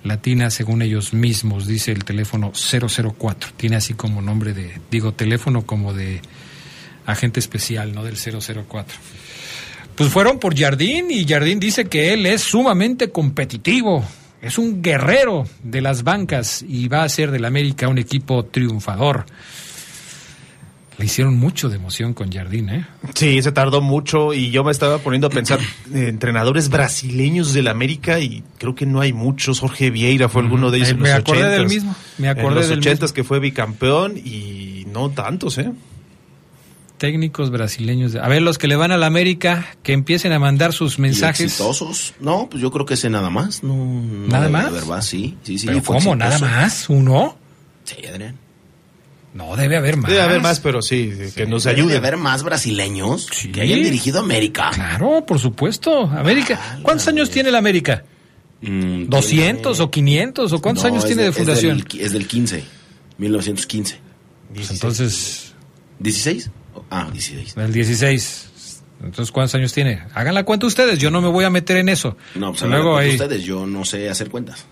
Latina, 0.06 0.52
según 0.52 0.84
ellos 0.84 1.14
mismos, 1.14 1.66
dice 1.66 1.92
el 1.92 2.04
teléfono 2.04 2.52
004. 2.54 3.52
Tiene 3.58 3.76
así 3.78 3.96
como 3.96 4.22
nombre 4.22 4.54
de, 4.54 4.80
digo, 4.92 5.14
teléfono 5.14 5.66
como 5.66 5.94
de 5.94 6.22
agente 7.08 7.40
especial, 7.40 7.94
¿no? 7.94 8.04
Del 8.04 8.16
004. 8.16 8.96
Pues 9.96 10.10
fueron 10.10 10.40
por 10.40 10.58
Jardín 10.58 11.10
y 11.10 11.26
Jardín 11.26 11.60
dice 11.60 11.86
que 11.86 12.14
él 12.14 12.26
es 12.26 12.42
sumamente 12.42 13.12
competitivo, 13.12 14.04
es 14.42 14.58
un 14.58 14.82
guerrero 14.82 15.48
de 15.64 15.82
las 15.82 16.04
bancas 16.04 16.64
y 16.68 16.90
va 16.90 17.02
a 17.02 17.06
hacer 17.06 17.32
del 17.32 17.46
América 17.46 17.88
un 17.88 17.98
equipo 17.98 18.44
triunfador. 18.44 19.26
Le 20.98 21.06
hicieron 21.06 21.38
mucho 21.38 21.68
de 21.68 21.76
emoción 21.76 22.14
con 22.14 22.32
Jardín, 22.32 22.70
¿eh? 22.70 22.86
Sí, 23.14 23.42
se 23.42 23.52
tardó 23.52 23.82
mucho 23.82 24.34
y 24.34 24.52
yo 24.52 24.64
me 24.64 24.72
estaba 24.72 25.00
poniendo 25.00 25.28
a 25.28 25.30
pensar 25.30 25.60
eh, 25.60 26.08
entrenadores 26.08 26.70
brasileños 26.70 27.54
del 27.54 27.68
América 27.68 28.20
y 28.20 28.44
creo 28.58 28.76
que 28.76 28.86
no 28.86 29.02
hay 29.02 29.12
muchos. 29.12 29.60
Jorge 29.60 29.92
Vieira 29.92 30.30
fue 30.30 30.42
alguno 30.42 30.72
de 30.72 30.78
ellos 30.78 30.90
Eh, 30.90 30.92
en 30.92 31.00
me 31.02 31.10
los 31.10 31.20
acordé 31.20 31.50
del 31.50 31.66
80s. 31.66 31.70
mismo, 31.70 31.96
me 32.18 32.30
acordé 32.30 32.48
en 32.48 32.56
los 32.56 32.70
del 32.70 32.80
ochentas 32.80 33.12
que 33.12 33.24
fue 33.26 33.40
bicampeón 33.40 34.18
y 34.18 34.86
no 34.90 35.10
tantos, 35.10 35.58
¿eh? 35.58 35.72
Técnicos 36.98 37.52
brasileños. 37.52 38.14
de- 38.14 38.20
A 38.22 38.28
ver, 38.30 38.42
los 38.42 38.58
que 38.58 38.68
le 38.68 38.76
van 38.78 38.92
a 38.92 38.98
la 38.98 39.06
América, 39.08 39.68
que 39.84 39.92
empiecen 39.94 40.32
a 40.32 40.40
mandar 40.40 40.72
sus 40.72 40.98
¿Y 40.98 41.02
mensajes. 41.02 41.42
exitosos? 41.48 42.14
No, 42.22 42.48
pues 42.50 42.62
yo 42.62 42.72
creo 42.72 42.86
que 42.86 42.94
ese 42.94 43.10
nada 43.10 43.30
más. 43.30 43.64
No, 43.64 43.76
no 43.76 44.28
¿Nada 44.28 44.46
debe 44.48 44.52
más? 44.54 44.66
haber 44.68 44.86
más, 44.86 45.06
sí, 45.06 45.38
sí, 45.44 45.60
sí. 45.60 45.68
¿Pero 45.68 45.84
cómo? 45.84 45.98
exitoso. 45.98 46.16
¿Nada 46.16 46.40
más? 46.40 46.90
¿Uno? 46.90 47.38
Sí, 47.84 47.98
Adrián. 48.08 48.38
No, 49.34 49.58
debe 49.58 49.76
haber 49.76 49.98
más. 49.98 50.10
Debe 50.10 50.22
haber 50.24 50.42
más, 50.42 50.62
pero 50.62 50.82
sí, 50.82 51.12
que 51.36 51.46
nos 51.46 51.66
Debe 51.66 51.76
de 51.76 51.82
ayuden. 51.82 51.98
haber 51.98 52.16
más 52.16 52.44
brasileños 52.44 53.28
que 53.54 53.60
hayan 53.62 53.84
dirigido 53.84 54.22
América. 54.22 54.72
Claro, 54.74 55.26
por 55.28 55.40
supuesto. 55.40 56.04
América. 56.06 56.80
¿Cuántos 56.82 57.06
años 57.10 57.30
tiene 57.30 57.52
la 57.52 57.58
América? 57.58 58.06
Mm, 58.62 59.10
¿200 59.10 59.82
o 59.82 59.92
500 59.92 60.54
o 60.54 60.62
cuántos 60.62 60.86
No, 60.86 60.92
años 60.92 61.04
es 61.04 61.08
tiene 61.08 61.24
de, 61.24 61.30
es 61.30 61.36
fundación? 61.36 61.78
del- 61.80 62.00
Es 62.02 62.14
del, 62.14 62.26
15, 62.26 62.64
1915. 63.18 64.00
Pues 64.54 64.72
entonces, 64.72 65.54
¿16? 66.02 66.50
Ah, 66.90 67.10
16. 67.12 67.56
el 67.58 67.74
16. 67.74 68.50
Entonces, 69.04 69.32
¿cuántos 69.32 69.56
años 69.56 69.74
tiene? 69.74 70.02
Hagan 70.14 70.34
la 70.34 70.44
cuenta 70.44 70.66
ustedes, 70.66 71.00
yo 71.00 71.12
no 71.12 71.22
me 71.22 71.28
voy 71.28 71.44
a 71.46 71.50
meter 71.50 71.78
en 71.78 71.90
eso. 71.90 72.18
No, 72.36 72.52
pues 72.52 72.64
Luego 72.64 72.98
ahí, 72.98 73.12
ustedes, 73.12 73.44
yo 73.44 73.66
no 73.66 73.86
sé 73.86 74.10
hacer 74.10 74.30
cuentas. 74.30 74.66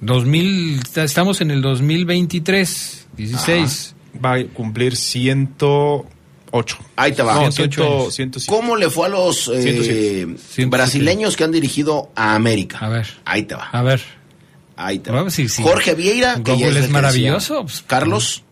2000, 0.00 0.80
estamos 0.96 1.40
en 1.40 1.50
el 1.50 1.62
2023, 1.62 3.06
16. 3.16 3.94
Va 4.24 4.34
a 4.34 4.44
cumplir 4.46 4.96
108. 4.96 6.78
Ahí 6.96 7.12
te 7.12 7.22
va. 7.22 7.34
No, 7.34 7.52
108 7.52 7.80
100, 7.80 7.86
años. 7.86 8.14
107. 8.14 8.46
¿Cómo 8.48 8.76
le 8.76 8.90
fue 8.90 9.06
a 9.06 9.10
los 9.10 9.48
eh, 9.48 9.62
107. 9.62 10.66
brasileños 10.66 11.36
que 11.36 11.44
han 11.44 11.52
dirigido 11.52 12.10
a 12.14 12.34
América? 12.34 12.78
A 12.80 12.88
ver. 12.88 13.06
Ahí 13.24 13.42
te 13.44 13.54
va. 13.54 13.68
A 13.70 13.82
ver. 13.82 14.00
Ahí 14.76 15.00
te 15.00 15.10
Vamos, 15.10 15.32
va. 15.32 15.36
sí, 15.36 15.48
sí. 15.48 15.62
Jorge 15.62 15.94
Vieira, 15.94 16.40
que 16.44 16.52
Google 16.52 16.74
ya 16.74 16.80
es 16.80 16.86
que 16.86 16.92
maravilloso, 16.92 17.62
pues, 17.62 17.82
Carlos, 17.84 18.44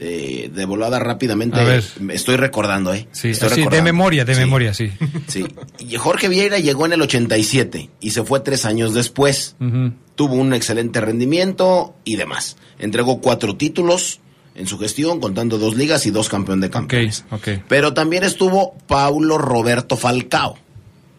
eh, 0.00 0.50
de 0.52 0.64
volada 0.64 0.98
rápidamente. 0.98 1.58
A 1.60 1.64
ver. 1.64 1.84
Estoy 2.10 2.36
recordando, 2.36 2.92
¿eh? 2.94 3.06
Sí, 3.12 3.28
Estoy 3.30 3.48
de 3.50 3.54
recordando. 3.56 3.84
memoria, 3.84 4.24
de 4.24 4.34
Sí, 4.34 4.40
memoria, 4.40 4.74
sí. 4.74 4.90
Sí. 5.28 5.44
Y 5.78 5.96
Jorge 5.96 6.28
Vieira 6.28 6.58
llegó 6.58 6.86
en 6.86 6.92
el 6.94 7.02
87 7.02 7.90
y 8.00 8.10
se 8.10 8.24
fue 8.24 8.40
tres 8.40 8.64
años 8.64 8.92
después. 8.94 9.56
Ujú. 9.60 9.92
Tuvo 10.14 10.34
un 10.34 10.52
excelente 10.54 11.00
rendimiento 11.00 11.94
y 12.04 12.16
demás. 12.16 12.56
Entregó 12.78 13.20
cuatro 13.20 13.56
títulos 13.56 14.20
en 14.54 14.66
su 14.68 14.78
gestión, 14.78 15.20
contando 15.20 15.58
dos 15.58 15.76
ligas 15.76 16.06
y 16.06 16.10
dos 16.10 16.28
campeón 16.28 16.60
de 16.60 16.70
campeones. 16.70 17.24
Ok. 17.30 17.48
Pero 17.68 17.92
también 17.94 18.22
estuvo 18.24 18.74
Paulo 18.86 19.38
Roberto 19.38 19.96
Falcao. 19.96 20.56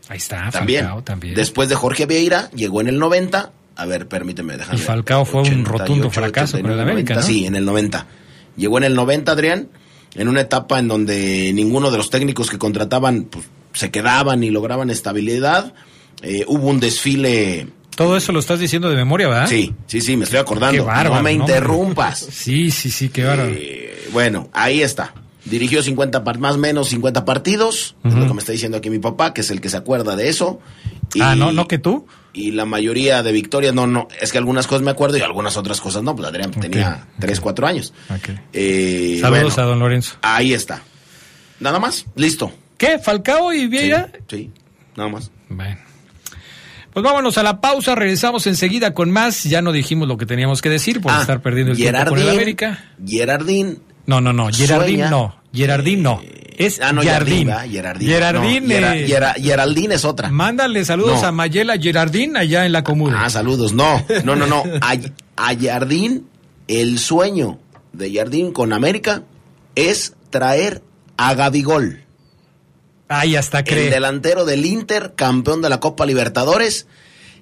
Ahí 0.07 0.17
está, 0.17 0.49
También. 0.51 0.84
Falcao 0.86 1.03
también. 1.03 1.34
Después 1.36 1.67
de 1.67 1.76
Jorge 1.76 2.05
Vieira, 2.05 2.49
llegó 2.51 2.80
en 2.82 2.88
el 2.88 2.99
90. 2.99 3.51
A 3.78 3.86
ver, 3.86 4.07
permíteme, 4.07 4.55
déjame. 4.55 4.78
Y 4.78 4.82
Falcao 4.82 5.26
fue 5.26 5.41
un 5.41 5.65
rotundo 5.65 6.09
fracaso 6.09 6.57
con 6.61 6.67
el 6.71 6.80
89, 6.80 6.91
América, 6.91 7.15
¿no? 7.15 7.21
Sí, 7.23 7.45
en 7.45 7.55
el 7.55 7.65
90. 7.65 8.05
Llegó 8.56 8.78
en 8.78 8.86
el 8.86 8.95
90, 8.95 9.32
Adrián, 9.32 9.70
en 10.16 10.28
una 10.28 10.41
etapa 10.41 10.80
en 10.80 10.88
donde 10.88 11.51
ninguno 11.53 11.91
de 11.91 11.97
los 11.97 12.10
técnicos 12.10 12.49
que 12.49 12.58
contrataban 12.58 13.24
pues, 13.24 13.45
se 13.74 13.91
quedaban 13.91 14.43
y 14.43 14.49
lograban 14.49 14.89
estabilidad. 14.89 15.74
Eh, 16.22 16.45
hubo 16.47 16.68
un 16.70 16.80
desfile. 16.80 17.68
Todo 17.95 18.18
eso 18.18 18.32
lo 18.32 18.39
estás 18.39 18.60
diciendo 18.60 18.89
de 18.89 18.95
memoria, 18.95 19.28
¿verdad? 19.28 19.47
Sí, 19.47 19.74
sí, 19.88 20.01
sí, 20.01 20.18
me 20.18 20.24
estoy 20.24 20.39
acordando. 20.39 20.84
Qué 20.84 20.88
bárbaro, 20.88 21.16
no 21.16 21.22
me 21.22 21.36
¿no? 21.36 21.43
interrumpas. 21.43 22.20
Sí, 22.32 22.72
sí, 22.72 22.89
sí, 22.89 23.10
qué 23.10 23.24
bárbaro. 23.24 23.51
Eh, 23.53 24.08
bueno, 24.12 24.49
ahí 24.53 24.82
está. 24.82 25.14
Dirigió 25.46 25.84
50 25.84 26.24
par- 26.24 26.39
más 26.39 26.56
o 26.56 26.58
menos 26.58 26.89
50 26.89 27.24
partidos, 27.24 27.96
es 28.04 28.14
lo 28.16 28.28
que 28.28 28.34
me 28.34 28.39
está 28.39 28.52
diciendo 28.52 28.78
aquí 28.80 28.89
mi 28.89 28.98
papá, 29.00 29.34
que 29.34 29.41
es 29.41 29.52
el 29.52 29.62
que 29.62 29.70
se 29.70 29.78
acuerda 29.78 30.16
de 30.16 30.28
eso. 30.30 30.60
Y, 31.14 31.22
Ah, 31.22 31.36
no, 31.36 31.52
no 31.52 31.68
que 31.68 31.78
tú. 31.78 32.08
Y 32.34 32.52
la 32.52 32.66
mayoría 32.66 33.22
de 33.24 33.32
victorias, 33.32 33.74
no, 33.74 33.86
no, 33.88 34.08
es 34.20 34.32
que 34.32 34.38
algunas 34.39 34.66
cosas 34.68 34.82
me 34.84 34.91
acuerdo 34.91 35.18
y 35.18 35.22
algunas 35.22 35.56
otras 35.56 35.80
cosas 35.80 36.02
no, 36.04 36.16
pues 36.16 36.28
Adrián 36.28 36.52
tenía 36.52 37.08
3, 37.20 37.39
4 37.39 37.68
años. 37.68 37.93
Eh, 38.54 39.20
Saludos 39.22 39.54
bueno, 39.56 39.64
a 39.64 39.70
don 39.70 39.80
Lorenzo. 39.80 40.16
Ahí 40.22 40.54
está. 40.54 40.82
Nada 41.60 41.80
más, 41.80 42.06
listo. 42.16 42.52
¿Qué? 42.78 43.00
¿Falcao 43.00 43.54
y 43.54 43.68
Vieira? 43.68 44.12
Sí, 44.28 44.50
nada 44.98 45.10
más. 45.10 45.32
Bueno. 45.48 45.78
Pues 46.91 47.04
vámonos 47.04 47.38
a 47.38 47.43
la 47.43 47.62
pausa, 47.62 47.93
regresamos 47.93 48.48
enseguida 48.48 48.93
con 48.93 49.12
más. 49.12 49.43
Ya 49.43 49.62
no 49.62 49.72
dijimos 49.72 50.08
lo 50.08 50.18
que 50.18 50.26
teníamos 50.26 50.62
que 50.62 50.70
decir 50.70 51.02
por 51.02 51.12
Ah, 51.12 51.22
estar 51.22 51.41
perdiendo 51.41 51.72
el 51.74 51.78
tiempo 51.78 51.98
con 52.00 52.08
el 52.18 52.24
Gerardín, 52.24 52.36
América. 52.39 52.84
Gerardín. 53.06 53.80
No, 54.06 54.22
no, 54.22 54.34
no, 54.34 54.49
Gerardín 54.51 54.95
Sueña. 54.97 55.10
no. 55.10 55.36
Gerardín 55.53 56.03
no. 56.03 56.22
Es 56.58 56.80
Ah, 56.80 56.93
no. 56.93 57.01
¿verdad? 57.01 57.14
Gerardín. 57.26 58.08
Gerardín, 58.08 58.68
No, 58.68 58.74
eh, 58.74 59.08
Gera- 59.08 59.34
Geraldine 59.34 59.95
es 59.95 60.06
otra. 60.06 60.30
Mándale 60.32 60.86
saludos 60.86 61.22
No. 61.22 61.28
a 61.28 61.32
Mayela 61.32 61.78
Gerardín 61.78 62.38
allá 62.38 62.66
en 62.66 62.72
la 62.72 62.84
comuna. 62.84 63.26
Ah, 63.26 63.30
saludos. 63.30 63.74
No, 63.74 64.06
no, 64.24 64.36
no, 64.36 64.45
no. 64.47 64.64
A, 64.82 64.93
a 65.38 65.56
Jardín, 65.60 66.28
el 66.68 66.97
sueño 66.99 67.60
de 67.93 68.14
Jardín 68.14 68.51
con 68.53 68.72
América 68.74 69.24
es 69.76 70.14
traer 70.30 70.82
a 71.18 71.34
Gabigol. 71.34 72.03
Ay, 73.08 73.36
hasta 73.36 73.60
El 73.60 73.66
cree. 73.66 73.89
delantero 73.89 74.45
del 74.45 74.66
Inter, 74.66 75.14
campeón 75.16 75.62
de 75.62 75.70
la 75.70 75.80
Copa 75.80 76.06
Libertadores. 76.06 76.88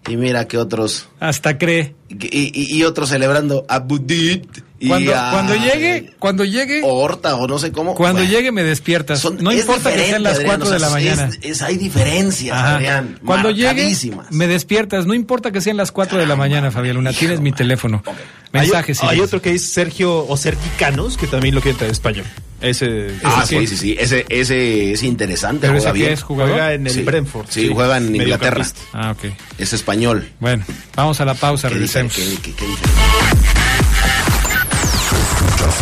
Y 0.09 0.17
mira 0.17 0.47
que 0.47 0.57
otros. 0.57 1.07
Hasta 1.19 1.57
cree. 1.57 1.95
Y, 2.09 2.51
y- 2.53 2.75
y 2.77 2.83
otros 2.83 3.09
celebrando 3.09 3.65
a 3.69 3.79
Budit. 3.79 4.45
Y 4.83 4.87
Cuando, 4.89 5.15
a 5.15 5.31
cuando 5.31 5.55
llegue, 5.55 6.13
cuando 6.19 6.43
llegue, 6.43 6.81
Horta 6.83 7.35
o 7.37 7.47
no 7.47 7.57
sé 7.57 7.71
cómo. 7.71 7.95
cuando 7.95 8.19
Bueno, 8.19 8.29
llegue 8.37 8.51
me 8.51 8.63
despiertas. 8.63 9.23
no 9.39 9.49
es 9.51 9.61
importa 9.61 9.93
que 9.93 10.05
sean 10.07 10.23
las 10.23 10.33
Adrián, 10.33 10.47
4 10.59 10.65
o 10.65 10.67
sea, 10.67 10.73
de 10.75 10.79
la 10.81 10.89
mañana. 10.89 11.29
es- 11.29 11.39
es- 11.41 11.61
hay 11.61 11.77
diferencias, 11.77 12.57
Ajá. 12.57 12.75
Adrián. 12.75 13.17
Cuando 13.25 13.49
llegue, 13.51 13.95
me 14.31 14.47
despiertas. 14.47 15.05
No 15.05 15.13
importa 15.13 15.51
que 15.51 15.61
sean 15.61 15.77
las 15.77 15.93
4 15.93 16.17
de 16.17 16.25
la 16.27 16.35
mañana, 16.35 16.69
Fabián 16.69 16.97
Luna. 16.97 17.13
Tienes 17.13 17.39
mi 17.39 17.53
teléfono. 17.53 18.03
Mensajes. 18.51 19.01
Hay, 19.03 19.09
hay 19.09 19.19
otro 19.21 19.41
que 19.41 19.51
es 19.51 19.65
Sergio 19.69 20.27
o 20.27 20.35
Sergicanos, 20.37 21.15
que 21.17 21.27
también 21.27 21.55
lo 21.55 21.61
quiere 21.61 21.77
traer 21.77 21.91
español. 21.93 22.25
Ese, 22.61 23.07
Ah, 23.23 23.41
ese 23.43 23.59
sí, 23.59 23.67
sí, 23.67 23.77
sí. 23.77 23.95
Ese, 23.99 24.25
ese 24.29 24.91
es 24.93 25.03
interesante. 25.03 25.61
¿Pero 25.67 25.73
juega 25.73 25.89
ese 25.89 25.97
bien. 25.99 26.11
es, 26.13 26.21
jugador? 26.23 26.53
Juega 26.53 26.73
en 26.73 26.87
el 26.87 26.93
Sí. 26.93 27.01
Brentford, 27.03 27.45
Sí, 27.49 27.61
sí. 27.67 27.71
juega 27.73 27.97
en 27.97 28.15
Inglaterra. 28.15 28.65
Ah, 28.93 29.11
ok. 29.11 29.33
Es 29.57 29.73
español. 29.73 30.29
Bueno, 30.39 30.63
vamos 30.95 31.19
a 31.19 31.25
la 31.25 31.33
pausa, 31.33 31.67
¿Qué 31.69 31.79
dice? 31.79 31.99
regresemos. 32.03 32.37
¿Qué- 32.41 32.51
qué- 32.51 32.55
qué 32.55 33.52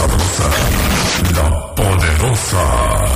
dice? 0.08 1.34
La 1.34 1.76
poderosa. 1.76 3.12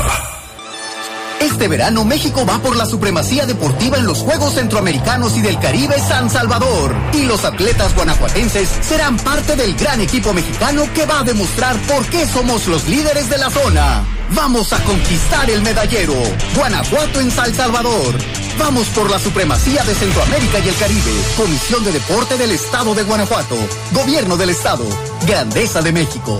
Este 1.39 1.67
verano 1.67 2.03
México 2.05 2.45
va 2.45 2.57
por 2.59 2.75
la 2.75 2.85
supremacía 2.85 3.45
deportiva 3.45 3.97
en 3.97 4.05
los 4.05 4.19
Juegos 4.19 4.55
Centroamericanos 4.55 5.37
y 5.37 5.41
del 5.41 5.59
Caribe 5.59 5.99
San 5.99 6.29
Salvador. 6.29 6.95
Y 7.13 7.23
los 7.23 7.45
atletas 7.45 7.95
guanajuatenses 7.95 8.69
serán 8.81 9.17
parte 9.17 9.55
del 9.55 9.75
gran 9.75 10.01
equipo 10.01 10.33
mexicano 10.33 10.83
que 10.93 11.05
va 11.05 11.19
a 11.19 11.23
demostrar 11.23 11.77
por 11.87 12.05
qué 12.07 12.25
somos 12.25 12.67
los 12.67 12.87
líderes 12.87 13.29
de 13.29 13.37
la 13.37 13.49
zona. 13.49 14.14
Vamos 14.35 14.73
a 14.73 14.83
conquistar 14.83 15.49
el 15.49 15.61
medallero. 15.61 16.13
Guanajuato 16.55 17.21
en 17.21 17.31
San 17.31 17.53
Salvador. 17.55 18.13
Vamos 18.59 18.87
por 18.89 19.09
la 19.09 19.17
supremacía 19.17 19.81
de 19.83 19.95
Centroamérica 19.95 20.59
y 20.59 20.67
el 20.67 20.75
Caribe. 20.75 21.11
Comisión 21.37 21.83
de 21.85 21.93
Deporte 21.93 22.37
del 22.37 22.51
Estado 22.51 22.93
de 22.93 23.03
Guanajuato. 23.03 23.55
Gobierno 23.93 24.35
del 24.35 24.49
Estado. 24.49 24.85
Grandeza 25.25 25.81
de 25.81 25.93
México. 25.93 26.39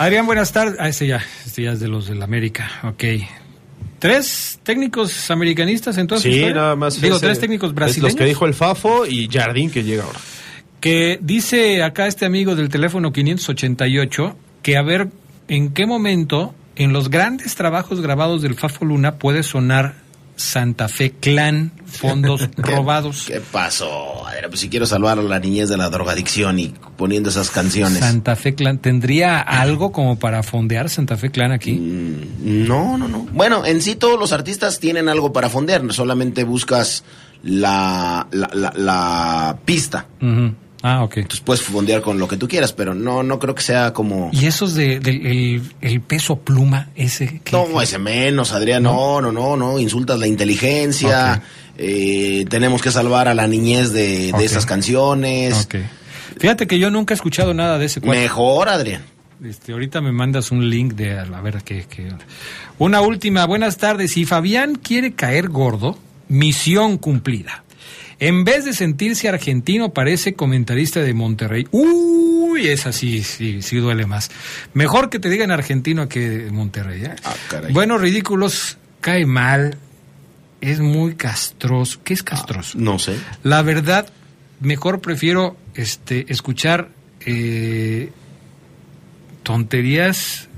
Adrián, 0.00 0.24
buenas 0.24 0.50
tardes. 0.52 0.76
Ah, 0.78 0.88
ese 0.88 1.06
ya, 1.06 1.22
este 1.44 1.62
ya 1.64 1.72
es 1.72 1.80
de 1.80 1.86
los 1.88 2.06
del 2.06 2.22
América. 2.22 2.70
Ok. 2.84 3.04
¿Tres 3.98 4.58
técnicos 4.62 5.30
americanistas 5.30 5.98
en 5.98 6.06
toda 6.06 6.22
su 6.22 6.32
Sí, 6.32 6.42
nada 6.54 6.74
más. 6.74 6.98
Digo, 7.02 7.16
ese- 7.16 7.26
tres 7.26 7.38
técnicos 7.38 7.68
es 7.68 7.74
brasileños. 7.74 8.12
Los 8.14 8.18
que 8.18 8.24
dijo 8.24 8.46
el 8.46 8.54
Fafo 8.54 9.04
y 9.04 9.28
Jardín 9.30 9.70
que 9.70 9.84
llega 9.84 10.04
ahora. 10.04 10.18
Que 10.80 11.18
dice 11.20 11.82
acá 11.82 12.06
este 12.06 12.24
amigo 12.24 12.56
del 12.56 12.70
teléfono 12.70 13.12
588 13.12 14.36
que 14.62 14.78
a 14.78 14.82
ver 14.82 15.08
en 15.48 15.74
qué 15.74 15.84
momento 15.84 16.54
en 16.76 16.94
los 16.94 17.10
grandes 17.10 17.54
trabajos 17.54 18.00
grabados 18.00 18.40
del 18.40 18.54
Fafo 18.54 18.86
Luna 18.86 19.16
puede 19.16 19.42
sonar 19.42 19.96
Santa 20.40 20.88
Fe 20.88 21.12
Clan, 21.12 21.72
fondos 21.86 22.48
robados. 22.56 23.24
¿Qué 23.26 23.40
pasó? 23.40 24.26
Adrián? 24.26 24.50
Pues 24.50 24.60
si 24.60 24.68
quiero 24.68 24.86
salvar 24.86 25.18
a 25.18 25.22
la 25.22 25.38
niñez 25.38 25.68
de 25.68 25.76
la 25.76 25.90
drogadicción 25.90 26.58
y 26.58 26.74
poniendo 26.96 27.28
esas 27.30 27.50
canciones. 27.50 27.98
Santa 28.00 28.36
Fe 28.36 28.54
Clan, 28.54 28.78
¿tendría 28.78 29.38
algo 29.40 29.92
como 29.92 30.18
para 30.18 30.42
fondear 30.42 30.88
Santa 30.90 31.16
Fe 31.16 31.30
Clan 31.30 31.52
aquí? 31.52 31.72
No, 31.74 32.96
no, 32.98 33.06
no. 33.08 33.26
Bueno, 33.32 33.64
en 33.66 33.82
sí 33.82 33.96
todos 33.96 34.18
los 34.18 34.32
artistas 34.32 34.80
tienen 34.80 35.08
algo 35.08 35.32
para 35.32 35.48
fondear, 35.50 35.82
solamente 35.92 36.44
buscas 36.44 37.04
la, 37.42 38.26
la, 38.30 38.50
la- 38.52 38.72
la 38.76 39.58
pista. 39.64 40.06
Ah, 40.82 41.02
ok. 41.04 41.18
Entonces 41.18 41.40
puedes 41.40 41.62
fondear 41.62 42.00
con 42.00 42.18
lo 42.18 42.26
que 42.26 42.36
tú 42.38 42.48
quieras, 42.48 42.72
pero 42.72 42.94
no, 42.94 43.22
no 43.22 43.38
creo 43.38 43.54
que 43.54 43.62
sea 43.62 43.92
como... 43.92 44.30
¿Y 44.32 44.46
esos 44.46 44.74
de, 44.74 44.98
del 45.00 45.26
el, 45.26 45.62
el 45.82 46.00
peso 46.00 46.38
pluma 46.40 46.88
ese? 46.94 47.40
que- 47.44 47.52
No, 47.52 47.82
ese 47.82 47.98
menos, 47.98 48.52
Adrián, 48.52 48.82
no, 48.82 49.20
no, 49.20 49.30
no, 49.30 49.56
no, 49.56 49.78
insultas 49.78 50.18
la 50.18 50.26
inteligencia, 50.26 51.42
eh, 51.76 52.44
tenemos 52.48 52.80
que 52.80 52.90
salvar 52.90 53.28
a 53.28 53.34
la 53.34 53.46
niñez 53.46 53.92
de, 53.92 54.32
de 54.32 54.44
esas 54.44 54.64
canciones. 54.66 55.64
Ok. 55.66 55.74
Fíjate 56.38 56.66
que 56.66 56.78
yo 56.78 56.90
nunca 56.90 57.12
he 57.12 57.16
escuchado 57.16 57.52
nada 57.52 57.76
de 57.78 57.86
ese. 57.86 58.00
Mejor, 58.00 58.68
Adrián. 58.70 59.02
Este, 59.44 59.72
ahorita 59.72 60.00
me 60.00 60.12
mandas 60.12 60.50
un 60.50 60.68
link 60.68 60.94
de 60.94 61.18
a 61.18 61.24
ver 61.42 61.62
qué, 61.64 61.84
qué- 61.88 62.12
Una 62.78 63.00
última, 63.02 63.44
buenas 63.46 63.76
tardes. 63.78 64.12
Si 64.12 64.24
Fabián 64.24 64.74
quiere 64.76 65.12
caer 65.12 65.48
gordo, 65.48 65.98
misión 66.28 66.96
cumplida. 66.98 67.64
En 68.20 68.44
vez 68.44 68.66
de 68.66 68.74
sentirse 68.74 69.28
argentino, 69.28 69.94
parece 69.94 70.34
comentarista 70.34 71.00
de 71.00 71.14
Monterrey. 71.14 71.66
Uy, 71.70 72.68
esa 72.68 72.92
sí, 72.92 73.22
sí, 73.22 73.62
sí 73.62 73.76
duele 73.78 74.04
más. 74.04 74.30
Mejor 74.74 75.08
que 75.08 75.18
te 75.18 75.30
digan 75.30 75.50
argentino 75.50 76.06
que 76.06 76.50
Monterrey. 76.52 77.02
¿eh? 77.02 77.16
Ah, 77.24 77.34
caray. 77.48 77.72
Bueno, 77.72 77.96
ridículos, 77.96 78.76
cae 79.00 79.24
mal, 79.24 79.78
es 80.60 80.80
muy 80.80 81.14
castroso. 81.14 82.00
¿Qué 82.04 82.12
es 82.12 82.22
castroso? 82.22 82.78
No 82.78 82.98
sé. 82.98 83.16
La 83.42 83.62
verdad, 83.62 84.12
mejor 84.60 85.00
prefiero 85.00 85.56
este, 85.74 86.30
escuchar 86.30 86.90
eh, 87.24 88.12
tonterías. 89.42 90.49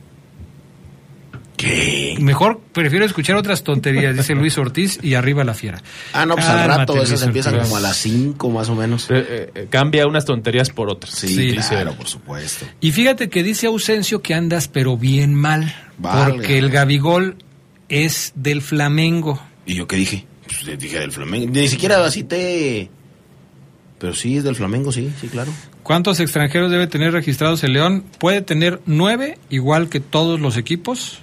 ¿Qué? 1.62 2.16
Mejor 2.20 2.60
prefiero 2.72 3.04
escuchar 3.04 3.36
otras 3.36 3.62
tonterías, 3.62 4.16
dice 4.16 4.34
Luis 4.34 4.58
Ortiz, 4.58 4.98
y 5.02 5.14
arriba 5.14 5.44
la 5.44 5.54
fiera. 5.54 5.80
Ah, 6.12 6.26
no, 6.26 6.34
pues 6.34 6.46
al 6.46 6.56
Cálmate, 6.58 6.78
rato 6.80 6.96
esas 6.96 7.10
Luis 7.10 7.22
empiezan 7.22 7.54
Ortiz. 7.54 7.68
como 7.68 7.76
a 7.76 7.80
las 7.80 7.96
5 7.98 8.50
más 8.50 8.68
o 8.68 8.74
menos. 8.74 9.06
Eh, 9.10 9.50
eh, 9.54 9.66
cambia 9.70 10.06
unas 10.06 10.24
tonterías 10.24 10.70
por 10.70 10.90
otras. 10.90 11.14
Sí, 11.14 11.28
Sí. 11.28 11.56
claro, 11.68 11.94
por 11.94 12.08
supuesto. 12.08 12.66
Y 12.80 12.90
fíjate 12.92 13.28
que 13.30 13.42
dice 13.42 13.66
Ausencio 13.68 14.22
que 14.22 14.34
andas 14.34 14.68
pero 14.68 14.96
bien 14.96 15.34
mal, 15.34 15.74
Válgame. 15.98 16.34
porque 16.34 16.58
el 16.58 16.70
Gabigol 16.70 17.36
es 17.88 18.32
del 18.34 18.62
Flamengo. 18.62 19.40
¿Y 19.66 19.74
yo 19.74 19.86
qué 19.86 19.96
dije? 19.96 20.26
Pues 20.46 20.64
le 20.64 20.76
dije 20.76 20.98
del 20.98 21.12
Flamengo. 21.12 21.50
Ni 21.52 21.68
siquiera 21.68 22.10
cité. 22.10 22.90
Pero 23.98 24.14
sí, 24.14 24.36
es 24.38 24.44
del 24.44 24.56
Flamengo, 24.56 24.90
sí, 24.90 25.12
sí, 25.20 25.28
claro. 25.28 25.52
¿Cuántos 25.84 26.18
extranjeros 26.18 26.70
debe 26.72 26.88
tener 26.88 27.12
registrados 27.12 27.62
el 27.62 27.72
León? 27.74 28.04
Puede 28.18 28.42
tener 28.42 28.80
nueve, 28.84 29.38
igual 29.48 29.88
que 29.88 30.00
todos 30.00 30.40
los 30.40 30.56
equipos, 30.56 31.20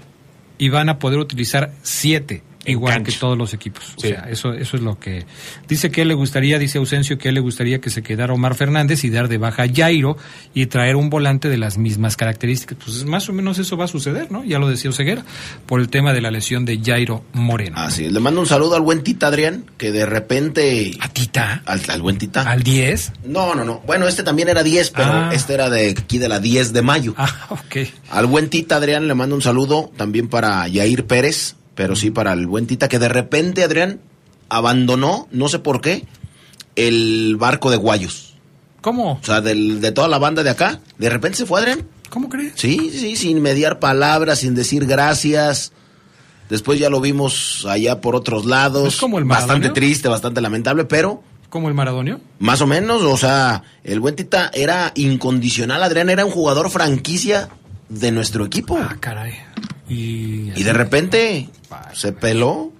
y 0.60 0.70
van 0.70 0.90
a 0.90 1.00
poder 1.00 1.18
utilizar 1.18 1.72
siete, 1.82 2.44
igual 2.66 2.94
cancha. 2.96 3.12
que 3.12 3.18
todos 3.18 3.38
los 3.38 3.54
equipos. 3.54 3.84
Sí. 3.98 4.08
O 4.08 4.10
sea, 4.12 4.30
eso, 4.30 4.54
eso 4.54 4.78
es 4.78 4.84
lo 4.84 5.00
que... 5.00 5.26
Dice 5.68 5.90
que 5.92 6.06
le 6.06 6.14
gustaría, 6.14 6.60
dice 6.60 6.78
Ausencio, 6.78 7.18
que 7.18 7.32
le 7.32 7.40
gustaría 7.40 7.80
que 7.82 7.90
se 7.90 8.02
quedara 8.04 8.34
Omar 8.34 8.56
Fernández 8.56 9.04
y 9.04 9.10
dar 9.10 9.28
de 9.28 9.38
baja 9.38 9.64
a 9.64 9.68
Jairo 9.74 10.18
y 10.54 10.66
traer 10.68 10.96
un 10.96 11.10
volante 11.10 11.50
de 11.50 11.58
las 11.58 11.78
mismas 11.78 12.18
características. 12.18 12.78
Pues 12.84 13.06
más 13.06 13.30
o 13.30 13.34
menos 13.34 13.60
eso 13.60 13.78
va 13.78 13.86
a 13.86 13.88
suceder, 13.88 14.32
¿no? 14.32 14.44
Ya 14.44 14.60
lo 14.60 14.70
decía 14.70 14.90
Oseguera, 14.90 15.24
por 15.66 15.80
el 15.80 15.90
tema 15.90 16.14
de 16.14 16.22
la 16.22 16.32
lesión 16.32 16.66
de 16.66 16.80
Jairo 16.84 17.24
Moreno. 17.34 17.78
Así 17.80 18.06
es. 18.06 18.12
Le 18.12 18.20
mando 18.20 18.42
un 18.42 18.48
saludo 18.48 18.76
al 18.76 18.82
buen 18.82 19.04
Tita 19.04 19.28
Adrián, 19.28 19.66
que 19.78 19.92
de 19.92 20.06
repente. 20.06 20.92
¿A 21.00 21.10
Tita? 21.10 21.64
Al, 21.66 21.82
al 21.90 22.02
buen 22.02 22.18
Tita. 22.18 22.42
¿Al 22.42 22.64
10? 22.64 23.14
No, 23.26 23.56
no, 23.56 23.64
no. 23.64 23.82
Bueno, 23.86 24.08
este 24.08 24.24
también 24.24 24.50
era 24.50 24.64
10, 24.64 24.92
pero 24.92 25.10
Ah. 25.12 25.30
este 25.34 25.54
era 25.54 25.70
de 25.70 25.90
aquí 25.90 26.18
de 26.18 26.30
la 26.30 26.40
10 26.40 26.74
de 26.74 26.82
mayo. 26.82 27.14
Ah, 27.18 27.48
ok. 27.50 27.78
Al 28.12 28.26
buen 28.28 28.50
Tita 28.50 28.76
Adrián 28.78 29.08
le 29.08 29.14
mando 29.16 29.36
un 29.36 29.42
saludo 29.42 29.92
también 29.98 30.28
para 30.28 30.68
Yair 30.68 31.06
Pérez, 31.06 31.56
pero 31.80 31.96
sí 31.96 32.12
para 32.12 32.34
el 32.34 32.46
buen 32.46 32.68
Tita, 32.68 32.90
que 32.90 33.00
de 33.00 33.08
repente 33.08 33.64
Adrián 33.64 34.02
abandonó, 34.50 35.30
no 35.32 35.48
sé 35.48 35.60
por 35.60 35.80
qué, 35.80 36.04
el 36.76 37.38
barco 37.40 37.72
de 37.72 37.78
Guayos. 37.78 38.34
¿Cómo? 38.82 39.14
O 39.14 39.20
sea, 39.26 39.40
del- 39.40 39.80
de 39.80 39.94
toda 39.94 40.10
la 40.10 40.18
banda 40.18 40.44
de 40.44 40.50
acá, 40.50 40.82
de 40.98 41.10
repente 41.10 41.38
se 41.38 41.46
fue 41.46 41.62
Adrián. 41.62 41.88
¿Cómo 42.10 42.28
crees? 42.28 42.52
Sí, 42.58 42.90
sí, 42.92 43.16
sin 43.16 43.42
mediar 43.42 43.80
palabras, 43.80 44.40
sin 44.40 44.56
decir 44.56 44.86
gracias. 44.88 45.72
Después 46.50 46.80
ya 46.82 46.90
lo 46.90 47.00
vimos 47.00 47.66
allá 47.66 48.02
por 48.02 48.14
otros 48.18 48.46
lados. 48.46 48.96
¿Es 48.96 49.00
como 49.00 49.18
el 49.18 49.24
bastante 49.24 49.54
Maradonio? 49.54 49.74
triste, 49.74 50.10
bastante 50.10 50.42
lamentable, 50.42 50.84
pero 50.84 51.24
¿Como 51.50 51.70
el 51.70 51.76
Maradonio? 51.76 52.20
más 52.40 52.60
o 52.60 52.68
menos, 52.68 53.04
o 53.04 53.16
sea, 53.16 53.64
el 53.86 54.02
buen 54.02 54.18
Tita 54.18 54.52
era 54.54 54.92
incondicional, 54.96 55.82
Adrián 55.82 56.10
era 56.10 56.26
un 56.26 56.32
jugador 56.32 56.70
franquicia 56.70 57.48
de 57.88 58.12
nuestro 58.12 58.44
equipo. 58.46 58.78
Ah, 58.78 58.98
caray. 59.00 59.36
Y, 59.90 60.52
Y 60.56 60.64
de 60.64 60.74
repente 60.74 61.50
se 61.94 62.14
peló. 62.14 62.72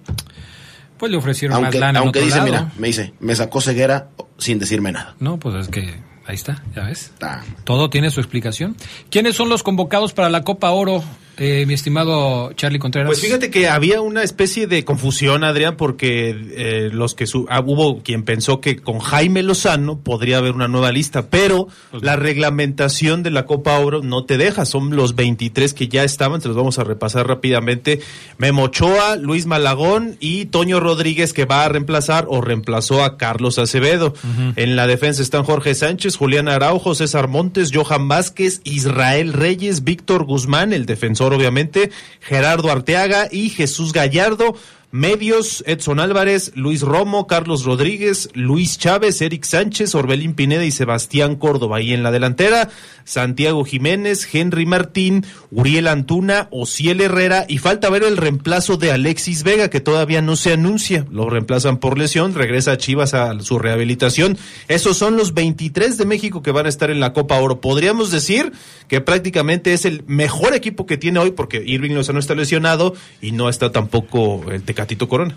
Pues 0.96 1.10
le 1.10 1.18
ofrecieron 1.18 1.56
más 1.56 1.64
Aunque, 1.66 1.80
lana 1.80 1.98
en 1.98 2.04
aunque 2.04 2.18
otro 2.20 2.26
dice, 2.26 2.38
lado. 2.38 2.50
mira, 2.50 2.72
me 2.78 2.86
dice, 2.88 3.14
me 3.20 3.34
sacó 3.34 3.60
ceguera 3.60 4.08
sin 4.38 4.58
decirme 4.58 4.92
nada. 4.92 5.14
No, 5.18 5.38
pues 5.38 5.54
es 5.56 5.68
que 5.68 5.82
ahí 6.26 6.34
está, 6.34 6.62
ya 6.76 6.84
ves. 6.84 7.12
Ah, 7.22 7.42
Todo 7.64 7.88
tiene 7.90 8.10
su 8.10 8.20
explicación. 8.20 8.76
¿Quiénes 9.10 9.34
son 9.34 9.48
los 9.48 9.62
convocados 9.62 10.12
para 10.12 10.28
la 10.28 10.42
Copa 10.42 10.70
Oro, 10.70 11.02
eh, 11.40 11.64
mi 11.66 11.74
estimado 11.74 12.52
Charlie 12.52 12.78
Contreras? 12.78 13.08
Pues 13.08 13.20
fíjate 13.20 13.50
que 13.50 13.68
había 13.68 14.00
una 14.00 14.22
especie 14.22 14.68
de 14.68 14.84
confusión, 14.84 15.42
Adrián, 15.42 15.76
porque 15.76 16.30
eh, 16.30 16.90
los 16.92 17.14
que 17.14 17.26
su- 17.26 17.46
ah, 17.50 17.60
hubo 17.66 18.02
quien 18.02 18.22
pensó 18.22 18.60
que 18.60 18.76
con 18.76 18.98
Jaime 19.00 19.42
Lozano 19.42 19.98
podría 19.98 20.38
haber 20.38 20.52
una 20.52 20.68
nueva 20.68 20.92
lista, 20.92 21.28
pero 21.30 21.66
Pues 21.90 22.02
la 22.02 22.14
reglamentación 22.16 23.22
de 23.22 23.30
la 23.30 23.46
Copa 23.46 23.78
Oro 23.78 24.02
no 24.02 24.24
te 24.24 24.36
deja, 24.36 24.64
son 24.66 24.94
los 24.94 25.14
23 25.14 25.72
que 25.74 25.88
ya 25.88 26.04
estaban, 26.04 26.40
se 26.40 26.48
los 26.48 26.56
vamos 26.56 26.78
a 26.78 26.84
repasar 26.84 27.26
rápidamente. 27.26 28.00
Memo 28.38 28.64
Ochoa, 28.64 29.16
Luis 29.16 29.46
Malagón 29.46 30.16
y 30.20 30.44
Toño 30.46 30.78
Rodríguez 30.78 31.32
que 31.32 31.46
va 31.46 31.64
a 31.64 31.68
reemplazar 31.70 32.26
o 32.28 32.40
reemplazó 32.40 33.02
a 33.02 33.16
Carlos 33.16 33.58
Acevedo. 33.58 34.12
En 34.56 34.76
la 34.76 34.86
defensa 34.86 35.22
están 35.22 35.44
Jorge 35.44 35.74
Sánchez, 35.74 36.16
Julián 36.16 36.48
Araujo, 36.48 36.94
César 36.94 37.28
Montes, 37.28 37.70
Johan 37.72 38.08
Vázquez, 38.08 38.60
Israel 38.64 39.32
Reyes, 39.32 39.84
Víctor 39.84 40.24
Guzmán, 40.24 40.72
el 40.72 40.84
defensor 40.86 41.29
obviamente, 41.32 41.90
Gerardo 42.20 42.70
Arteaga 42.70 43.28
y 43.30 43.50
Jesús 43.50 43.92
Gallardo. 43.92 44.56
Medios, 44.92 45.62
Edson 45.68 46.00
Álvarez, 46.00 46.50
Luis 46.56 46.82
Romo, 46.82 47.28
Carlos 47.28 47.64
Rodríguez, 47.64 48.28
Luis 48.34 48.76
Chávez, 48.76 49.22
Eric 49.22 49.44
Sánchez, 49.44 49.94
Orbelín 49.94 50.34
Pineda 50.34 50.64
y 50.64 50.72
Sebastián 50.72 51.36
Córdoba. 51.36 51.80
Y 51.80 51.92
en 51.92 52.02
la 52.02 52.10
delantera, 52.10 52.70
Santiago 53.04 53.64
Jiménez, 53.64 54.28
Henry 54.32 54.66
Martín, 54.66 55.24
Uriel 55.52 55.86
Antuna, 55.86 56.48
Ociel 56.50 57.00
Herrera 57.00 57.44
y 57.48 57.58
falta 57.58 57.88
ver 57.88 58.02
el 58.02 58.16
reemplazo 58.16 58.76
de 58.76 58.90
Alexis 58.90 59.44
Vega 59.44 59.70
que 59.70 59.80
todavía 59.80 60.22
no 60.22 60.34
se 60.34 60.52
anuncia. 60.52 61.06
Lo 61.10 61.30
reemplazan 61.30 61.78
por 61.78 61.96
lesión, 61.96 62.34
regresa 62.34 62.76
Chivas 62.76 63.14
a 63.14 63.38
su 63.40 63.58
rehabilitación. 63.58 64.38
Esos 64.66 64.96
son 64.96 65.16
los 65.16 65.34
23 65.34 65.98
de 65.98 66.04
México 66.04 66.42
que 66.42 66.50
van 66.50 66.66
a 66.66 66.68
estar 66.68 66.90
en 66.90 66.98
la 67.00 67.12
Copa 67.12 67.38
Oro. 67.38 67.60
Podríamos 67.60 68.10
decir 68.10 68.52
que 68.88 69.00
prácticamente 69.00 69.72
es 69.72 69.84
el 69.84 70.02
mejor 70.06 70.54
equipo 70.54 70.86
que 70.86 70.96
tiene 70.96 71.20
hoy 71.20 71.30
porque 71.30 71.62
Irving 71.64 71.92
Lozano 71.92 72.18
está 72.18 72.34
lesionado 72.34 72.94
y 73.20 73.32
no 73.32 73.48
está 73.48 73.70
tampoco 73.70 74.50
el 74.50 74.62
Tecatito 74.80 75.08
Corona. 75.08 75.36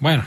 Bueno, 0.00 0.24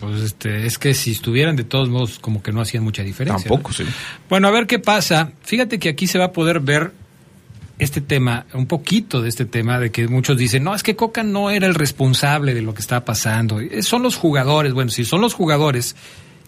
pues 0.00 0.20
este, 0.20 0.66
es 0.66 0.78
que 0.78 0.92
si 0.92 1.12
estuvieran 1.12 1.56
de 1.56 1.64
todos 1.64 1.88
modos 1.88 2.18
como 2.18 2.42
que 2.42 2.52
no 2.52 2.60
hacían 2.60 2.84
mucha 2.84 3.02
diferencia. 3.02 3.48
Tampoco, 3.48 3.70
¿no? 3.70 3.74
sí. 3.74 3.84
Bueno, 4.28 4.48
a 4.48 4.50
ver 4.50 4.66
qué 4.66 4.78
pasa. 4.78 5.32
Fíjate 5.42 5.78
que 5.78 5.88
aquí 5.88 6.06
se 6.06 6.18
va 6.18 6.26
a 6.26 6.32
poder 6.32 6.60
ver 6.60 6.92
este 7.78 8.02
tema, 8.02 8.44
un 8.52 8.66
poquito 8.66 9.22
de 9.22 9.30
este 9.30 9.46
tema 9.46 9.78
de 9.78 9.90
que 9.90 10.08
muchos 10.08 10.36
dicen, 10.36 10.62
no, 10.62 10.74
es 10.74 10.82
que 10.82 10.94
Coca 10.94 11.22
no 11.22 11.48
era 11.50 11.66
el 11.66 11.74
responsable 11.74 12.52
de 12.52 12.60
lo 12.60 12.74
que 12.74 12.82
estaba 12.82 13.06
pasando. 13.06 13.60
Eh, 13.60 13.82
Son 13.82 14.02
los 14.02 14.16
jugadores. 14.16 14.74
Bueno, 14.74 14.90
si 14.90 15.06
son 15.06 15.22
los 15.22 15.32
jugadores 15.32 15.96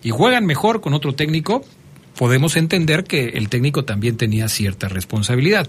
y 0.03 0.11
juegan 0.11 0.45
mejor 0.45 0.83
con 0.83 0.93
otro 0.93 1.15
técnico, 1.15 1.65
podemos 2.19 2.57
entender 2.57 3.05
que 3.05 3.31
el 3.31 3.49
técnico 3.49 3.87
también 3.87 4.19
tenía 4.19 4.49
cierta 4.49 4.89
responsabilidad. 4.89 5.67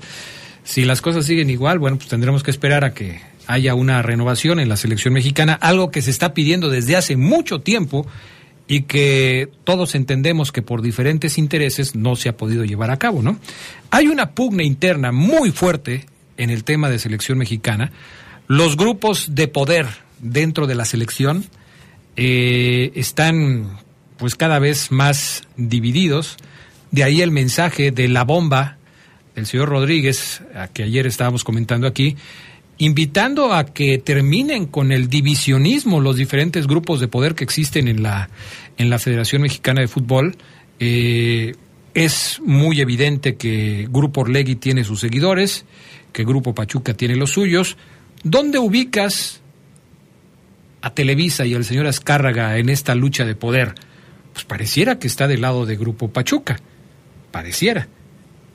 Si 0.66 0.84
las 0.84 1.02
cosas 1.02 1.26
siguen 1.26 1.50
igual, 1.50 1.80
bueno, 1.80 1.96
pues 1.96 2.10
tendremos 2.10 2.44
que 2.44 2.52
esperar 2.52 2.84
a 2.84 2.94
que 2.94 3.22
haya 3.48 3.76
una 3.76 4.02
renovación 4.02 4.60
en 4.60 4.70
la 4.70 4.78
selección 4.78 5.14
mexicana, 5.14 5.54
algo 5.54 5.92
que 5.92 6.02
se 6.02 6.12
está 6.12 6.34
pidiendo 6.34 6.70
desde 6.70 6.96
hace 6.96 7.18
mucho 7.18 7.62
tiempo 7.62 8.08
y 8.68 8.84
que 8.84 9.50
todos 9.64 9.96
entendemos 9.96 10.52
que 10.52 10.62
por 10.62 10.82
diferentes 10.82 11.38
intereses 11.38 11.96
no 11.96 12.16
se 12.16 12.30
ha 12.30 12.38
podido 12.38 12.64
llevar 12.64 12.92
a 12.92 12.98
cabo, 12.98 13.22
¿no? 13.22 13.38
Hay 13.92 14.08
una 14.08 14.32
pugna 14.32 14.64
interna 14.64 15.12
muy 15.12 15.52
fuerte 15.52 16.06
en 16.38 16.50
el 16.50 16.64
tema 16.64 16.90
de 16.90 17.00
selección 17.00 17.38
mexicana. 17.38 17.92
Los 18.48 18.78
grupos 18.78 19.36
de 19.36 19.48
poder 19.48 19.88
dentro 20.20 20.68
de 20.68 20.76
la 20.76 20.86
selección 20.86 21.46
eh, 22.16 22.92
están 22.96 23.80
pues 24.18 24.36
cada 24.36 24.60
vez 24.60 24.92
más 24.92 25.44
divididos. 25.58 26.38
De 26.92 27.04
ahí 27.04 27.22
el 27.22 27.32
mensaje 27.32 27.92
de 27.92 28.08
la 28.08 28.24
bomba 28.24 28.78
del 29.36 29.46
señor 29.46 29.70
Rodríguez, 29.70 30.42
a 30.56 30.68
que 30.68 30.84
ayer 30.84 31.08
estábamos 31.08 31.44
comentando 31.44 31.88
aquí, 31.88 32.16
invitando 32.78 33.54
a 33.54 33.66
que 33.66 33.98
terminen 33.98 34.66
con 34.66 34.92
el 34.92 35.08
divisionismo 35.08 36.02
los 36.02 36.18
diferentes 36.18 36.68
grupos 36.68 37.00
de 37.00 37.08
poder 37.08 37.36
que 37.36 37.44
existen 37.44 37.88
en 37.88 38.04
la, 38.04 38.30
en 38.78 38.90
la 38.90 39.00
Federación 39.00 39.42
Mexicana 39.44 39.82
de 39.82 39.88
Fútbol. 39.88 40.36
Eh, 40.80 41.54
es 41.94 42.42
muy 42.44 42.82
evidente 42.82 43.36
que 43.36 43.88
Grupo 43.90 44.22
Orlegui 44.22 44.56
tiene 44.56 44.84
sus 44.84 45.00
seguidores, 45.00 45.66
que 46.12 46.24
Grupo 46.24 46.56
Pachuca 46.56 46.94
tiene 46.94 47.16
los 47.16 47.32
suyos. 47.32 47.78
¿Dónde 48.24 48.58
ubicas 48.58 49.42
a 50.82 50.90
Televisa 50.90 51.46
y 51.46 51.54
al 51.54 51.66
señor 51.66 51.86
Azcárraga 51.88 52.58
en 52.58 52.70
esta 52.70 52.96
lucha 52.96 53.26
de 53.26 53.36
poder? 53.36 53.76
Pues 54.34 54.46
pareciera 54.46 54.98
que 54.98 55.08
está 55.08 55.28
del 55.28 55.42
lado 55.42 55.66
de 55.66 55.76
Grupo 55.76 56.10
Pachuca. 56.10 56.60
Pareciera. 57.32 57.88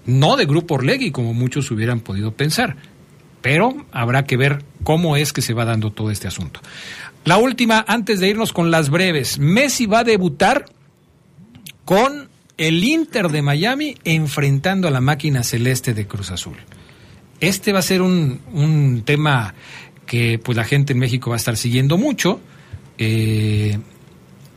No 0.07 0.37
de 0.37 0.47
Grupo 0.47 0.75
Orlegui, 0.75 1.13
como 1.13 1.35
muchos 1.35 1.71
hubieran 1.71 2.01
podido 2.01 2.33
pensar. 2.33 2.77
Pero 3.41 3.87
habrá 3.93 4.25
que 4.25 4.37
ver 4.37 4.65
cómo 4.83 5.17
es 5.17 5.33
que 5.33 5.43
se 5.43 5.55
va 5.55 5.65
dando 5.65 5.91
todo 5.93 6.11
este 6.11 6.29
asunto. 6.29 6.61
La 7.25 7.37
última, 7.37 7.85
antes 7.87 8.21
de 8.21 8.29
irnos 8.29 8.53
con 8.53 8.71
las 8.71 8.91
breves. 8.91 9.39
Messi 9.39 9.87
va 9.87 10.01
a 10.01 10.05
debutar 10.05 10.67
con 11.85 12.29
el 12.57 12.83
Inter 12.83 13.29
de 13.29 13.43
Miami 13.43 13.97
enfrentando 14.05 14.89
a 14.89 14.91
la 14.91 15.01
máquina 15.01 15.43
celeste 15.43 15.95
de 15.95 16.07
Cruz 16.07 16.31
Azul. 16.31 16.57
Este 17.41 17.73
va 17.73 17.79
a 17.79 17.83
ser 17.83 18.03
un, 18.03 18.41
un 18.53 19.03
tema 19.05 19.55
que 20.07 20.41
pues 20.43 20.57
la 20.57 20.65
gente 20.65 20.93
en 20.93 20.99
México 20.99 21.31
va 21.31 21.37
a 21.37 21.39
estar 21.39 21.57
siguiendo 21.57 21.99
mucho. 21.99 22.41
Eh, 22.99 23.79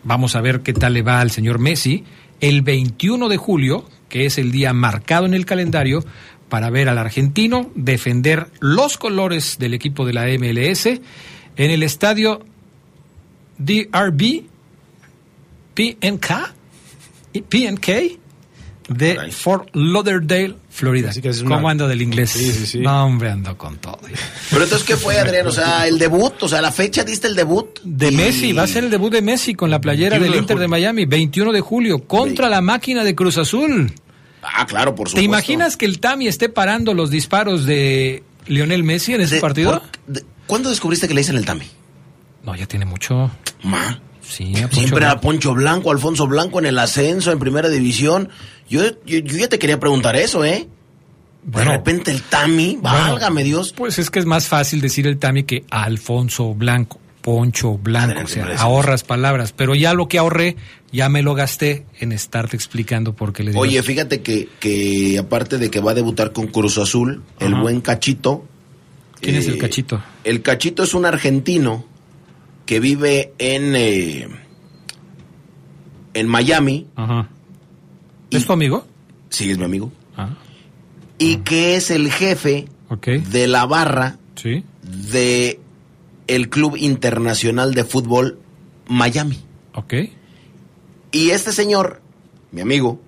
vamos 0.03 0.35
a 0.35 0.41
ver 0.41 0.61
qué 0.61 0.73
tal 0.73 0.93
le 0.93 1.03
va 1.03 1.21
al 1.21 1.29
señor 1.29 1.59
Messi. 1.59 2.05
El 2.39 2.63
21 2.63 3.29
de 3.29 3.37
julio, 3.37 3.87
que 4.09 4.25
es 4.25 4.39
el 4.39 4.51
día 4.51 4.73
marcado 4.73 5.27
en 5.27 5.35
el 5.35 5.45
calendario 5.45 6.03
para 6.51 6.69
ver 6.69 6.89
al 6.89 6.97
argentino 6.97 7.71
defender 7.75 8.47
los 8.59 8.97
colores 8.97 9.55
del 9.57 9.73
equipo 9.73 10.05
de 10.05 10.11
la 10.11 10.25
MLS 10.37 10.85
en 10.85 10.99
el 11.71 11.81
estadio 11.81 12.41
DRB 13.57 14.43
PNK 15.73 16.27
de 18.89 19.31
Fort 19.31 19.69
Lauderdale, 19.73 20.57
Florida. 20.69 21.13
que 21.13 21.29
es 21.29 21.41
¿Cómo 21.43 21.59
una- 21.59 21.69
ando 21.71 21.87
del 21.87 22.01
inglés? 22.01 22.31
Sí, 22.31 22.51
sí, 22.51 22.65
sí. 22.65 22.79
No, 22.79 23.05
hombre, 23.05 23.29
ando 23.31 23.57
con 23.57 23.77
todo. 23.77 23.99
Pero 24.49 24.63
entonces, 24.65 24.85
¿qué 24.85 24.97
fue, 24.97 25.17
Adrián? 25.17 25.47
O 25.47 25.51
sea, 25.51 25.87
el 25.87 25.97
debut, 25.97 26.33
o 26.43 26.49
sea, 26.49 26.61
la 26.61 26.73
fecha 26.73 27.05
diste 27.05 27.27
el 27.27 27.35
debut. 27.37 27.79
De 27.83 28.09
y- 28.09 28.15
Messi, 28.15 28.51
va 28.51 28.63
a 28.63 28.67
ser 28.67 28.83
el 28.83 28.91
debut 28.91 29.13
de 29.13 29.21
Messi 29.21 29.53
con 29.55 29.69
la 29.69 29.79
playera 29.79 30.19
21 30.19 30.23
del 30.25 30.31
de 30.33 30.37
Inter 30.39 30.59
de. 30.59 30.67
Miami, 30.67 31.05
21 31.05 31.53
de 31.53 31.61
julio, 31.61 31.99
contra 32.05 32.49
la 32.49 32.59
máquina 32.59 33.05
de 33.05 33.15
Cruz 33.15 33.37
Azul. 33.37 33.93
Ah, 34.41 34.65
claro, 34.65 34.95
por 34.95 35.07
supuesto. 35.07 35.17
¿Te 35.17 35.23
imaginas 35.23 35.77
que 35.77 35.85
el 35.85 35.99
Tami 35.99 36.27
esté 36.27 36.49
parando 36.49 36.93
los 36.93 37.09
disparos 37.11 37.65
de 37.65 38.23
Lionel 38.47 38.83
Messi 38.83 39.13
en 39.13 39.21
ese 39.21 39.35
De- 39.35 39.41
partido? 39.41 39.79
por- 39.81 40.13
de- 40.13 40.25
¿Cuándo 40.47 40.69
descubriste 40.69 41.07
que 41.07 41.13
le 41.13 41.21
dicen 41.21 41.35
el 41.37 41.45
Tami? 41.45 41.65
No, 42.43 42.55
ya 42.55 42.65
tiene 42.65 42.85
mucho. 42.85 43.29
Ma. 43.63 43.99
Sí, 44.21 44.51
a 44.55 44.67
Siempre 44.69 44.79
Blanco. 44.81 44.97
era 44.97 45.21
Poncho 45.21 45.53
Blanco, 45.53 45.91
Alfonso 45.91 46.25
Blanco 46.27 46.59
en 46.59 46.65
el 46.65 46.79
ascenso, 46.79 47.31
en 47.31 47.39
primera 47.39 47.69
división. 47.69 48.29
Yo, 48.69 48.83
yo, 49.05 49.19
yo 49.19 49.37
ya 49.37 49.47
te 49.49 49.59
quería 49.59 49.79
preguntar 49.79 50.15
eso, 50.15 50.43
¿eh? 50.45 50.67
Bueno. 51.43 51.71
de 51.71 51.77
repente 51.77 52.11
el 52.11 52.21
Tami, 52.21 52.77
válgame 52.81 53.43
Dios. 53.43 53.73
Pues 53.75 53.97
es 53.99 54.09
que 54.11 54.19
es 54.19 54.25
más 54.25 54.47
fácil 54.47 54.79
decir 54.79 55.07
el 55.07 55.17
Tami 55.17 55.43
que 55.43 55.65
Alfonso 55.71 56.53
Blanco, 56.53 56.99
Poncho 57.21 57.77
Blanco, 57.77 58.21
o 58.23 58.27
sea, 58.27 58.55
ahorras 58.57 59.03
palabras, 59.03 59.53
pero 59.55 59.75
ya 59.75 59.93
lo 59.93 60.07
que 60.07 60.17
ahorré, 60.17 60.55
ya 60.91 61.07
me 61.09 61.21
lo 61.21 61.33
gasté 61.35 61.85
en 61.99 62.11
estarte 62.11 62.55
explicando 62.55 63.13
por 63.13 63.31
qué 63.33 63.43
le 63.43 63.51
digo. 63.51 63.61
Oye, 63.61 63.81
fíjate 63.83 64.21
que, 64.21 64.49
que 64.59 65.17
aparte 65.19 65.57
de 65.57 65.69
que 65.69 65.79
va 65.79 65.91
a 65.91 65.93
debutar 65.93 66.31
con 66.33 66.47
Cruz 66.47 66.77
Azul, 66.77 67.21
el 67.39 67.55
buen 67.55 67.81
Cachito. 67.81 68.45
¿quién 69.19 69.35
es 69.35 69.47
el 69.47 69.55
eh, 69.55 69.57
cachito? 69.59 70.03
El 70.23 70.41
Cachito 70.41 70.81
es 70.83 70.95
un 70.95 71.05
argentino 71.05 71.85
que 72.65 72.79
vive 72.79 73.33
en, 73.37 73.75
eh, 73.75 74.27
en 76.13 76.27
Miami. 76.27 76.87
Ajá. 76.95 77.29
¿Es 78.31 78.45
tu 78.45 78.53
amigo? 78.53 78.87
Sí, 79.29 79.51
es 79.51 79.57
mi 79.57 79.65
amigo. 79.65 79.91
Ah, 80.17 80.29
Y 81.19 81.37
que 81.37 81.75
es 81.75 81.91
el 81.91 82.11
jefe 82.11 82.65
de 83.29 83.47
la 83.47 83.65
barra 83.65 84.17
Sí. 84.35 84.63
de 84.81 85.59
el 86.27 86.49
Club 86.49 86.75
Internacional 86.77 87.73
de 87.73 87.83
Fútbol 87.83 88.39
Miami. 88.87 89.39
Ok. 89.73 89.93
Y 91.11 91.29
este 91.31 91.51
señor, 91.51 92.01
mi 92.51 92.61
amigo, 92.61 93.01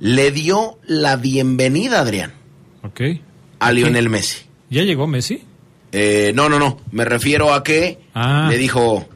le 0.00 0.30
dio 0.30 0.78
la 0.86 1.16
bienvenida, 1.16 2.00
Adrián, 2.00 2.32
Ok. 2.82 3.00
a 3.60 3.72
Lionel 3.72 4.08
Messi. 4.10 4.38
¿Ya 4.70 4.82
llegó 4.82 5.06
Messi? 5.06 5.42
Eh, 5.92 6.32
no, 6.34 6.48
no, 6.48 6.58
no. 6.58 6.78
Me 6.90 7.04
refiero 7.04 7.54
a 7.54 7.62
que 7.62 8.00
Ah. 8.14 8.48
le 8.50 8.58
dijo, 8.58 9.06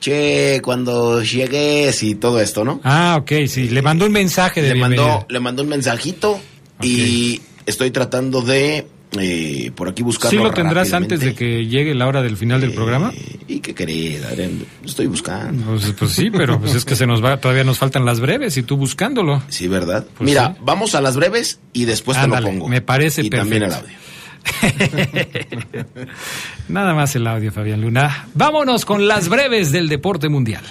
che, 0.00 0.60
cuando 0.64 1.22
llegues 1.22 2.02
y 2.02 2.16
todo 2.16 2.40
esto, 2.40 2.64
¿no? 2.64 2.80
Ah, 2.82 3.16
ok, 3.20 3.32
sí. 3.46 3.68
Le 3.68 3.82
mandó 3.82 4.06
un 4.06 4.12
mensaje 4.12 4.60
de 4.60 4.68
Le 4.68 4.74
bienvenida. 4.74 5.06
mandó, 5.06 5.26
le 5.28 5.40
mandó 5.40 5.62
un 5.62 5.68
mensajito 5.68 6.40
y 6.82 7.40
estoy 7.66 7.90
tratando 7.92 8.42
de 8.42 8.86
eh, 9.18 9.70
por 9.74 9.88
aquí 9.88 10.02
buscarlo. 10.02 10.38
¿Sí 10.38 10.42
lo 10.44 10.50
tendrás 10.52 10.92
antes 10.92 11.20
de 11.20 11.34
que 11.34 11.66
llegue 11.66 11.94
la 11.94 12.06
hora 12.06 12.20
del 12.22 12.36
final 12.36 12.60
del 12.60 12.72
programa? 12.74 13.12
¿Y 13.46 13.60
qué 13.60 13.74
querés, 13.74 14.24
Adrián? 14.24 14.64
Estoy 14.84 15.06
buscando. 15.06 15.64
Pues, 15.64 15.92
pues 15.98 16.12
sí, 16.12 16.30
pero 16.30 16.60
pues 16.60 16.74
es 16.74 16.84
que 16.84 16.94
se 16.96 17.06
nos 17.06 17.24
va, 17.24 17.38
todavía 17.40 17.64
nos 17.64 17.78
faltan 17.78 18.04
las 18.04 18.20
breves 18.20 18.56
y 18.56 18.62
tú 18.62 18.76
buscándolo. 18.76 19.42
Sí, 19.48 19.66
¿verdad? 19.68 20.06
Pues 20.16 20.28
Mira, 20.28 20.52
sí. 20.54 20.60
vamos 20.64 20.94
a 20.94 21.00
las 21.00 21.16
breves 21.16 21.58
y 21.72 21.84
después 21.86 22.18
Ándale, 22.18 22.46
te 22.46 22.52
lo 22.52 22.58
pongo. 22.58 22.68
me 22.68 22.80
parece 22.82 23.22
Y 23.22 23.30
también 23.30 23.62
el 23.64 23.70
perfecto. 23.70 23.88
audio. 23.88 23.98
Nada 26.68 26.94
más 26.94 27.14
el 27.16 27.26
audio, 27.26 27.50
Fabián 27.52 27.80
Luna. 27.80 28.28
Vámonos 28.34 28.84
con 28.84 29.06
las 29.08 29.28
breves 29.28 29.72
del 29.72 29.88
deporte 29.88 30.28
mundial. 30.28 30.62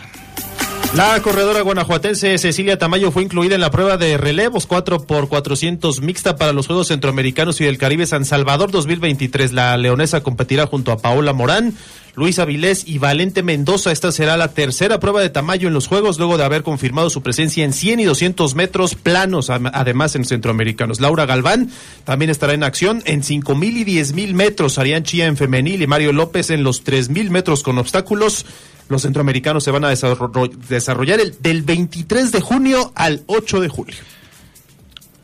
La 0.95 1.21
corredora 1.21 1.61
guanajuatense 1.61 2.37
Cecilia 2.39 2.79
Tamayo 2.79 3.11
fue 3.11 3.21
incluida 3.21 3.53
en 3.53 3.61
la 3.61 3.69
prueba 3.69 3.97
de 3.97 4.17
relevos 4.17 4.65
4 4.65 5.05
por 5.05 5.27
400 5.27 6.01
mixta 6.01 6.37
para 6.37 6.53
los 6.53 6.65
Juegos 6.65 6.87
Centroamericanos 6.87 7.61
y 7.61 7.65
del 7.65 7.77
Caribe 7.77 8.07
San 8.07 8.25
Salvador 8.25 8.71
2023. 8.71 9.53
La 9.53 9.77
leonesa 9.77 10.23
competirá 10.23 10.65
junto 10.65 10.91
a 10.91 10.97
Paola 10.97 11.33
Morán, 11.33 11.75
Luis 12.15 12.39
Avilés 12.39 12.87
y 12.87 12.97
Valente 12.97 13.43
Mendoza. 13.43 13.91
Esta 13.91 14.11
será 14.11 14.37
la 14.37 14.53
tercera 14.53 14.99
prueba 14.99 15.21
de 15.21 15.29
Tamayo 15.29 15.67
en 15.67 15.75
los 15.75 15.87
Juegos 15.87 16.17
luego 16.17 16.37
de 16.37 16.45
haber 16.45 16.63
confirmado 16.63 17.11
su 17.11 17.21
presencia 17.21 17.63
en 17.63 17.73
100 17.73 17.99
y 17.99 18.05
200 18.05 18.55
metros 18.55 18.95
planos, 18.95 19.51
además 19.51 20.15
en 20.15 20.25
centroamericanos. 20.25 20.99
Laura 20.99 21.27
Galván 21.27 21.69
también 22.05 22.31
estará 22.31 22.53
en 22.53 22.63
acción 22.63 23.03
en 23.05 23.23
5000 23.23 23.77
y 23.77 23.83
10000 23.83 24.33
metros. 24.33 24.79
Arián 24.79 25.03
Chía 25.03 25.27
en 25.27 25.37
femenil 25.37 25.83
y 25.83 25.87
Mario 25.87 26.11
López 26.11 26.49
en 26.49 26.63
los 26.63 26.83
3000 26.83 27.29
metros 27.29 27.61
con 27.61 27.77
obstáculos. 27.77 28.47
Los 28.89 29.01
centroamericanos 29.01 29.63
se 29.63 29.71
van 29.71 29.83
a 29.85 29.89
desarro- 29.91 30.49
desarrollar 30.69 31.19
el, 31.19 31.35
del 31.41 31.61
23 31.63 32.31
de 32.31 32.41
junio 32.41 32.91
al 32.95 33.23
8 33.27 33.59
de 33.61 33.67
julio. 33.69 33.95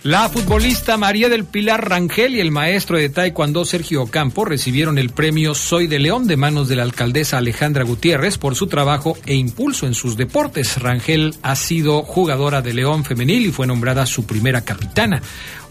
La 0.04 0.28
futbolista 0.28 0.98
María 0.98 1.30
del 1.30 1.46
Pilar 1.46 1.88
Rangel 1.88 2.36
y 2.36 2.42
el 2.42 2.52
maestro 2.52 2.98
de 2.98 3.08
Taekwondo 3.08 3.64
Sergio 3.64 4.04
Ocampo 4.04 4.44
recibieron 4.44 4.98
el 4.98 5.12
premio 5.12 5.56
Soy 5.56 5.88
de 5.88 5.98
León 5.98 6.28
de 6.28 6.36
manos 6.36 6.68
de 6.68 6.76
la 6.76 6.84
alcaldesa 6.84 7.38
Alejandra 7.38 7.86
Gutiérrez 7.86 8.38
por 8.38 8.56
su 8.56 8.68
trabajo 8.68 9.18
e 9.26 9.36
impulso 9.36 9.88
en 9.88 9.94
sus 9.94 10.18
deportes. 10.18 10.78
Rangel 10.78 11.36
ha 11.42 11.56
sido 11.56 12.02
jugadora 12.02 12.62
de 12.62 12.74
León 12.74 13.06
femenil 13.06 13.46
y 13.46 13.52
fue 13.54 13.66
nombrada 13.66 14.06
su 14.06 14.26
primera 14.26 14.66
capitana. 14.66 15.22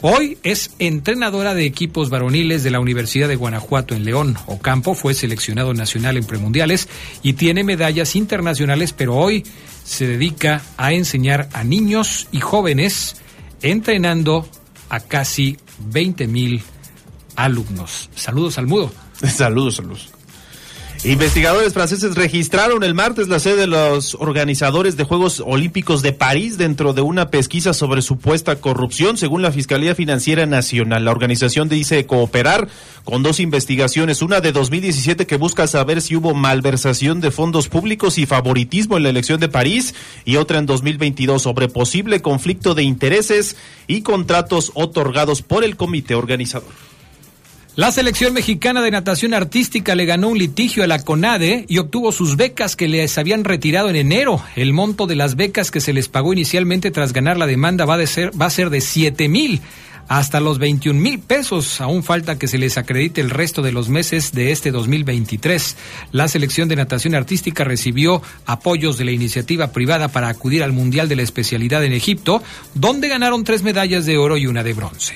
Hoy 0.00 0.38
es 0.42 0.70
entrenadora 0.78 1.52
de 1.52 1.66
equipos 1.66 2.08
varoniles 2.08 2.62
de 2.62 2.70
la 2.70 2.80
Universidad 2.80 3.28
de 3.28 3.36
Guanajuato 3.36 3.94
en 3.94 4.06
León. 4.06 4.38
Ocampo 4.46 4.94
fue 4.94 5.12
seleccionado 5.12 5.74
nacional 5.74 6.16
en 6.16 6.24
premundiales 6.24 6.88
y 7.22 7.34
tiene 7.34 7.64
medallas 7.64 8.16
internacionales, 8.16 8.94
pero 8.94 9.14
hoy 9.14 9.44
se 9.84 10.06
dedica 10.06 10.62
a 10.78 10.94
enseñar 10.94 11.50
a 11.52 11.64
niños 11.64 12.28
y 12.32 12.40
jóvenes 12.40 13.16
entrenando 13.62 14.46
a 14.88 15.00
casi 15.00 15.56
20 15.78 16.26
mil 16.26 16.62
alumnos. 17.36 18.10
Saludos 18.14 18.58
al 18.58 18.66
mudo. 18.66 18.92
Saludos, 19.22 19.76
saludos. 19.76 20.10
Investigadores 21.04 21.72
franceses 21.72 22.14
registraron 22.14 22.84
el 22.84 22.94
martes 22.94 23.26
la 23.26 23.40
sede 23.40 23.62
de 23.62 23.66
los 23.66 24.14
organizadores 24.14 24.96
de 24.96 25.02
Juegos 25.02 25.42
Olímpicos 25.44 26.00
de 26.00 26.12
París 26.12 26.58
dentro 26.58 26.92
de 26.92 27.00
una 27.00 27.28
pesquisa 27.28 27.74
sobre 27.74 28.02
supuesta 28.02 28.60
corrupción, 28.60 29.16
según 29.16 29.42
la 29.42 29.50
Fiscalía 29.50 29.96
Financiera 29.96 30.46
Nacional. 30.46 31.04
La 31.04 31.10
organización 31.10 31.68
dice 31.68 32.06
cooperar 32.06 32.68
con 33.02 33.24
dos 33.24 33.40
investigaciones, 33.40 34.22
una 34.22 34.40
de 34.40 34.52
2017 34.52 35.26
que 35.26 35.36
busca 35.36 35.66
saber 35.66 36.02
si 36.02 36.14
hubo 36.14 36.34
malversación 36.34 37.20
de 37.20 37.32
fondos 37.32 37.68
públicos 37.68 38.16
y 38.18 38.26
favoritismo 38.26 38.96
en 38.96 39.02
la 39.02 39.10
elección 39.10 39.40
de 39.40 39.48
París 39.48 39.96
y 40.24 40.36
otra 40.36 40.60
en 40.60 40.66
2022 40.66 41.42
sobre 41.42 41.66
posible 41.66 42.22
conflicto 42.22 42.76
de 42.76 42.84
intereses 42.84 43.56
y 43.88 44.02
contratos 44.02 44.70
otorgados 44.74 45.42
por 45.42 45.64
el 45.64 45.76
comité 45.76 46.14
organizador. 46.14 46.91
La 47.74 47.90
selección 47.90 48.34
mexicana 48.34 48.82
de 48.82 48.90
natación 48.90 49.32
artística 49.32 49.94
le 49.94 50.04
ganó 50.04 50.28
un 50.28 50.36
litigio 50.36 50.84
a 50.84 50.86
la 50.86 51.02
CONADE 51.02 51.64
y 51.70 51.78
obtuvo 51.78 52.12
sus 52.12 52.36
becas 52.36 52.76
que 52.76 52.86
les 52.86 53.16
habían 53.16 53.44
retirado 53.44 53.88
en 53.88 53.96
enero. 53.96 54.42
El 54.56 54.74
monto 54.74 55.06
de 55.06 55.16
las 55.16 55.36
becas 55.36 55.70
que 55.70 55.80
se 55.80 55.94
les 55.94 56.08
pagó 56.08 56.34
inicialmente 56.34 56.90
tras 56.90 57.14
ganar 57.14 57.38
la 57.38 57.46
demanda 57.46 57.86
va, 57.86 58.06
ser, 58.06 58.30
va 58.38 58.44
a 58.44 58.50
ser 58.50 58.68
de 58.68 58.82
7 58.82 59.26
mil 59.30 59.62
hasta 60.06 60.40
los 60.40 60.58
21 60.58 61.00
mil 61.00 61.18
pesos. 61.18 61.80
Aún 61.80 62.02
falta 62.02 62.38
que 62.38 62.46
se 62.46 62.58
les 62.58 62.76
acredite 62.76 63.22
el 63.22 63.30
resto 63.30 63.62
de 63.62 63.72
los 63.72 63.88
meses 63.88 64.32
de 64.32 64.52
este 64.52 64.70
2023. 64.70 65.76
La 66.10 66.28
selección 66.28 66.68
de 66.68 66.76
natación 66.76 67.14
artística 67.14 67.64
recibió 67.64 68.20
apoyos 68.44 68.98
de 68.98 69.06
la 69.06 69.12
iniciativa 69.12 69.72
privada 69.72 70.08
para 70.08 70.28
acudir 70.28 70.62
al 70.62 70.72
Mundial 70.72 71.08
de 71.08 71.16
la 71.16 71.22
especialidad 71.22 71.82
en 71.84 71.94
Egipto, 71.94 72.42
donde 72.74 73.08
ganaron 73.08 73.44
tres 73.44 73.62
medallas 73.62 74.04
de 74.04 74.18
oro 74.18 74.36
y 74.36 74.46
una 74.46 74.62
de 74.62 74.74
bronce. 74.74 75.14